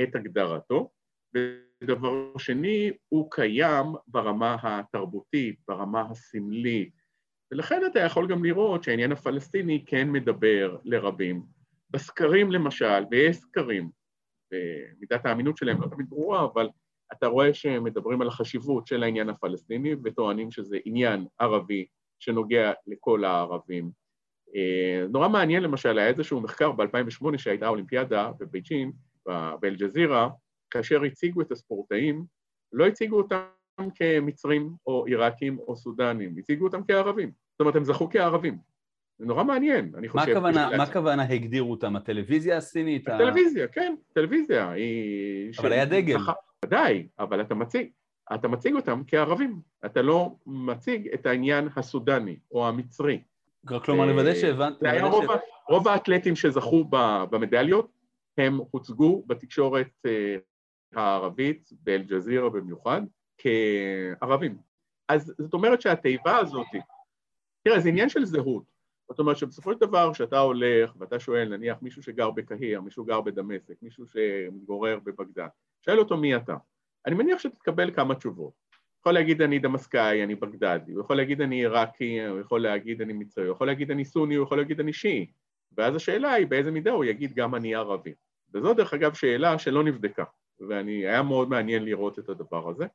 את 0.03 0.15
הגדרתו, 0.15 0.89
ודבר 1.81 2.37
שני, 2.37 2.91
הוא 3.09 3.31
קיים 3.31 3.85
ברמה 4.07 4.57
התרבותית, 4.63 5.59
ברמה 5.67 6.01
הסמלית, 6.09 7.01
ולכן 7.51 7.81
אתה 7.91 7.99
יכול 7.99 8.27
גם 8.27 8.43
לראות 8.43 8.83
שהעניין 8.83 9.11
הפלסטיני 9.11 9.83
כן 9.85 10.09
מדבר 10.09 10.77
לרבים. 10.83 11.43
בסקרים 11.89 12.51
למשל, 12.51 13.03
ויש 13.11 13.37
סקרים, 13.37 13.89
ומידת 14.53 15.25
האמינות 15.25 15.57
שלהם 15.57 15.81
לא 15.81 15.87
תמיד 15.87 16.09
ברורה, 16.09 16.45
אבל 16.45 16.69
אתה 17.13 17.27
רואה 17.27 17.53
שהם 17.53 17.83
מדברים 17.83 18.21
על 18.21 18.27
החשיבות 18.27 18.87
של 18.87 19.03
העניין 19.03 19.29
הפלסטיני 19.29 19.95
וטוענים 20.03 20.51
שזה 20.51 20.77
עניין 20.85 21.25
ערבי 21.39 21.85
שנוגע 22.19 22.71
לכל 22.87 23.23
הערבים. 23.23 23.91
אה, 24.55 25.07
נורא 25.09 25.27
מעניין 25.27 25.63
למשל, 25.63 25.97
היה 25.97 26.07
איזשהו 26.07 26.41
מחקר 26.41 26.71
ב-2008 26.71 27.37
שהייתה 27.37 27.67
אולימפיאדה 27.67 28.31
בבייג'ין, 28.39 28.91
באל-ג'זירה, 29.61 30.29
כאשר 30.71 31.03
הציגו 31.03 31.41
את 31.41 31.51
הספורטאים, 31.51 32.25
לא 32.73 32.87
הציגו 32.87 33.17
אותם 33.17 33.41
כמצרים 33.95 34.73
או 34.85 35.05
עיראקים 35.05 35.59
או 35.59 35.75
סודנים, 35.75 36.35
הציגו 36.37 36.65
אותם 36.65 36.81
כערבים. 36.87 37.31
זאת 37.51 37.59
אומרת, 37.59 37.75
הם 37.75 37.83
זכו 37.83 38.09
כערבים. 38.09 38.57
זה 39.19 39.25
נורא 39.25 39.43
מעניין, 39.43 39.91
אני 39.97 40.09
חושב. 40.09 40.39
מה 40.39 40.83
הכוונה 40.83 41.23
הגדירו 41.23 41.71
אותם? 41.71 41.95
הטלוויזיה 41.95 42.57
הסינית? 42.57 43.07
הטלוויזיה, 43.07 43.67
כן, 43.67 43.95
טלוויזיה. 44.13 44.71
היא... 44.71 45.51
אבל 45.59 45.71
היה 45.71 45.85
דגל. 45.85 46.17
ודאי, 46.65 47.07
אבל 47.19 47.41
אתה 47.41 47.55
מציג, 47.55 47.89
אתה 48.33 48.47
מציג 48.47 48.75
אותם 48.75 49.01
כערבים. 49.07 49.59
אתה 49.85 50.01
לא 50.01 50.35
מציג 50.45 51.07
את 51.13 51.25
העניין 51.25 51.67
הסודני 51.75 52.39
או 52.51 52.67
המצרי. 52.67 53.21
כלומר, 53.65 54.05
לוודא 54.05 54.35
שהבנתי... 54.35 54.87
היה 54.87 55.05
רוב, 55.05 55.25
רוב 55.69 55.87
האתלטים 55.87 56.35
שזכו 56.35 56.85
במדליות, 57.29 57.91
הם 58.37 58.59
הוצגו 58.71 59.23
בתקשורת 59.27 59.91
אה, 60.05 60.35
הערבית, 60.95 61.69
באל-ג'זירה 61.83 62.49
במיוחד, 62.49 63.01
כערבים. 63.37 64.57
אז 65.09 65.33
זאת 65.37 65.53
אומרת 65.53 65.81
שהתיבה 65.81 66.37
הזאת, 66.37 66.67
תראה, 67.63 67.79
זה 67.79 67.89
עניין 67.89 68.09
של 68.09 68.25
זהות. 68.25 68.63
זאת 69.09 69.19
אומרת 69.19 69.37
שבסופו 69.37 69.73
של 69.73 69.79
דבר, 69.79 70.13
כשאתה 70.13 70.39
הולך 70.39 70.93
ואתה 70.99 71.19
שואל, 71.19 71.57
נניח 71.57 71.77
מישהו 71.81 72.03
שגר 72.03 72.31
בקהיר, 72.31 72.81
מישהו 72.81 73.05
גר 73.05 73.21
בדמשק, 73.21 73.73
מישהו 73.81 74.05
שמתגורר 74.07 74.99
בבגדד, 75.03 75.47
שואל 75.85 75.99
אותו 75.99 76.17
מי 76.17 76.35
אתה. 76.35 76.55
אני 77.05 77.15
מניח 77.15 77.39
שתקבל 77.39 77.91
כמה 77.91 78.15
תשובות. 78.15 78.53
יכול 78.99 79.13
להגיד 79.13 79.41
אני 79.41 79.59
דמסקאי, 79.59 80.23
אני 80.23 80.35
בגדדי, 80.35 80.91
הוא 80.91 81.01
יכול 81.01 81.17
להגיד 81.17 81.41
אני 81.41 81.55
עיראקי, 81.55 82.25
הוא 82.25 82.39
יכול 82.39 82.61
להגיד 82.61 83.01
אני 83.01 83.13
מצרי, 83.13 83.45
הוא 83.45 83.51
יכול 83.51 83.67
להגיד 83.67 83.91
אני 83.91 84.05
סוני, 84.05 84.35
הוא 84.35 84.43
יכול 84.43 84.57
להגיד 84.57 84.79
אני 84.79 84.93
שיעי. 84.93 85.31
ואז 85.77 85.95
השאלה 85.95 86.31
היא 86.31 86.47
באיזה 86.47 86.71
מידה 86.71 86.91
הוא 86.91 87.05
יגיד 87.05 87.33
גם 87.33 87.55
אני 87.55 87.75
ערבי. 87.75 88.13
וזו 88.53 88.73
דרך 88.73 88.93
אגב 88.93 89.13
שאלה 89.13 89.59
שלא 89.59 89.83
נבדקה, 89.83 90.23
והיה 90.69 91.23
מאוד 91.23 91.49
מעניין 91.49 91.85
לראות 91.85 92.19
את 92.19 92.29
הדבר 92.29 92.69
הזה, 92.69 92.85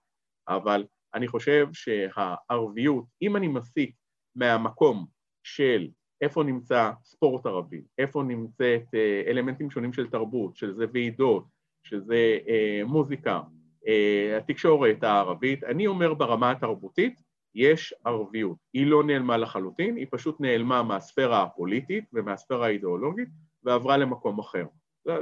אבל 0.49 0.85
אני 1.14 1.29
חושב 1.29 1.67
שהערביות, 1.73 3.05
אם 3.23 3.37
אני 3.37 3.49
מסיק 3.49 3.95
מהמקום 4.37 5.07
של 5.43 5.89
איפה 6.21 6.43
נמצא 6.43 6.91
ספורט 7.05 7.47
ערבי, 7.47 7.83
איפה 7.99 8.23
נמצאת 8.23 8.85
אה, 8.95 9.23
אלמנטים 9.27 9.71
שונים 9.71 9.93
של 9.93 10.07
תרבות, 10.07 10.57
שזה 10.57 10.85
ועידות, 10.93 11.45
שזה 11.83 12.39
אה, 12.49 12.83
מוזיקה, 12.85 13.41
אה, 13.89 14.39
התקשורת 14.39 15.05
הערבית, 15.05 15.64
אני 15.64 15.87
אומר 15.87 16.14
ברמה 16.14 16.51
התרבותית, 16.51 17.23
יש 17.55 17.95
ערביות. 18.05 18.57
היא 18.73 18.87
לא 18.87 19.05
נעלמה 19.05 19.37
לחלוטין, 19.37 19.97
היא 19.97 20.07
פשוט 20.11 20.41
נעלמה 20.41 20.83
מהספירה 20.83 21.43
הפוליטית 21.43 22.05
ומהספירה 22.12 22.67
האידיאולוגית 22.67 23.29
ועברה 23.64 23.97
למקום 23.97 24.39
אחר. 24.39 24.67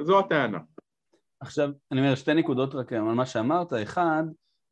זו 0.00 0.18
הטענה. 0.18 0.58
עכשיו, 1.44 1.70
אני 1.92 2.00
אומר 2.00 2.14
שתי 2.14 2.34
נקודות 2.34 2.74
רק 2.74 2.92
על 2.92 3.02
מה 3.02 3.26
שאמרת. 3.26 3.72
אחד, 3.72 4.24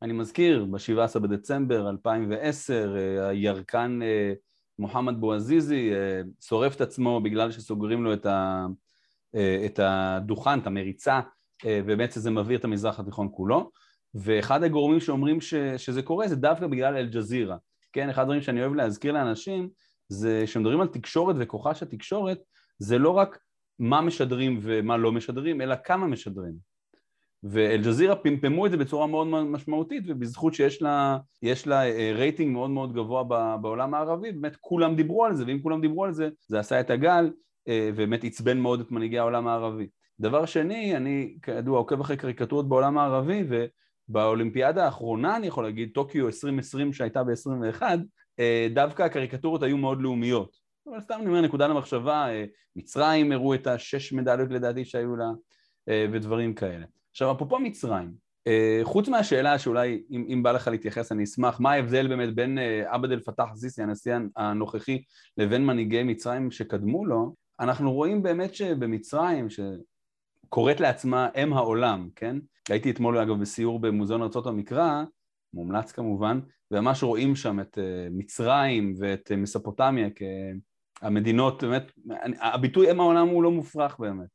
אני 0.03 0.13
מזכיר, 0.13 0.65
ב-17 0.65 1.19
בדצמבר 1.19 1.91
2010, 1.91 2.97
אה, 2.97 3.29
הירקן 3.29 4.01
אה, 4.03 4.33
מוחמד 4.79 5.21
בועזיזי 5.21 5.93
אה, 5.93 6.21
שורף 6.41 6.77
את 6.77 6.81
עצמו 6.81 7.21
בגלל 7.21 7.51
שסוגרים 7.51 8.05
לו 8.05 8.13
את, 8.13 8.27
ה, 8.27 8.67
את 9.67 9.79
הדוכן, 9.83 10.59
את 10.59 10.67
המריצה, 10.67 11.21
ובעצם 11.67 12.21
זה 12.21 12.31
מבעיר 12.31 12.59
את 12.59 12.65
המזרח 12.65 13.01
התיכון 13.01 13.29
כולו. 13.33 13.71
ואחד 14.15 14.63
הגורמים 14.63 15.01
שאומרים 15.01 15.41
ש, 15.41 15.55
שזה 15.55 16.03
קורה 16.03 16.29
זה 16.29 16.37
דווקא 16.37 16.67
בגלל 16.67 16.97
אל-ג'זירה. 16.97 17.57
כן, 17.93 18.09
אחד 18.09 18.23
הדברים 18.23 18.43
שאני 18.43 18.61
אוהב 18.61 18.75
להזכיר 18.75 19.13
לאנשים 19.13 19.69
זה 20.09 20.43
כשמדברים 20.45 20.81
על 20.81 20.89
תקשורת 20.89 21.37
וכוחה 21.39 21.75
של 21.75 21.87
תקשורת, 21.87 22.39
זה 22.79 22.99
לא 22.99 23.11
רק 23.11 23.39
מה 23.79 24.01
משדרים 24.01 24.59
ומה 24.63 24.97
לא 24.97 25.13
משדרים, 25.13 25.61
אלא 25.61 25.75
כמה 25.85 26.07
משדרים. 26.07 26.73
ואל-ג'זירה 27.45 28.17
פמפמו 28.17 28.67
את 28.67 28.71
זה 28.71 28.77
בצורה 28.77 29.07
מאוד 29.07 29.27
משמעותית 29.27 30.05
ובזכות 30.07 30.55
שיש 30.55 30.83
לה, 30.83 31.19
לה 31.67 31.91
אה, 31.91 32.13
רייטינג 32.15 32.53
מאוד 32.53 32.71
מאוד 32.71 32.93
גבוה 32.93 33.25
בעולם 33.57 33.95
הערבי 33.95 34.33
באמת 34.33 34.57
כולם 34.61 34.97
דיברו 34.97 35.25
על 35.25 35.35
זה 35.35 35.45
ואם 35.47 35.59
כולם 35.63 35.81
דיברו 35.81 36.05
על 36.05 36.13
זה 36.13 36.29
זה 36.49 36.59
עשה 36.59 36.81
את 36.81 36.91
הגל 36.91 37.31
אה, 37.69 37.91
ובאמת 37.93 38.25
עצבן 38.25 38.59
מאוד 38.59 38.81
את 38.81 38.91
מנהיגי 38.91 39.19
העולם 39.19 39.49
הערבי. 39.49 39.87
דבר 40.21 40.47
שני, 40.47 40.97
אני 40.97 41.37
כידוע 41.43 41.79
עוקב 41.79 42.01
אחרי 42.01 42.17
קריקטורות 42.17 42.69
בעולם 42.69 42.99
הערבי 42.99 43.45
ובאולימפיאדה 44.09 44.85
האחרונה 44.85 45.37
אני 45.37 45.47
יכול 45.47 45.65
להגיד, 45.65 45.91
טוקיו 45.95 46.27
2020 46.27 46.93
שהייתה 46.93 47.25
ב-21 47.25 47.83
אה, 48.39 48.69
דווקא 48.75 49.03
הקריקטורות 49.03 49.63
היו 49.63 49.77
מאוד 49.77 50.03
לאומיות. 50.03 50.62
אבל 50.87 51.01
סתם 51.01 51.15
אני 51.21 51.27
אומר 51.27 51.41
נקודה 51.41 51.67
למחשבה, 51.67 52.27
מצרים 52.77 53.33
הראו 53.33 53.55
את 53.55 53.67
השש 53.67 54.13
מדליות 54.13 54.51
לדעתי 54.51 54.85
שהיו 54.85 55.17
לה 55.17 55.31
ודברים 56.13 56.55
כאלה. 56.55 56.87
עכשיו 57.11 57.33
אפרופו 57.33 57.59
מצרים, 57.59 58.13
אה, 58.47 58.81
חוץ 58.83 59.09
מהשאלה 59.09 59.59
שאולי 59.59 60.03
אם, 60.11 60.25
אם 60.29 60.43
בא 60.43 60.53
לך 60.53 60.69
להתייחס 60.69 61.13
אני 61.13 61.25
אשמח, 61.25 61.61
מה 61.61 61.73
ההבדל 61.73 62.09
באמת 62.09 62.35
בין 62.35 62.59
אה, 62.59 62.95
עבד 62.95 63.13
אל 63.13 63.21
פתח 63.21 63.45
סיסי 63.55 63.83
הנשיא 63.83 64.17
הנוכחי 64.37 65.03
לבין 65.37 65.67
מנהיגי 65.67 66.03
מצרים 66.03 66.51
שקדמו 66.51 67.07
לו, 67.07 67.35
אנחנו 67.61 67.93
רואים 67.93 68.23
באמת 68.23 68.55
שבמצרים 68.55 69.47
שקוראת 69.51 70.81
לעצמה 70.81 71.29
אם 71.43 71.53
העולם, 71.53 72.09
כן? 72.17 72.37
הייתי 72.69 72.91
אתמול 72.91 73.19
אגב 73.19 73.41
בסיור 73.41 73.81
במוזיאון 73.81 74.23
ארצות 74.23 74.47
המקרא, 74.47 75.03
מומלץ 75.55 75.93
כמובן, 75.93 76.41
וממש 76.71 77.03
רואים 77.03 77.37
שם 77.37 77.61
את 77.61 77.79
אה, 77.79 78.09
מצרים 78.11 78.95
ואת 78.99 79.33
מספוטמיה 79.37 80.11
כהמדינות, 81.03 81.65
באמת, 81.65 81.93
הביטוי 82.41 82.91
אם 82.91 83.01
העולם 83.01 83.29
הוא 83.29 83.43
לא 83.43 83.51
מופרך 83.51 83.97
באמת. 83.99 84.29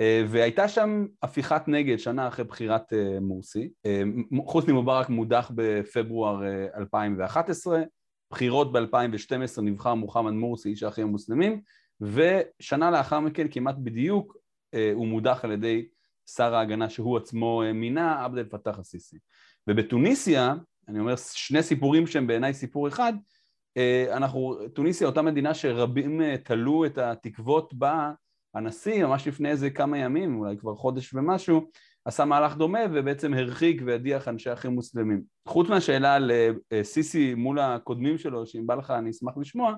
אה, 0.00 0.24
והייתה 0.28 0.68
שם 0.68 1.06
הפיכת 1.22 1.62
נגד 1.66 1.96
שנה 1.96 2.28
אחרי 2.28 2.44
בחירת 2.44 2.92
אה, 2.92 3.20
מורסי. 3.20 3.70
אה, 3.86 4.02
חוסני 4.46 4.72
מובארק 4.72 5.08
מודח 5.08 5.50
בפברואר 5.54 6.42
2011, 6.76 7.82
בחירות 8.30 8.72
ב-2012 8.72 9.60
נבחר 9.62 9.94
מוחמד 9.94 10.32
מורסי, 10.32 10.68
איש 10.68 10.82
האחים 10.82 11.06
המוסלמים, 11.06 11.60
ושנה 12.00 12.90
לאחר 12.90 13.20
מכן 13.20 13.46
כמעט 13.50 13.74
בדיוק 13.78 14.36
הוא 14.94 15.06
מודח 15.06 15.40
על 15.42 15.52
ידי 15.52 15.86
שר 16.26 16.54
ההגנה 16.54 16.90
שהוא 16.90 17.16
עצמו 17.16 17.62
מינה, 17.74 18.24
עבד 18.24 18.38
אל 18.38 18.44
פתח 18.44 18.78
א-סיסי. 18.78 19.16
ובתוניסיה, 19.68 20.54
אני 20.88 20.98
אומר 21.00 21.14
שני 21.16 21.62
סיפורים 21.62 22.06
שהם 22.06 22.26
בעיניי 22.26 22.54
סיפור 22.54 22.88
אחד, 22.88 23.12
אנחנו, 24.12 24.56
תוניסיה 24.74 25.06
אותה 25.06 25.22
מדינה 25.22 25.54
שרבים 25.54 26.36
תלו 26.36 26.86
את 26.86 26.98
התקוות 26.98 27.74
בה 27.74 28.12
הנשיא, 28.54 29.04
ממש 29.04 29.28
לפני 29.28 29.50
איזה 29.50 29.70
כמה 29.70 29.98
ימים, 29.98 30.38
אולי 30.38 30.56
כבר 30.56 30.74
חודש 30.74 31.14
ומשהו, 31.14 31.70
עשה 32.04 32.24
מהלך 32.24 32.56
דומה 32.56 32.78
ובעצם 32.92 33.34
הרחיק 33.34 33.82
והדיח 33.86 34.28
אנשי 34.28 34.52
אחים 34.52 34.70
מוסלמים. 34.70 35.22
חוץ 35.48 35.68
מהשאלה 35.68 36.14
על 36.14 36.30
אה, 36.30 36.84
סיסי 36.84 37.34
מול 37.34 37.58
הקודמים 37.58 38.18
שלו, 38.18 38.46
שאם 38.46 38.66
בא 38.66 38.74
לך 38.74 38.90
אני 38.90 39.10
אשמח 39.10 39.36
לשמוע, 39.36 39.74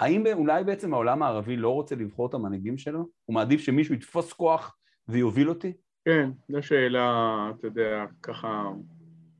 האם 0.00 0.26
אולי 0.32 0.64
בעצם 0.64 0.94
העולם 0.94 1.22
הערבי 1.22 1.56
לא 1.56 1.70
רוצה 1.70 1.94
לבחור 1.94 2.26
את 2.26 2.34
המנהיגים 2.34 2.78
שלו? 2.78 3.06
הוא 3.24 3.34
מעדיף 3.34 3.60
שמישהו 3.60 3.94
יתפוס 3.94 4.32
כוח 4.32 4.76
ויוביל 5.08 5.48
אותי? 5.48 5.72
כן, 6.04 6.30
זו 6.52 6.62
שאלה, 6.62 7.50
אתה 7.58 7.66
יודע, 7.66 8.04
ככה, 8.22 8.70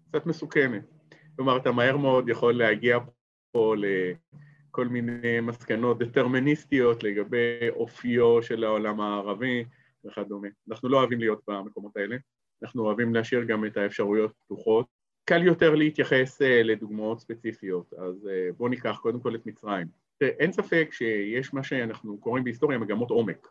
קצת 0.09 0.27
מסוכנת. 0.27 0.83
כלומר, 1.37 1.57
אתה 1.57 1.73
מהר 1.73 1.97
מאוד 1.97 2.29
יכול 2.29 2.59
להגיע 2.59 2.99
פה 3.53 3.75
לכל 3.77 4.89
מיני 4.89 5.41
מסקנות 5.41 5.99
דטרמיניסטיות 5.99 7.03
לגבי 7.03 7.69
אופיו 7.71 8.43
של 8.43 8.65
העולם 8.65 9.01
הערבי 9.01 9.65
וכדומה. 10.05 10.49
אנחנו 10.71 10.89
לא 10.89 10.99
אוהבים 10.99 11.19
להיות 11.19 11.41
במקומות 11.49 11.97
האלה, 11.97 12.17
אנחנו 12.63 12.83
אוהבים 12.83 13.15
להשאיר 13.15 13.45
גם 13.45 13.65
את 13.65 13.77
האפשרויות 13.77 14.33
פתוחות. 14.45 14.87
קל 15.25 15.43
יותר 15.43 15.75
להתייחס 15.75 16.43
אה, 16.43 16.63
לדוגמאות 16.63 17.21
ספציפיות, 17.21 17.93
אז 17.93 18.29
אה, 18.29 18.49
בואו 18.57 18.69
ניקח 18.69 18.99
קודם 19.03 19.21
כל 19.21 19.35
את 19.35 19.47
מצרים. 19.47 19.87
אין 20.21 20.53
ספק 20.53 20.89
שיש 20.93 21.55
מה 21.55 21.63
שאנחנו 21.63 22.19
קוראים 22.21 22.45
בהיסטוריה 22.45 22.79
מגמות 22.79 23.11
עומק, 23.11 23.49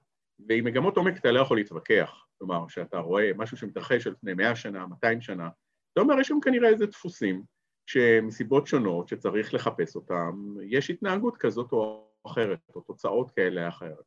ועם 0.48 0.66
מגמות 0.66 0.98
עומק 0.98 1.18
אתה 1.18 1.32
לא 1.32 1.40
יכול 1.40 1.58
להתווכח. 1.58 2.26
כלומר, 2.38 2.68
כשאתה 2.68 3.00
רואה 3.00 3.32
משהו 3.36 3.58
שמתרחש 3.58 4.08
על 4.08 4.16
פני 4.22 4.34
100 4.34 4.56
שנה, 4.56 4.86
200 4.86 5.22
שנה, 5.22 5.50
אתה 5.94 6.02
אומר, 6.02 6.20
יש 6.20 6.28
שם 6.28 6.40
כנראה 6.42 6.70
איזה 6.70 6.86
דפוסים 6.86 7.44
שמסיבות 7.88 8.68
שונות 8.68 9.08
שצריך 9.08 9.54
לחפש 9.54 9.96
אותם, 9.96 10.56
יש 10.64 10.90
התנהגות 10.90 11.38
כזאת 11.38 11.72
או 11.72 12.08
אחרת, 12.26 12.60
או 12.76 12.82
תוצאות 12.82 13.32
כאלה 13.32 13.64
או 13.64 13.70
אחרת. 13.70 14.04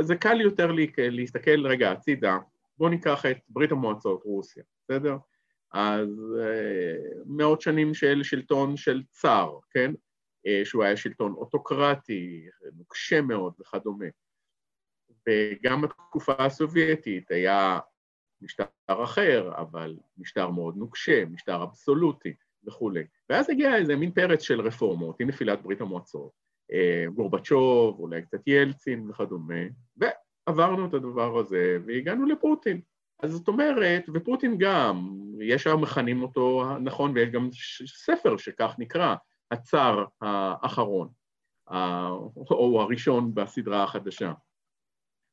זה 0.00 0.16
קל 0.16 0.40
יותר 0.40 0.72
להסתכל 0.98 1.66
רגע 1.66 1.92
הצידה, 1.92 2.38
בואו 2.78 2.90
ניקח 2.90 3.26
את 3.26 3.36
ברית 3.48 3.72
המועצות, 3.72 4.22
רוסיה, 4.24 4.62
בסדר? 4.84 5.16
אז 5.72 6.08
אה, 6.40 6.96
מאות 7.26 7.60
שנים 7.60 7.94
של 7.94 8.22
שלטון 8.22 8.76
של 8.76 9.02
צאר, 9.10 9.58
כן? 9.70 9.92
אה, 10.46 10.60
שהוא 10.64 10.84
היה 10.84 10.96
שלטון 10.96 11.32
אוטוקרטי, 11.32 12.46
נוקשה 12.76 13.20
מאוד 13.20 13.52
וכדומה. 13.60 14.06
וגם 15.28 15.82
בתקופה 15.82 16.32
הסובייטית 16.38 17.30
היה 17.30 17.78
משטר 18.40 18.64
אחר, 18.86 19.52
אבל 19.56 19.96
משטר 20.18 20.50
מאוד 20.50 20.76
נוקשה, 20.76 21.24
משטר 21.24 21.62
אבסולוטי 21.62 22.34
וכולי. 22.66 23.04
ואז 23.30 23.50
הגיע 23.50 23.76
איזה 23.76 23.96
מין 23.96 24.10
פרץ 24.10 24.42
של 24.42 24.60
רפורמות 24.60 25.20
עם 25.20 25.28
נפילת 25.28 25.62
ברית 25.62 25.80
המועצות, 25.80 26.30
אה, 26.72 27.04
גורבצ'וב, 27.14 27.98
אולי 27.98 28.22
קצת 28.22 28.40
ילצין 28.46 29.10
וכדומה, 29.10 29.62
ועברנו 29.96 30.86
את 30.86 30.94
הדבר 30.94 31.38
הזה 31.38 31.78
והגענו 31.86 32.26
לפוטין. 32.26 32.80
אז 33.22 33.30
זאת 33.30 33.48
אומרת, 33.48 34.04
ופוטין 34.14 34.58
גם, 34.58 35.10
יש 35.40 35.66
מכנים 35.66 36.22
אותו 36.22 36.64
נכון, 36.78 37.12
ויש 37.14 37.28
גם 37.28 37.48
ספר 37.86 38.36
שכך 38.36 38.74
נקרא, 38.78 39.14
הצאר 39.50 40.04
האחרון, 40.20 41.08
או 42.50 42.82
הראשון 42.82 43.34
בסדרה 43.34 43.82
החדשה. 43.82 44.32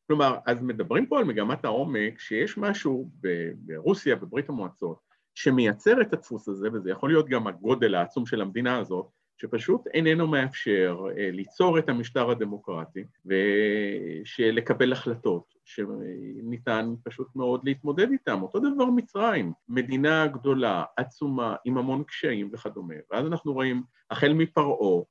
כלומר, 0.07 0.37
אז 0.45 0.61
מדברים 0.61 1.05
פה 1.05 1.19
על 1.19 1.25
מגמת 1.25 1.65
העומק, 1.65 2.19
שיש 2.19 2.57
משהו 2.57 3.09
ברוסיה, 3.55 4.15
בברית 4.15 4.49
המועצות, 4.49 5.08
שמייצר 5.35 6.01
את 6.01 6.13
הדפוס 6.13 6.47
הזה, 6.47 6.69
וזה 6.73 6.91
יכול 6.91 7.09
להיות 7.09 7.29
גם 7.29 7.47
הגודל 7.47 7.95
העצום 7.95 8.25
של 8.25 8.41
המדינה 8.41 8.77
הזאת, 8.77 9.09
שפשוט 9.41 9.87
איננו 9.93 10.27
מאפשר 10.27 10.97
אה, 11.17 11.31
ליצור 11.31 11.79
את 11.79 11.89
המשטר 11.89 12.29
הדמוקרטי 12.29 13.03
ולקבל 13.25 14.91
החלטות 14.91 15.53
שניתן 15.65 16.93
פשוט 17.03 17.35
מאוד 17.35 17.61
להתמודד 17.63 18.11
איתן. 18.11 18.41
אותו 18.41 18.59
דבר 18.59 18.85
מצרים, 18.85 19.53
מדינה 19.69 20.27
גדולה, 20.27 20.83
עצומה, 20.97 21.55
עם 21.65 21.77
המון 21.77 22.03
קשיים 22.03 22.49
וכדומה. 22.53 22.93
ואז 23.11 23.27
אנחנו 23.27 23.53
רואים, 23.53 23.83
החל 24.11 24.33
מפרעה, 24.33 25.03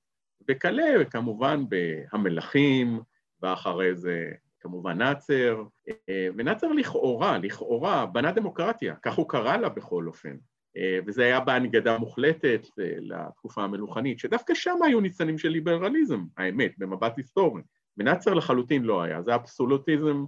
וכלה 0.49 1.05
כמובן 1.11 1.65
בהמלכים, 1.69 3.01
ואחרי 3.43 3.95
זה 3.95 4.31
כמובן 4.61 4.99
נאצר, 4.99 5.63
אה, 6.09 6.29
ונאצר 6.37 6.73
לכאורה, 6.73 7.39
לכאורה, 7.39 8.07
בנה 8.07 8.33
דמוקרטיה, 8.33 8.95
כך 9.03 9.15
הוא 9.15 9.29
קרא 9.29 9.57
לה 9.57 9.69
בכל 9.69 10.07
אופן. 10.07 10.37
אה, 10.77 10.99
וזה 11.07 11.23
היה 11.25 11.41
בהנגדה 11.41 11.99
מוחלטת 11.99 12.67
אה, 12.81 12.93
לתקופה 13.01 13.63
המלוכנית, 13.63 14.19
שדווקא 14.19 14.55
שם 14.55 14.79
היו 14.85 15.01
ניצנים 15.01 15.39
של 15.39 15.49
ליברליזם, 15.49 16.25
האמת, 16.37 16.73
במבט 16.79 17.17
היסטורי. 17.17 17.63
ונאצר 17.97 18.35
לחלוטין 18.35 18.83
לא 18.83 19.03
היה, 19.03 19.23
זה 19.23 19.35
אבסולוטיזם 19.35 20.25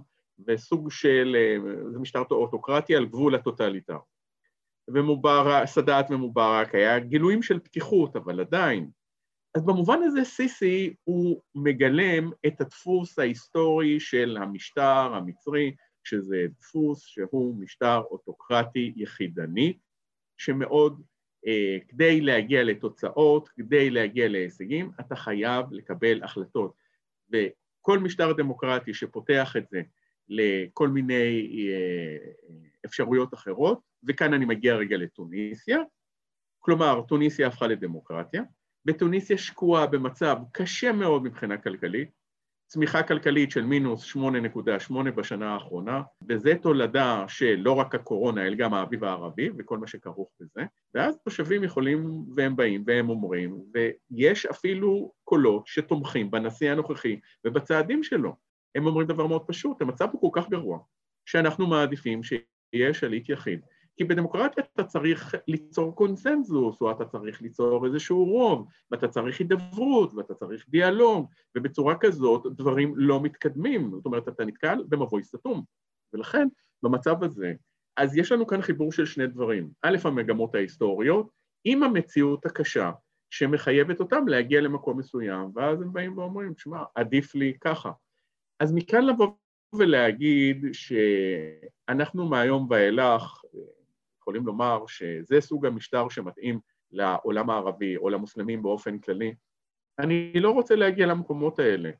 וסוג 0.47 0.91
של, 0.91 1.35
זה 1.91 1.99
משטר 1.99 2.23
אוטוקרטי 2.31 2.95
על 2.95 3.05
גבול 3.05 3.35
הטוטליטר. 3.35 3.97
ומובארק, 4.87 5.65
סאדאת 5.65 6.05
ומובארק, 6.09 6.75
היה 6.75 6.99
גילויים 6.99 7.43
של 7.43 7.59
פתיחות, 7.59 8.15
אבל 8.15 8.39
עדיין, 8.39 8.89
אז 9.55 9.65
במובן 9.65 10.03
הזה 10.03 10.23
סיסי 10.23 10.93
הוא 11.03 11.41
מגלם 11.55 12.31
את 12.47 12.61
הדפוס 12.61 13.19
ההיסטורי 13.19 13.99
של 13.99 14.37
המשטר 14.41 15.13
המצרי, 15.13 15.75
שזה 16.03 16.45
דפוס 16.59 17.05
שהוא 17.05 17.55
משטר 17.55 18.01
אוטוקרטי 18.11 18.93
יחידני, 18.95 19.77
שמאוד, 20.37 21.01
אה, 21.47 21.77
כדי 21.87 22.21
להגיע 22.21 22.63
לתוצאות, 22.63 23.49
כדי 23.49 23.89
להגיע 23.89 24.27
להישגים, 24.27 24.91
אתה 24.99 25.15
חייב 25.15 25.65
לקבל 25.71 26.23
החלטות. 26.23 26.73
וכל 27.31 27.99
משטר 27.99 28.33
דמוקרטי 28.33 28.93
שפותח 28.93 29.55
את 29.57 29.69
זה 29.69 29.81
לכל 30.29 30.87
מיני 30.87 31.49
אה, 31.69 32.31
אפשרויות 32.85 33.33
אחרות, 33.33 33.79
וכאן 34.07 34.33
אני 34.33 34.45
מגיע 34.45 34.75
רגע 34.75 34.97
לטוניסיה, 34.97 35.77
כלומר, 36.59 37.01
טוניסיה 37.07 37.47
הפכה 37.47 37.67
לדמוקרטיה, 37.67 38.43
בתוניסיה 38.85 39.37
שקועה 39.37 39.87
במצב 39.87 40.37
קשה 40.51 40.91
מאוד 40.91 41.23
מבחינה 41.23 41.57
כלכלית, 41.57 42.21
צמיחה 42.71 43.03
כלכלית 43.03 43.51
של 43.51 43.65
מינוס 43.65 44.15
8.8 44.15 45.11
בשנה 45.15 45.53
האחרונה, 45.53 46.01
וזה 46.29 46.53
תולדה 46.61 47.25
של 47.27 47.55
לא 47.59 47.71
רק 47.71 47.95
הקורונה, 47.95 48.47
אלא 48.47 48.55
גם 48.55 48.73
האביב 48.73 49.03
הערבי 49.03 49.49
וכל 49.57 49.77
מה 49.77 49.87
שכרוך 49.87 50.29
בזה, 50.39 50.61
ואז 50.93 51.17
תושבים 51.23 51.63
יכולים, 51.63 52.23
והם 52.35 52.55
באים 52.55 52.83
והם 52.87 53.09
אומרים, 53.09 53.61
ויש 53.73 54.45
אפילו 54.45 55.11
קולות 55.23 55.67
שתומכים 55.67 56.31
בנשיא 56.31 56.71
הנוכחי 56.71 57.19
ובצעדים 57.45 58.03
שלו. 58.03 58.35
הם 58.75 58.85
אומרים 58.85 59.07
דבר 59.07 59.27
מאוד 59.27 59.43
פשוט, 59.47 59.81
המצב 59.81 60.07
הוא 60.11 60.21
כל 60.33 60.41
כך 60.41 60.49
גרוע, 60.49 60.79
שאנחנו 61.25 61.67
מעדיפים 61.67 62.21
שיהיה 62.23 62.93
שליט 62.93 63.29
יחיד. 63.29 63.59
כי 63.97 64.03
בדמוקרטיה 64.03 64.63
אתה 64.73 64.83
צריך 64.83 65.35
ליצור 65.47 65.95
קונסנזוס, 65.95 66.81
או 66.81 66.91
אתה 66.91 67.05
צריך 67.05 67.41
ליצור 67.41 67.85
איזשהו 67.85 68.25
רוב, 68.25 68.67
ואתה 68.91 69.07
צריך 69.07 69.39
הידברות, 69.39 70.13
ואתה 70.13 70.33
צריך 70.33 70.65
דיאלוג, 70.69 71.27
ובצורה 71.57 71.95
כזאת 71.99 72.45
דברים 72.55 72.93
לא 72.97 73.21
מתקדמים, 73.21 73.91
זאת 73.91 74.05
אומרת, 74.05 74.27
אתה 74.27 74.45
נתקל 74.45 74.83
במבוי 74.89 75.23
סתום. 75.23 75.63
ולכן, 76.13 76.47
במצב 76.83 77.23
הזה, 77.23 77.53
אז 77.97 78.17
יש 78.17 78.31
לנו 78.31 78.47
כאן 78.47 78.61
חיבור 78.61 78.91
של 78.91 79.05
שני 79.05 79.27
דברים. 79.27 79.69
א', 79.81 79.97
המגמות 80.03 80.55
ההיסטוריות, 80.55 81.29
עם 81.63 81.83
המציאות 81.83 82.45
הקשה, 82.45 82.91
שמחייבת 83.29 83.99
אותם 83.99 84.27
להגיע 84.27 84.61
למקום 84.61 84.99
מסוים, 84.99 85.51
ואז 85.55 85.81
הם 85.81 85.93
באים 85.93 86.17
ואומרים, 86.17 86.53
תשמע, 86.53 86.83
עדיף 86.95 87.35
לי 87.35 87.53
ככה. 87.61 87.91
אז 88.59 88.73
מכאן 88.73 89.05
לבוא 89.05 89.31
ולהגיד 89.75 90.65
שאנחנו 90.71 92.29
מהיום 92.29 92.67
ואילך, 92.69 93.40
יכולים 94.31 94.47
לומר 94.47 94.83
שזה 94.87 95.41
סוג 95.41 95.65
המשטר 95.65 96.09
שמתאים 96.09 96.59
לעולם 96.91 97.49
הערבי 97.49 97.97
או 97.97 98.09
למוסלמים 98.09 98.63
באופן 98.63 98.99
כללי. 98.99 99.33
אני 99.99 100.33
לא 100.35 100.51
רוצה 100.51 100.75
להגיע 100.75 101.05
למקומות 101.05 101.59
האלה. 101.59 101.91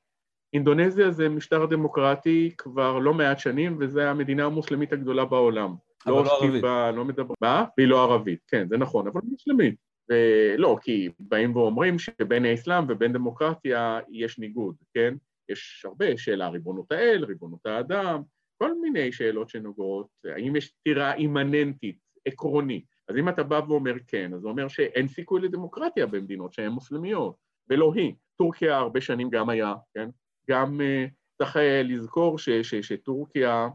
אינדונזיה 0.53 1.11
זה 1.11 1.29
משטר 1.29 1.65
דמוקרטי 1.65 2.51
כבר 2.57 2.99
לא 2.99 3.13
מעט 3.13 3.39
שנים, 3.39 3.77
וזו 3.79 4.01
המדינה 4.01 4.45
המוסלמית 4.45 4.93
הגדולה 4.93 5.25
בעולם. 5.25 5.75
אבל 6.05 6.13
לא, 6.13 6.23
לא 6.25 6.37
ערבית. 6.41 6.61
בה, 6.61 6.91
לא 6.91 7.05
מדבר... 7.05 7.33
מה? 7.41 7.65
והיא 7.77 7.87
לא 7.87 8.03
ערבית, 8.03 8.39
כן, 8.47 8.67
זה 8.67 8.77
נכון, 8.77 9.07
אבל 9.07 9.21
מוסלמית. 9.23 9.75
ולא, 10.09 10.77
כי 10.81 11.09
באים 11.19 11.55
ואומרים 11.55 11.99
שבין 11.99 12.45
האסלאם 12.45 12.83
ובין 12.89 13.13
דמוקרטיה 13.13 13.99
יש 14.09 14.39
ניגוד, 14.39 14.75
כן? 14.93 15.13
יש 15.49 15.85
הרבה, 15.85 16.17
שאלה 16.17 16.49
ריבונות 16.49 16.91
האל, 16.91 17.25
ריבונות 17.25 17.65
האדם, 17.65 18.21
כל 18.57 18.73
מיני 18.81 19.11
שאלות 19.11 19.49
שנוגעות, 19.49 20.07
האם 20.35 20.55
יש 20.55 20.67
סתירה 20.67 21.13
אימננטית 21.13 21.97
עקרוני. 22.25 22.83
אז 23.07 23.17
אם 23.17 23.29
אתה 23.29 23.43
בא 23.43 23.61
ואומר 23.67 23.93
כן, 24.07 24.33
אז 24.33 24.41
זה 24.41 24.47
אומר 24.47 24.67
שאין 24.67 25.07
סיכוי 25.07 25.41
לדמוקרטיה 25.41 26.07
במדינות 26.07 26.53
שהן 26.53 26.71
מוסלמיות, 26.71 27.35
ולא 27.69 27.93
היא. 27.95 28.13
טורקיה 28.41 28.77
הרבה 28.77 29.01
שנים 29.01 29.29
גם 29.29 29.49
היה, 29.49 29.73
כן? 29.93 30.09
גם 30.49 30.79
uh, 30.81 31.09
צריך 31.37 31.55
uh, 31.55 31.59
לזכור 31.83 32.39
ש, 32.39 32.49
ש, 32.49 32.75
שטורקיה, 32.75 33.69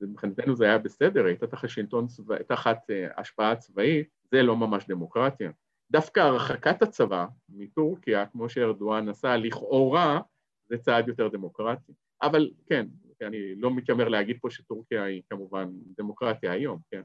מבחינתנו 0.00 0.56
זה 0.56 0.64
היה 0.64 0.78
בסדר, 0.78 1.24
הייתה 1.24 1.46
תחת 1.46 1.68
שלטון 1.68 2.06
צבאי, 2.06 2.44
תחת 2.48 2.78
uh, 2.90 3.20
השפעה 3.20 3.56
צבאית, 3.56 4.08
זה 4.32 4.42
לא 4.42 4.56
ממש 4.56 4.86
דמוקרטיה. 4.88 5.50
דווקא 5.90 6.20
הרחקת 6.20 6.82
הצבא 6.82 7.26
מטורקיה, 7.48 8.26
כמו 8.26 8.48
שארדואן 8.48 9.08
עשה, 9.08 9.36
לכאורה, 9.36 10.20
זה 10.68 10.78
צעד 10.78 11.08
יותר 11.08 11.28
דמוקרטי. 11.28 11.92
אבל 12.22 12.50
כן, 12.66 12.86
אני 13.22 13.54
לא 13.54 13.70
מתיימר 13.70 14.08
להגיד 14.08 14.38
פה 14.40 14.50
שטורקיה 14.50 15.04
היא 15.04 15.22
כמובן 15.30 15.68
דמוקרטיה 15.98 16.52
היום, 16.52 16.78
כן? 16.90 17.02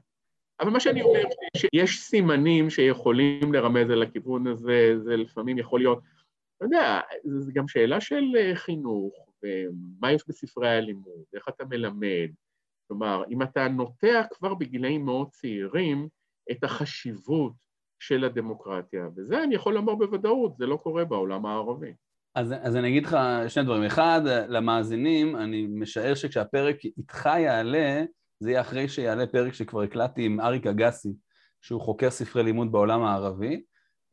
אבל 0.60 0.70
מה 0.70 0.80
שאני 0.80 1.02
אומר, 1.02 1.22
שיש 1.56 2.00
סימנים 2.00 2.70
שיכולים 2.70 3.52
לרמז 3.52 3.90
על 3.90 4.02
הכיוון 4.02 4.46
הזה, 4.46 4.94
זה 5.04 5.16
לפעמים 5.16 5.58
יכול 5.58 5.80
להיות, 5.80 5.98
אתה 6.56 6.64
יודע, 6.64 7.00
זו 7.24 7.52
גם 7.54 7.68
שאלה 7.68 8.00
של 8.00 8.24
אה, 8.36 8.54
חינוך, 8.54 9.28
ומה 9.42 10.12
יש 10.12 10.22
בספרי 10.28 10.68
הלימוד, 10.70 11.22
איך 11.34 11.48
אתה 11.48 11.64
מלמד. 11.64 12.30
כלומר, 12.88 13.22
אם 13.30 13.42
אתה 13.42 13.68
נוטע 13.68 14.22
כבר 14.30 14.54
בגילאים 14.54 15.04
מאוד 15.04 15.28
צעירים 15.30 16.08
את 16.50 16.64
החשיבות 16.64 17.52
של 17.98 18.24
הדמוקרטיה, 18.24 19.08
וזה 19.16 19.42
אני 19.44 19.54
יכול 19.54 19.74
לומר 19.74 19.94
בוודאות, 19.94 20.56
זה 20.56 20.66
לא 20.66 20.76
קורה 20.76 21.04
בעולם 21.04 21.46
הערבי. 21.46 21.92
אז, 22.34 22.54
אז 22.62 22.76
אני 22.76 22.88
אגיד 22.88 23.06
לך 23.06 23.16
שני 23.48 23.64
דברים. 23.64 23.84
אחד, 23.84 24.20
למאזינים, 24.48 25.36
אני 25.36 25.66
משער 25.66 26.14
שכשהפרק 26.14 26.84
איתך 26.84 27.28
יעלה, 27.38 28.04
זה 28.40 28.50
יהיה 28.50 28.60
אחרי 28.60 28.88
שיעלה 28.88 29.26
פרק 29.26 29.54
שכבר 29.54 29.82
הקלטתי 29.82 30.24
עם 30.24 30.40
אריק 30.40 30.66
אגסי, 30.66 31.14
שהוא 31.62 31.80
חוקר 31.80 32.10
ספרי 32.10 32.42
לימוד 32.42 32.72
בעולם 32.72 33.02
הערבי, 33.02 33.62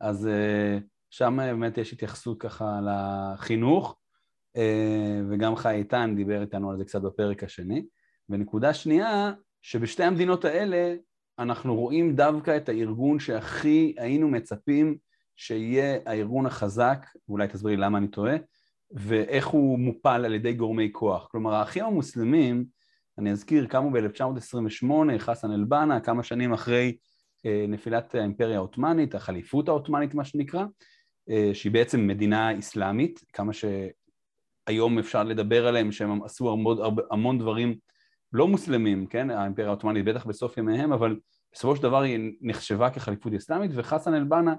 אז 0.00 0.26
אה, 0.26 0.78
שם 1.10 1.38
באמת 1.40 1.78
יש 1.78 1.92
התייחסות 1.92 2.42
ככה 2.42 2.80
לחינוך, 2.86 3.96
אה, 4.56 5.20
וגם 5.30 5.56
חי 5.56 5.74
איתן 5.74 6.12
דיבר 6.16 6.40
איתנו 6.40 6.70
על 6.70 6.78
זה 6.78 6.84
קצת 6.84 7.02
בפרק 7.02 7.44
השני. 7.44 7.86
ונקודה 8.28 8.74
שנייה, 8.74 9.32
שבשתי 9.62 10.02
המדינות 10.02 10.44
האלה 10.44 10.94
אנחנו 11.38 11.74
רואים 11.76 12.16
דווקא 12.16 12.56
את 12.56 12.68
הארגון 12.68 13.18
שהכי 13.18 13.94
היינו 13.98 14.28
מצפים 14.28 14.96
שיהיה 15.36 15.98
הארגון 16.06 16.46
החזק, 16.46 17.06
ואולי 17.28 17.48
תסביר 17.48 17.70
לי 17.70 17.76
למה 17.76 17.98
אני 17.98 18.08
טועה, 18.08 18.36
ואיך 18.90 19.46
הוא 19.46 19.78
מופל 19.78 20.24
על 20.24 20.34
ידי 20.34 20.52
גורמי 20.52 20.88
כוח. 20.92 21.28
כלומר, 21.30 21.54
האחים 21.54 21.84
המוסלמים, 21.84 22.64
אני 23.18 23.32
אזכיר, 23.32 23.66
קמו 23.66 23.90
ב-1928, 23.90 25.18
חסן 25.18 25.50
אל-בנה, 25.50 26.00
כמה 26.00 26.22
שנים 26.22 26.52
אחרי 26.52 26.96
אה, 27.46 27.64
נפילת 27.68 28.14
האימפריה 28.14 28.56
העות'מאנית, 28.56 29.14
החליפות 29.14 29.68
העות'מאנית 29.68 30.14
מה 30.14 30.24
שנקרא, 30.24 30.64
אה, 31.30 31.50
שהיא 31.54 31.72
בעצם 31.72 32.06
מדינה 32.06 32.58
אסלאמית, 32.58 33.20
כמה 33.32 33.52
שהיום 33.52 34.98
אפשר 34.98 35.22
לדבר 35.24 35.66
עליהם 35.66 35.92
שהם 35.92 36.22
עשו 36.22 36.52
המון, 36.52 36.78
המון 37.10 37.38
דברים 37.38 37.74
לא 38.32 38.48
מוסלמים, 38.48 39.06
כן, 39.06 39.30
האימפריה 39.30 39.68
העות'מאנית 39.68 40.04
בטח 40.04 40.26
בסוף 40.26 40.58
ימיהם, 40.58 40.92
אבל 40.92 41.16
בסופו 41.52 41.76
של 41.76 41.82
דבר 41.82 42.02
היא 42.02 42.32
נחשבה 42.40 42.90
כחליפות 42.90 43.32
אסלאמית, 43.32 43.70
וחסן 43.74 44.14
אל-בנה 44.14 44.54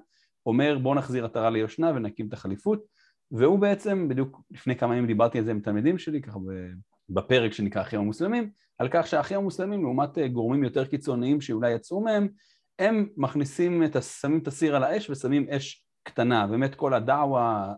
אומר 0.45 0.77
בוא 0.77 0.95
נחזיר 0.95 1.25
עטרה 1.25 1.49
ליושנה 1.49 1.91
ונקים 1.95 2.27
את 2.27 2.33
החליפות, 2.33 2.83
והוא 3.31 3.59
בעצם, 3.59 4.07
בדיוק 4.09 4.41
לפני 4.51 4.75
כמה 4.75 4.93
ימים 4.95 5.07
דיברתי 5.07 5.37
על 5.37 5.45
זה 5.45 5.51
עם 5.51 5.59
תלמידים 5.59 5.97
שלי, 5.97 6.21
ככה 6.21 6.39
בפרק 7.13 7.53
שנקרא 7.53 7.81
אחים 7.81 7.99
המוסלמים, 7.99 8.49
על 8.77 8.87
כך 8.91 9.07
שהאחים 9.07 9.37
המוסלמים 9.37 9.83
לעומת 9.83 10.17
אה, 10.17 10.27
גורמים 10.27 10.63
יותר 10.63 10.85
קיצוניים 10.85 11.41
שאולי 11.41 11.71
יצאו 11.71 12.01
מהם, 12.01 12.27
הם 12.79 13.07
מכניסים 13.17 13.83
את, 13.83 14.03
שמים 14.03 14.39
את 14.39 14.47
הסיר 14.47 14.75
על 14.75 14.83
האש 14.83 15.09
ושמים 15.09 15.47
אש 15.49 15.85
קטנה, 16.03 16.47
באמת 16.47 16.75
כל 16.75 16.93
הדעווה, 16.93 17.73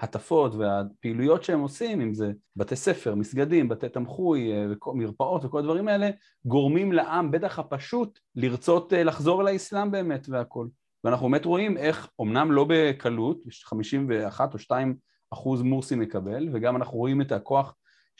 ההטפות 0.00 0.54
והפעילויות 0.54 1.44
שהם 1.44 1.60
עושים, 1.60 2.00
אם 2.00 2.14
זה 2.14 2.32
בתי 2.56 2.76
ספר, 2.76 3.14
מסגדים, 3.14 3.68
בתי 3.68 3.88
תמחוי, 3.88 4.52
אה, 4.52 4.66
מרפאות 4.94 5.44
וכל 5.44 5.58
הדברים 5.58 5.88
האלה, 5.88 6.10
גורמים 6.44 6.92
לעם, 6.92 7.30
בטח 7.30 7.58
הפשוט, 7.58 8.18
לרצות 8.36 8.92
אה, 8.92 9.02
לחזור 9.04 9.42
לאסלאם 9.42 9.90
באמת 9.90 10.28
והכל. 10.28 10.66
ואנחנו 11.04 11.28
באמת 11.28 11.44
רואים 11.44 11.76
איך, 11.76 12.08
אמנם 12.20 12.52
לא 12.52 12.66
בקלות, 12.68 13.38
51 13.64 14.54
או 14.54 14.58
2 14.58 14.96
אחוז 15.30 15.62
מורסי 15.62 15.94
מקבל, 15.94 16.48
וגם 16.52 16.76
אנחנו 16.76 16.98
רואים 16.98 17.20
את 17.20 17.32
הכוח 17.32 17.74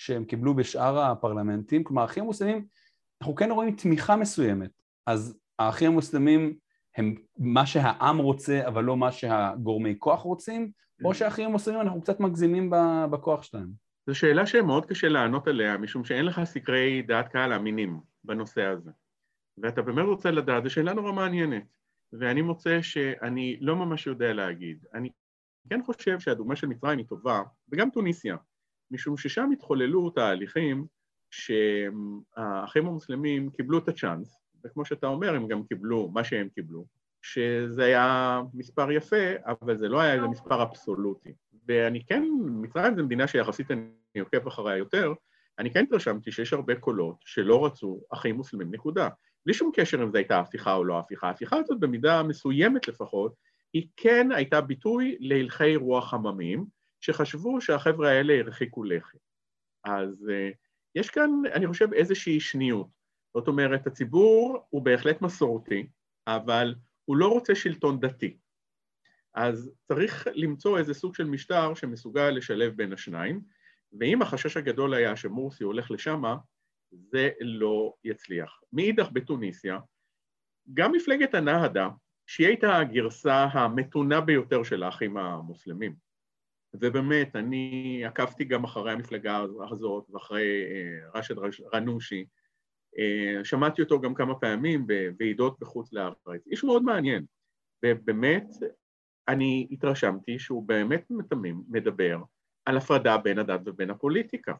שהם 0.05 0.25
קיבלו 0.25 0.55
בשאר 0.55 0.99
הפרלמנטים, 0.99 1.85
כלומר 1.85 2.03
האחים 2.03 2.25
המוסלמים, 2.25 2.65
אנחנו 3.21 3.35
כן 3.35 3.51
רואים 3.51 3.77
תמיכה 3.77 4.17
מסוימת, 4.17 4.71
אז 5.07 5.39
האחים 5.59 5.93
המוסלמים 5.93 6.55
הם 6.97 7.15
מה 7.39 7.67
שהעם 7.67 8.19
רוצה, 8.19 8.67
אבל 8.67 8.85
לא 8.85 8.97
מה 8.97 9.13
שהגורמי 9.13 9.95
כוח 9.99 10.21
רוצים, 10.21 10.71
או 11.05 11.11
mm. 11.11 11.15
שהאחים 11.15 11.49
המוסלמים 11.49 11.81
אנחנו 11.81 12.03
קצת 12.03 12.21
מגזימים 12.21 12.71
בכוח 13.11 13.43
שלהם. 13.43 13.71
זו 14.07 14.15
שאלה 14.15 14.47
שמאוד 14.47 14.87
קשה 14.87 15.09
לענות 15.09 15.49
עליה, 15.49 15.79
משום 15.79 16.05
שאין 16.05 16.25
לך 16.25 16.41
סקרי 16.45 17.03
דעת 17.03 17.29
קהל 17.29 17.53
אמינים 17.53 18.01
בנושא 18.25 18.63
הזה. 18.63 18.91
ואתה 19.59 19.83
באמת 19.83 20.07
רוצה 20.07 20.31
לדעת, 20.31 20.65
זו 20.65 20.71
שאלה 20.71 20.95
נורא 20.95 21.13
מעניינת. 21.13 21.65
ואני 22.13 22.43
מוצא 22.43 22.83
שאני 22.83 23.57
לא 23.61 23.77
ממש 23.77 24.07
יודע 24.07 24.33
להגיד. 24.33 24.85
אני 24.95 25.11
כן 25.71 25.81
חושב 25.83 26.21
שהדוגמה 26.21 26.57
של 26.57 26.67
מצרים 26.67 26.99
היא 26.99 27.07
טובה, 27.07 27.43
וגם 27.73 27.91
טוניסיה, 27.91 28.37
משום 28.93 29.17
ששם 29.17 29.51
התחוללו 29.53 30.11
תהליכים 30.11 30.87
שהאחים 31.31 32.87
המוסלמים 32.87 33.51
קיבלו 33.51 33.79
את 33.79 33.89
הצ'אנס, 33.89 34.37
וכמו 34.65 34.85
שאתה 34.85 35.07
אומר, 35.07 35.35
הם 35.35 35.49
גם 35.49 35.63
קיבלו 35.65 36.11
מה 36.15 36.25
שהם 36.25 36.49
קיבלו, 36.49 36.85
שזה 37.23 37.85
היה 37.85 38.41
מספר 38.55 38.93
יפה, 38.93 39.33
אבל 39.47 39.79
זה 39.79 39.89
לא 39.89 40.01
היה 40.01 40.15
איזה 40.15 40.27
מספר 40.27 40.63
אבסולוטי. 40.63 41.33
ואני 41.69 42.05
כן, 42.05 42.25
מצרים 42.47 42.97
זו 42.97 43.05
מדינה 43.05 43.27
שיחסית 43.27 43.71
אני 43.71 44.21
עוקב 44.21 44.47
אחריה 44.47 44.77
יותר, 44.77 45.13
אני 45.59 45.71
כן 45.71 45.85
התרשמתי 45.85 46.33
שיש 46.33 46.53
הרבה 46.53 46.75
קולות 46.75 47.17
שלא 47.25 47.67
רצו 47.67 48.01
אחים 48.11 48.35
מוסלמים, 48.35 48.75
נקודה. 48.75 49.09
בלי 49.47 49.55
שום 49.55 49.71
קשר 49.75 50.03
אם 50.03 50.11
זו 50.11 50.17
הייתה 50.17 50.41
הפיכה 50.41 50.75
או 50.75 50.85
לא 50.85 50.99
הפיכה. 50.99 51.27
ההפיכה 51.27 51.57
הזאת 51.57 51.81
במידה 51.81 52.23
מסוימת 52.23 52.89
לפחות, 52.89 53.35
היא 53.73 53.87
כן 53.97 54.33
הייתה 54.33 54.61
ביטוי 54.61 55.17
להלכי 55.21 55.77
רוח 55.77 56.15
עממים, 56.15 56.65
שחשבו 57.05 57.61
שהחבר'ה 57.61 58.11
האלה 58.11 58.39
הרחיקו 58.39 58.85
לכת. 58.85 59.19
אז 59.85 60.29
uh, 60.29 60.57
יש 60.95 61.11
כאן, 61.11 61.31
אני 61.53 61.67
חושב, 61.67 61.93
איזושהי 61.93 62.41
שניות. 62.41 62.89
זאת 63.37 63.49
אומרת, 63.49 63.87
הציבור 63.87 64.67
הוא 64.71 64.83
בהחלט 64.83 65.23
מסורתי, 65.23 65.87
אבל 66.27 66.75
הוא 67.05 67.17
לא 67.17 67.29
רוצה 67.29 67.55
שלטון 67.55 68.01
דתי. 68.01 68.37
אז 69.35 69.73
צריך 69.89 70.27
למצוא 70.35 70.79
איזה 70.79 70.95
סוג 70.95 71.15
של 71.15 71.25
משטר 71.25 71.75
שמסוגל 71.75 72.31
לשלב 72.31 72.77
בין 72.77 72.93
השניים, 72.93 73.41
ואם 74.01 74.23
החשש 74.23 74.57
הגדול 74.57 74.95
היה 74.95 75.17
שמורסי 75.17 75.65
הולך 75.65 75.91
לשמה, 75.91 76.37
זה 76.93 77.31
לא 77.41 77.95
יצליח. 78.05 78.61
מאידך 78.73 79.09
בתוניסיה, 79.13 79.79
גם 80.75 80.93
מפלגת 80.93 81.35
הנהדה, 81.35 81.89
שהיא 82.27 82.47
הייתה 82.47 82.77
הגרסה 82.77 83.45
המתונה 83.45 84.21
ביותר 84.21 84.63
של 84.63 84.83
האחים 84.83 85.17
המוסלמים, 85.17 85.95
ובאמת, 86.75 87.37
אני 87.37 88.03
עקבתי 88.07 88.45
גם 88.45 88.65
אחרי 88.65 88.93
המפלגה 88.93 89.45
הזאת 89.71 90.11
ואחרי 90.11 90.63
אה, 90.63 91.21
רשד 91.21 91.35
רנושי, 91.75 92.25
אה, 92.99 93.45
שמעתי 93.45 93.83
אותו 93.83 94.01
גם 94.01 94.15
כמה 94.15 94.35
פעמים 94.35 94.87
בוועידות 94.87 95.61
בחוץ 95.61 95.93
לארץ. 95.93 96.47
איש 96.51 96.65
מאוד 96.65 96.83
מעניין, 96.83 97.25
ובאמת, 97.85 98.47
אני 99.29 99.69
התרשמתי 99.71 100.39
שהוא 100.39 100.63
באמת 100.63 101.11
מתמים, 101.11 101.63
מדבר 101.69 102.19
על 102.65 102.77
הפרדה 102.77 103.19
בין 103.19 103.39
הדת 103.39 103.61
ובין 103.67 103.91
הפוליטיקה. 103.91 104.55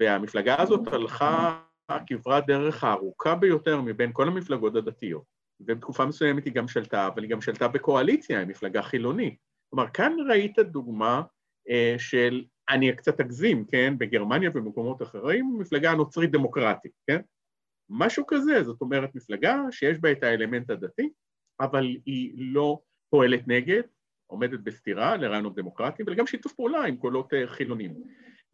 והמפלגה 0.00 0.62
הזאת 0.62 0.88
הלכה 0.92 1.62
כברת 2.06 2.46
דרך 2.46 2.84
הארוכה 2.84 3.34
ביותר 3.34 3.80
מבין 3.80 4.10
כל 4.12 4.28
המפלגות 4.28 4.76
הדתיות. 4.76 5.24
ובתקופה 5.60 6.06
מסוימת 6.06 6.44
היא 6.44 6.52
גם 6.52 6.68
שלטה, 6.68 7.06
אבל 7.06 7.22
היא 7.22 7.30
גם 7.30 7.40
שלטה 7.40 7.68
בקואליציה 7.68 8.40
עם 8.40 8.48
מפלגה 8.48 8.82
חילונית. 8.82 9.45
כלומר, 9.70 9.88
כאן 9.90 10.16
ראית 10.28 10.58
דוגמה 10.58 11.22
אה, 11.70 11.94
של, 11.98 12.44
אני 12.68 12.96
קצת 12.96 13.20
אגזים, 13.20 13.64
כן, 13.64 13.94
בגרמניה 13.98 14.50
ובמקומות 14.54 15.02
אחרים, 15.02 15.56
מפלגה 15.58 15.94
נוצרית 15.94 16.30
דמוקרטית, 16.30 16.92
כן? 17.06 17.20
משהו 17.90 18.24
כזה, 18.26 18.62
זאת 18.62 18.80
אומרת, 18.80 19.14
מפלגה 19.14 19.60
שיש 19.70 19.98
בה 19.98 20.12
את 20.12 20.22
האלמנט 20.22 20.70
הדתי, 20.70 21.10
אבל 21.60 21.96
היא 22.06 22.52
לא 22.54 22.80
פועלת 23.10 23.48
נגד, 23.48 23.82
עומדת 24.26 24.60
בסתירה 24.60 25.16
לרעיונות 25.16 25.54
דמוקרטיים, 25.54 26.08
וגם 26.10 26.26
שיתוף 26.26 26.52
פעולה 26.52 26.84
עם 26.84 26.96
קולות 26.96 27.34
אה, 27.34 27.46
חילונים. 27.46 27.94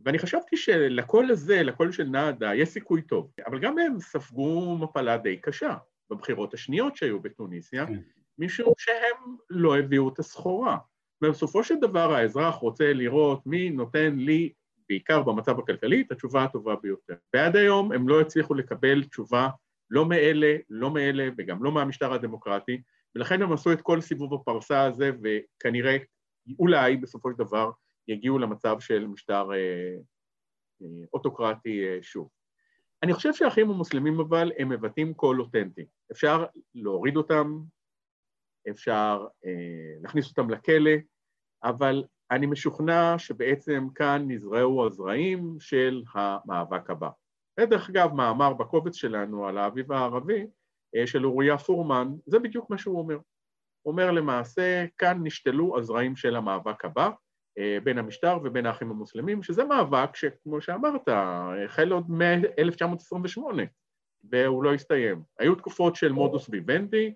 ואני 0.04 0.18
חשבתי 0.18 0.56
שלקול 0.56 1.30
הזה, 1.30 1.62
לקול 1.62 1.92
של 1.92 2.04
נאדה, 2.04 2.54
יש 2.54 2.68
סיכוי 2.68 3.02
טוב, 3.02 3.30
אבל 3.46 3.58
גם 3.58 3.78
הם 3.78 4.00
ספגו 4.00 4.78
מפלה 4.78 5.16
די 5.16 5.36
קשה 5.36 5.76
בבחירות 6.10 6.54
השניות 6.54 6.96
שהיו 6.96 7.20
בתוניסיה, 7.20 7.86
כן. 7.86 8.00
משום 8.38 8.72
שהם 8.78 9.36
לא 9.50 9.78
הביאו 9.78 10.08
את 10.08 10.18
הסחורה. 10.18 10.78
ובסופו 11.22 11.64
של 11.64 11.74
דבר 11.80 12.14
האזרח 12.14 12.54
רוצה 12.54 12.92
לראות 12.92 13.46
מי 13.46 13.70
נותן 13.70 14.16
לי, 14.16 14.52
בעיקר 14.88 15.22
במצב 15.22 15.58
הכלכלי, 15.58 16.00
את 16.00 16.12
התשובה 16.12 16.44
הטובה 16.44 16.76
ביותר. 16.76 17.14
ועד 17.34 17.56
היום 17.56 17.92
הם 17.92 18.08
לא 18.08 18.20
הצליחו 18.20 18.54
לקבל 18.54 19.04
תשובה 19.04 19.48
לא 19.90 20.06
מאלה, 20.06 20.56
לא 20.70 20.90
מאלה 20.90 21.28
וגם 21.38 21.64
לא 21.64 21.72
מהמשטר 21.72 22.12
הדמוקרטי, 22.12 22.82
ולכן 23.14 23.42
הם 23.42 23.52
עשו 23.52 23.72
את 23.72 23.80
כל 23.80 24.00
סיבוב 24.00 24.34
הפרסה 24.34 24.82
הזה, 24.82 25.10
וכנראה, 25.22 25.96
אולי 26.58 26.96
בסופו 26.96 27.30
של 27.30 27.38
דבר, 27.38 27.70
יגיעו 28.08 28.38
למצב 28.38 28.80
של 28.80 29.06
משטר 29.06 29.52
אה, 29.52 29.96
אה, 30.82 31.04
אוטוקרטי 31.12 31.84
אה, 31.84 31.98
שוב. 32.02 32.28
אני 33.02 33.12
חושב 33.12 33.34
שהאחים 33.34 33.70
המוסלמים 33.70 34.20
אבל 34.20 34.52
הם 34.58 34.68
מבטאים 34.68 35.14
קול 35.14 35.40
אותנטי. 35.40 35.86
אפשר 36.12 36.44
להוריד 36.74 37.16
אותם, 37.16 37.58
אפשר 38.70 39.26
אה, 39.46 40.00
להכניס 40.02 40.28
אותם 40.28 40.50
לכלא, 40.50 40.90
אבל 41.64 42.04
אני 42.30 42.46
משוכנע 42.46 43.14
שבעצם 43.18 43.86
כאן 43.94 44.24
נזרעו 44.28 44.86
הזרעים 44.86 45.56
של 45.60 46.02
המאבק 46.14 46.90
הבא. 46.90 47.08
ודרך 47.60 47.90
אגב, 47.90 48.12
מאמר 48.14 48.52
בקובץ 48.52 48.94
שלנו 48.94 49.46
על 49.46 49.58
האביב 49.58 49.92
הערבי 49.92 50.46
אה, 50.96 51.06
של 51.06 51.26
אוריה 51.26 51.58
פורמן, 51.58 52.08
זה 52.26 52.38
בדיוק 52.38 52.70
מה 52.70 52.78
שהוא 52.78 52.98
אומר. 52.98 53.18
הוא 53.82 53.92
אומר 53.92 54.10
למעשה, 54.10 54.84
כאן 54.98 55.20
נשתלו 55.22 55.78
הזרעים 55.78 56.16
של 56.16 56.36
המאבק 56.36 56.84
הבא, 56.84 57.10
אה, 57.58 57.78
בין 57.84 57.98
המשטר 57.98 58.38
ובין 58.44 58.66
האחים 58.66 58.90
המוסלמים, 58.90 59.42
שזה 59.42 59.64
מאבק 59.64 60.16
שכמו 60.16 60.60
שאמרת, 60.60 61.08
החל 61.08 61.92
עוד 61.92 62.10
מ-1928 62.10 63.40
והוא 64.30 64.64
לא 64.64 64.74
הסתיים. 64.74 65.22
היו 65.38 65.54
תקופות 65.54 65.96
של 65.96 66.12
מודוס 66.12 66.48
ויבנדי, 66.48 67.14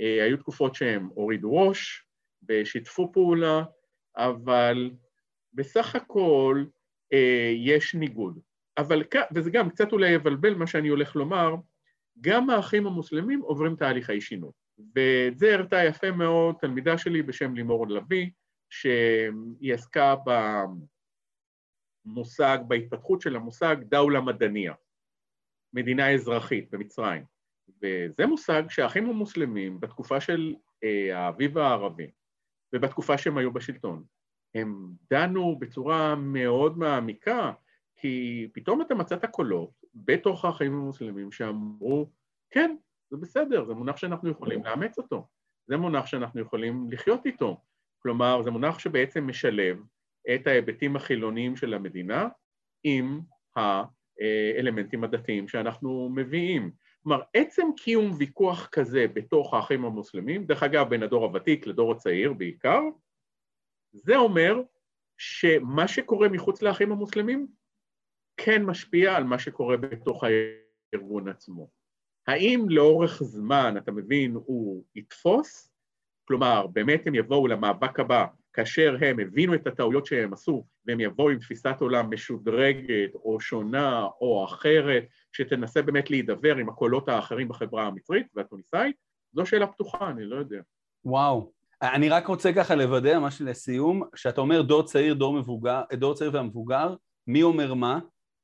אה, 0.00 0.24
היו 0.24 0.36
תקופות 0.36 0.74
שהם 0.74 1.08
הורידו 1.14 1.56
ראש 1.56 2.06
ושיתפו 2.48 3.12
פעולה, 3.12 3.64
אבל 4.16 4.90
בסך 5.52 5.94
הכל 5.96 6.64
אה, 7.12 7.52
יש 7.56 7.94
ניגוד. 7.94 8.38
אבל, 8.78 9.02
וזה 9.34 9.50
גם 9.50 9.70
קצת 9.70 9.92
אולי 9.92 10.10
יבלבל 10.10 10.54
מה 10.54 10.66
שאני 10.66 10.88
הולך 10.88 11.16
לומר, 11.16 11.54
גם 12.20 12.50
האחים 12.50 12.86
המוסלמים 12.86 13.40
עוברים 13.40 13.76
תהליכי 13.76 14.20
שינוי. 14.20 14.50
ואת 14.94 15.38
זה 15.38 15.54
הראתה 15.54 15.84
יפה 15.84 16.10
מאוד 16.10 16.56
תלמידה 16.60 16.98
שלי 16.98 17.22
בשם 17.22 17.54
לימור 17.54 17.88
לביא, 17.88 18.30
שהיא 18.70 19.74
עסקה 19.74 20.14
במושג, 22.06 22.58
בהתפתחות 22.68 23.20
של 23.20 23.36
המושג 23.36 23.76
דאולה 23.82 24.20
מדניה, 24.20 24.74
מדינה 25.72 26.14
אזרחית 26.14 26.70
במצרים. 26.70 27.24
וזה 27.82 28.26
מושג 28.26 28.62
שהאחים 28.68 29.06
המוסלמים 29.06 29.80
בתקופה 29.80 30.20
של 30.20 30.54
אה, 30.84 31.18
האביב 31.18 31.58
הערבי 31.58 32.10
ובתקופה 32.74 33.18
שהם 33.18 33.38
היו 33.38 33.52
בשלטון, 33.52 34.04
הם 34.54 34.90
דנו 35.10 35.58
בצורה 35.58 36.14
מאוד 36.14 36.78
מעמיקה, 36.78 37.52
כי 37.96 38.48
פתאום 38.52 38.82
אתה 38.82 38.94
מצאת 38.94 39.24
קולות 39.26 39.70
בתוך 39.94 40.44
האחים 40.44 40.72
המוסלמים 40.72 41.32
שאמרו, 41.32 42.10
כן, 42.50 42.76
זה 43.10 43.16
בסדר, 43.16 43.64
זה 43.64 43.74
מונח 43.74 43.96
שאנחנו 43.96 44.30
יכולים 44.30 44.64
לאמץ 44.64 44.98
אותו, 44.98 45.28
זה 45.66 45.76
מונח 45.76 46.06
שאנחנו 46.06 46.40
יכולים 46.40 46.88
לחיות 46.90 47.26
איתו. 47.26 47.60
כלומר, 48.02 48.42
זה 48.42 48.50
מונח 48.50 48.78
שבעצם 48.78 49.26
משלב 49.26 49.78
את 50.34 50.46
ההיבטים 50.46 50.96
החילוניים 50.96 51.56
של 51.56 51.74
המדינה 51.74 52.28
עם 52.84 53.20
האלמנטים 53.56 55.04
הדתיים 55.04 55.48
שאנחנו 55.48 56.12
מביאים. 56.14 56.70
כלומר, 57.04 57.22
עצם 57.34 57.66
קיום 57.76 58.12
ויכוח 58.18 58.68
כזה 58.72 59.06
בתוך 59.12 59.54
האחים 59.54 59.84
המוסלמים, 59.84 60.44
דרך 60.44 60.62
אגב, 60.62 60.88
בין 60.88 61.02
הדור 61.02 61.24
הוותיק 61.24 61.66
לדור 61.66 61.92
הצעיר 61.92 62.32
בעיקר, 62.32 62.80
זה 63.92 64.16
אומר 64.16 64.62
שמה 65.18 65.88
שקורה 65.88 66.28
מחוץ 66.28 66.62
לאחים 66.62 66.92
המוסלמים 66.92 67.46
כן 68.36 68.62
משפיע 68.62 69.16
על 69.16 69.24
מה 69.24 69.38
שקורה 69.38 69.76
בתוך 69.76 70.24
הארגון 70.24 71.28
עצמו. 71.28 71.70
האם 72.26 72.66
לאורך 72.68 73.22
זמן, 73.22 73.74
אתה 73.78 73.92
מבין, 73.92 74.34
הוא 74.34 74.84
יתפוס? 74.94 75.72
כלומר, 76.28 76.66
באמת 76.66 77.06
הם 77.06 77.14
יבואו 77.14 77.46
למאבק 77.46 78.00
הבא 78.00 78.26
כאשר 78.54 78.96
הם 79.00 79.20
הבינו 79.20 79.54
את 79.54 79.66
הטעויות 79.66 80.06
שהם 80.06 80.32
עשו, 80.32 80.64
והם 80.86 81.00
יבואו 81.00 81.30
עם 81.30 81.38
תפיסת 81.38 81.76
עולם 81.80 82.10
משודרגת 82.10 83.14
או 83.14 83.40
שונה 83.40 84.06
או 84.20 84.44
אחרת, 84.44 85.04
שתנסה 85.32 85.82
באמת 85.82 86.10
להידבר 86.10 86.56
עם 86.56 86.68
הקולות 86.68 87.08
האחרים 87.08 87.48
בחברה 87.48 87.86
המצרית 87.86 88.26
והטוניסאית, 88.34 88.96
זו 89.32 89.46
שאלה 89.46 89.66
פתוחה, 89.66 90.10
אני 90.10 90.24
לא 90.24 90.36
יודע. 90.36 90.60
וואו. 91.04 91.52
אני 91.82 92.08
רק 92.08 92.26
רוצה 92.26 92.52
ככה 92.52 92.74
לוודא, 92.74 93.18
ממש 93.18 93.42
לסיום, 93.42 94.02
שאתה 94.14 94.40
אומר 94.40 94.62
דור 94.62 94.82
צעיר, 94.82 95.14
דור 95.14 95.32
מבוגר, 95.32 95.82
דור 95.92 96.14
צעיר 96.14 96.30
והמבוגר, 96.34 96.94
מי 97.26 97.42
אומר 97.42 97.74
מה? 97.74 97.98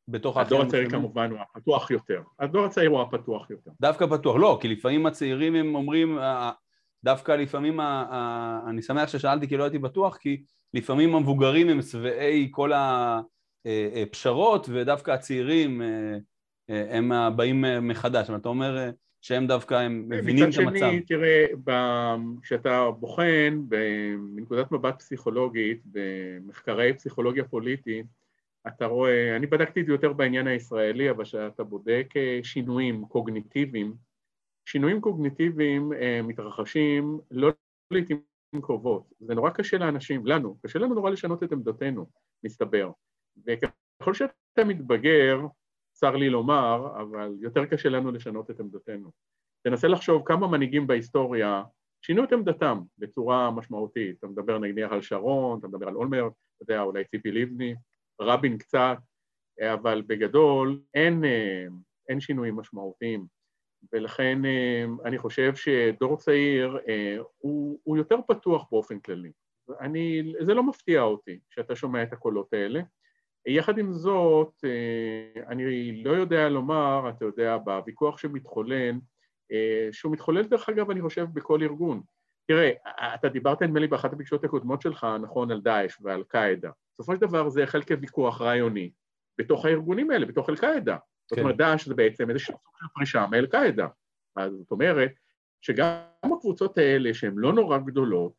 בתוך 0.09 0.37
הדור 0.37 0.63
הצעיר 0.63 0.91
כמובן 0.91 1.31
הוא 1.31 1.39
הפתוח 1.41 1.91
יותר. 1.91 2.23
הדור 2.39 2.65
הצעיר 2.65 2.91
הוא 2.91 3.01
הפתוח 3.01 3.51
יותר. 3.51 3.71
דווקא 3.81 4.07
פתוח, 4.07 4.37
לא, 4.37 4.59
כי 4.61 4.69
לפעמים 4.69 5.07
הצעירים 5.07 5.55
הם 5.55 5.75
אומרים, 5.75 6.19
דווקא 7.05 7.33
לפעמים, 7.33 7.81
אני 8.67 8.83
שמח 8.83 9.09
ששאלתי 9.09 9.49
כי 9.49 9.57
לא 9.57 9.65
הייתי 9.65 9.79
בטוח, 9.79 10.17
כי 10.17 10.43
לפעמים 10.75 11.15
המבוגרים 11.15 11.69
הם 11.69 11.83
שבעי 11.83 12.49
כל 12.51 12.73
הפשרות, 12.75 14.69
ודווקא 14.73 15.11
הצעירים 15.11 15.83
הם 16.69 17.13
באים 17.37 17.65
מחדש. 17.83 18.31
אתה 18.31 18.49
אומר 18.49 18.91
שהם 19.21 19.47
דווקא, 19.47 19.75
הם 19.75 20.05
מבינים 20.09 20.45
את 20.45 20.59
המצב. 20.59 20.71
מצד 20.71 20.79
שני, 20.79 21.01
תראה, 21.01 21.47
כשאתה 22.43 22.91
בוחן 22.99 23.61
מנקודת 24.19 24.73
מבט 24.73 24.99
פסיכולוגית, 24.99 25.83
במחקרי 25.87 26.93
פסיכולוגיה 26.93 27.45
פוליטית, 27.45 28.07
אתה 28.67 28.87
רואה, 28.87 29.37
אני 29.37 29.47
בדקתי 29.47 29.81
את 29.81 29.87
זה 29.87 29.93
יותר 29.93 30.13
בעניין 30.13 30.47
הישראלי, 30.47 31.11
אבל 31.11 31.25
כשאתה 31.25 31.65
בודק 31.65 32.15
שינויים 32.43 33.05
קוגניטיביים, 33.09 34.10
שינויים 34.67 35.01
קוגניטיביים 35.01 35.93
אה, 35.93 36.21
מתרחשים 36.23 37.21
לא 37.31 37.53
לעיתים 37.91 38.23
קרובות. 38.63 39.13
זה 39.21 39.35
נורא 39.35 39.51
קשה 39.51 39.79
לאנשים, 39.79 40.27
לנו, 40.27 40.59
קשה 40.63 40.79
לנו 40.79 40.95
נורא 40.95 41.11
לשנות 41.11 41.43
את 41.43 41.53
עמדותינו, 41.53 42.07
מסתבר. 42.45 42.91
וככל 43.47 44.15
שאתה 44.15 44.65
מתבגר, 44.67 45.41
צר 45.93 46.17
לי 46.17 46.31
לומר, 46.31 47.01
אבל 47.01 47.33
יותר 47.41 47.67
קשה 47.67 47.89
לנו 47.89 48.11
לשנות 48.11 48.51
את 48.51 48.61
עמדותינו. 48.61 49.11
תנסה 49.63 49.89
לחשוב 49.89 50.23
כמה 50.27 50.47
מנהיגים 50.47 50.87
בהיסטוריה 50.87 51.63
שינו 52.03 52.25
את 52.25 52.33
עמדתם 52.33 52.81
בצורה 52.99 53.51
משמעותית. 53.51 54.19
אתה 54.19 54.27
מדבר 54.27 54.59
נניח 54.59 54.93
על 54.93 55.03
שרון, 55.03 55.59
אתה 55.59 55.69
מדבר 55.69 55.89
על 55.89 55.95
אולמרט, 55.95 56.33
אתה 56.57 56.73
יודע, 56.73 56.83
אולי 56.83 57.05
ציפי 57.05 57.33
לבני, 57.33 57.75
רבין 58.21 58.59
קצת, 58.59 58.99
אבל 59.61 60.03
בגדול 60.07 60.81
אין, 60.95 61.25
אה, 61.25 61.67
אין 62.09 62.21
שינויים 62.21 62.57
משמעותיים. 62.57 63.40
ולכן 63.93 64.45
אה, 64.45 64.85
אני 65.05 65.19
חושב 65.19 65.55
שדור 65.55 66.17
צעיר 66.17 66.79
אה, 66.89 67.17
הוא, 67.39 67.79
הוא 67.83 67.97
יותר 67.97 68.17
פתוח 68.29 68.67
באופן 68.71 69.01
כללי. 69.01 69.33
אני, 69.81 70.33
זה 70.41 70.55
לא 70.55 70.63
מפתיע 70.63 71.03
אותי 71.03 71.39
שאתה 71.51 71.77
שומע 71.77 72.03
את 72.03 72.13
הקולות 72.13 72.53
האלה. 72.53 72.81
יחד 73.47 73.79
עם 73.79 73.93
זאת, 73.93 74.65
אה, 74.65 75.43
אני 75.47 76.03
לא 76.05 76.11
יודע 76.11 76.49
לומר, 76.49 77.09
אתה 77.09 77.25
יודע, 77.25 77.57
בוויכוח 77.57 78.19
שמתחולל, 78.19 78.95
שהוא 79.93 80.13
מתחולל 80.13 80.43
דרך 80.43 80.69
אגב, 80.69 80.91
אני 80.91 81.01
חושב, 81.01 81.27
בכל 81.33 81.63
ארגון. 81.63 82.03
תראה, 82.49 82.71
אתה 83.15 83.29
דיברת 83.29 83.63
נדמה 83.63 83.81
לי 83.81 83.87
באחת 83.87 84.13
הפגישות 84.13 84.45
הקודמות 84.45 84.83
שלך, 84.83 85.07
נכון, 85.23 85.51
על 85.51 85.61
דאעש 85.61 85.97
ועל 86.03 86.23
קאעידה. 86.29 86.71
בסופו 86.99 87.15
של 87.15 87.21
דבר 87.21 87.49
זה 87.49 87.63
החל 87.63 87.83
כוויכוח 87.83 88.41
רעיוני 88.41 88.91
בתוך 89.39 89.65
הארגונים 89.65 90.11
האלה, 90.11 90.27
בתוך 90.27 90.51
אל-קאעידה. 90.51 90.97
זאת 91.31 91.39
אומרת, 91.39 91.55
כן. 91.55 91.59
דאעש 91.59 91.89
זה 91.89 91.95
בעצם 91.95 92.31
איזשהו 92.31 92.55
סוג 92.55 92.73
של 92.79 92.87
פרישה 92.95 93.27
מאל-קאעידה. 93.31 93.87
אז 94.37 94.53
זאת 94.53 94.71
אומרת 94.71 95.13
שגם 95.61 95.95
הקבוצות 96.23 96.79
האלה, 96.79 97.15
שהן 97.15 97.35
לא 97.37 97.53
נורא 97.53 97.79
גדולות, 97.79 98.33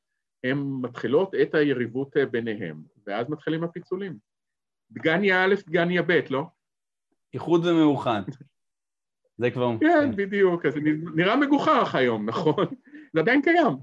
הן 0.43 0.57
מתחילות 0.81 1.35
את 1.41 1.55
היריבות 1.55 2.17
אה, 2.17 2.25
ביניהם, 2.25 2.81
ואז 3.07 3.29
מתחילים 3.29 3.63
הפיצולים. 3.63 4.17
דגניה 4.91 5.45
א', 5.45 5.55
דגניה 5.67 6.01
ב', 6.01 6.19
לא? 6.29 6.43
איחוד 7.33 7.65
ומאוחד. 7.65 8.21
זה 9.37 9.51
כבר... 9.51 9.71
כן, 9.79 9.87
כן, 9.87 10.15
בדיוק, 10.15 10.65
אז 10.65 10.73
נראה 11.15 11.35
מגוחך 11.35 11.95
היום, 11.95 12.29
נכון? 12.29 12.65
זה 13.13 13.19
עדיין 13.19 13.41
קיים, 13.41 13.77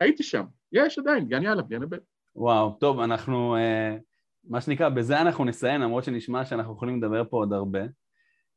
הייתי 0.00 0.22
שם, 0.22 0.44
יש 0.72 0.98
עדיין, 0.98 1.24
דגניה 1.24 1.52
א', 1.52 1.60
דגניה 1.60 1.86
ב'. 1.90 1.96
וואו, 2.36 2.76
טוב, 2.80 3.00
אנחנו, 3.00 3.56
אה, 3.56 3.96
מה 4.44 4.60
שנקרא, 4.60 4.88
בזה 4.88 5.20
אנחנו 5.20 5.44
נסיים, 5.44 5.80
למרות 5.80 6.04
שנשמע 6.04 6.44
שאנחנו 6.44 6.72
יכולים 6.72 7.02
לדבר 7.02 7.24
פה 7.30 7.36
עוד 7.36 7.52
הרבה. 7.52 7.80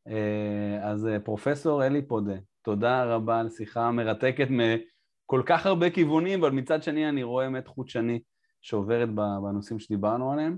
אה, 0.07 0.89
אז 0.89 1.07
אה, 1.07 1.19
פרופסור 1.19 1.85
אלי 1.85 2.01
פודה, 2.01 2.35
תודה 2.61 3.03
רבה 3.03 3.39
על 3.39 3.49
שיחה 3.49 3.91
מרתקת 3.91 4.47
מכל 4.49 5.41
כך 5.45 5.65
הרבה 5.65 5.89
כיוונים, 5.89 6.39
אבל 6.39 6.51
מצד 6.51 6.83
שני 6.83 7.09
אני 7.09 7.23
רואה 7.23 7.47
אמת 7.47 7.67
חוט 7.67 7.89
שני 7.89 8.19
שעוברת 8.61 9.09
בנושאים 9.15 9.79
שדיברנו 9.79 10.31
עליהם. 10.31 10.57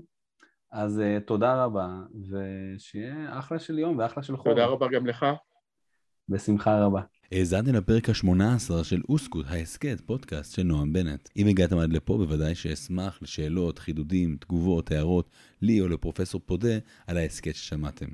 אז 0.72 1.00
אה, 1.00 1.18
תודה 1.26 1.64
רבה, 1.64 1.88
ושיהיה 2.30 3.38
אחלה 3.38 3.58
של 3.58 3.78
יום 3.78 3.98
ואחלה 3.98 4.22
של 4.22 4.36
חורף. 4.36 4.54
תודה 4.54 4.66
רבה 4.66 4.86
גם 4.88 5.06
לך. 5.06 5.26
בשמחה 6.28 6.84
רבה. 6.84 7.00
האזנתם 7.32 7.74
לפרק 7.74 8.08
ה-18 8.08 8.84
של 8.84 9.02
אוסקוט, 9.08 9.46
ההסכת, 9.48 10.00
פודקאסט 10.06 10.54
של 10.54 10.62
נועם 10.62 10.92
בנט. 10.92 11.28
אם 11.36 11.46
הגעתם 11.46 11.78
עד 11.78 11.92
לפה, 11.92 12.16
בוודאי 12.16 12.54
שאשמח 12.54 13.22
לשאלות, 13.22 13.78
חידודים, 13.78 14.36
תגובות, 14.40 14.90
הערות, 14.90 15.30
לי 15.62 15.80
או 15.80 15.88
לפרופסור 15.88 16.40
פודה 16.46 16.78
על 17.06 17.16
ההסכת 17.16 17.54
ששמעתם. 17.54 18.06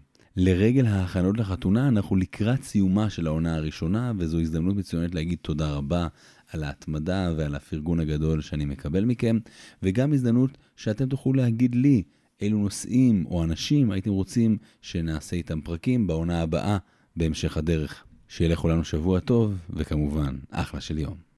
לרגל 0.42 0.86
ההכנות 0.86 1.38
לחתונה, 1.38 1.88
אנחנו 1.88 2.16
לקראת 2.16 2.62
סיומה 2.62 3.10
של 3.10 3.26
העונה 3.26 3.56
הראשונה, 3.56 4.12
וזו 4.18 4.40
הזדמנות 4.40 4.76
מצוינת 4.76 5.14
להגיד 5.14 5.38
תודה 5.42 5.72
רבה 5.72 6.08
על 6.52 6.64
ההתמדה 6.64 7.32
ועל 7.36 7.54
הפרגון 7.54 8.00
הגדול 8.00 8.40
שאני 8.40 8.64
מקבל 8.64 9.04
מכם, 9.04 9.38
וגם 9.82 10.12
הזדמנות 10.12 10.58
שאתם 10.76 11.08
תוכלו 11.08 11.32
להגיד 11.32 11.74
לי 11.74 12.02
אילו 12.40 12.58
נושאים 12.58 13.26
או 13.26 13.44
אנשים 13.44 13.90
הייתם 13.90 14.10
רוצים 14.10 14.58
שנעשה 14.82 15.36
איתם 15.36 15.60
פרקים 15.60 16.06
בעונה 16.06 16.42
הבאה 16.42 16.78
בהמשך 17.16 17.56
הדרך. 17.56 18.04
שיהיה 18.28 18.52
לכולנו 18.52 18.84
שבוע 18.84 19.20
טוב, 19.20 19.54
וכמובן, 19.70 20.36
אחלה 20.50 20.80
של 20.80 20.98
יום. 20.98 21.16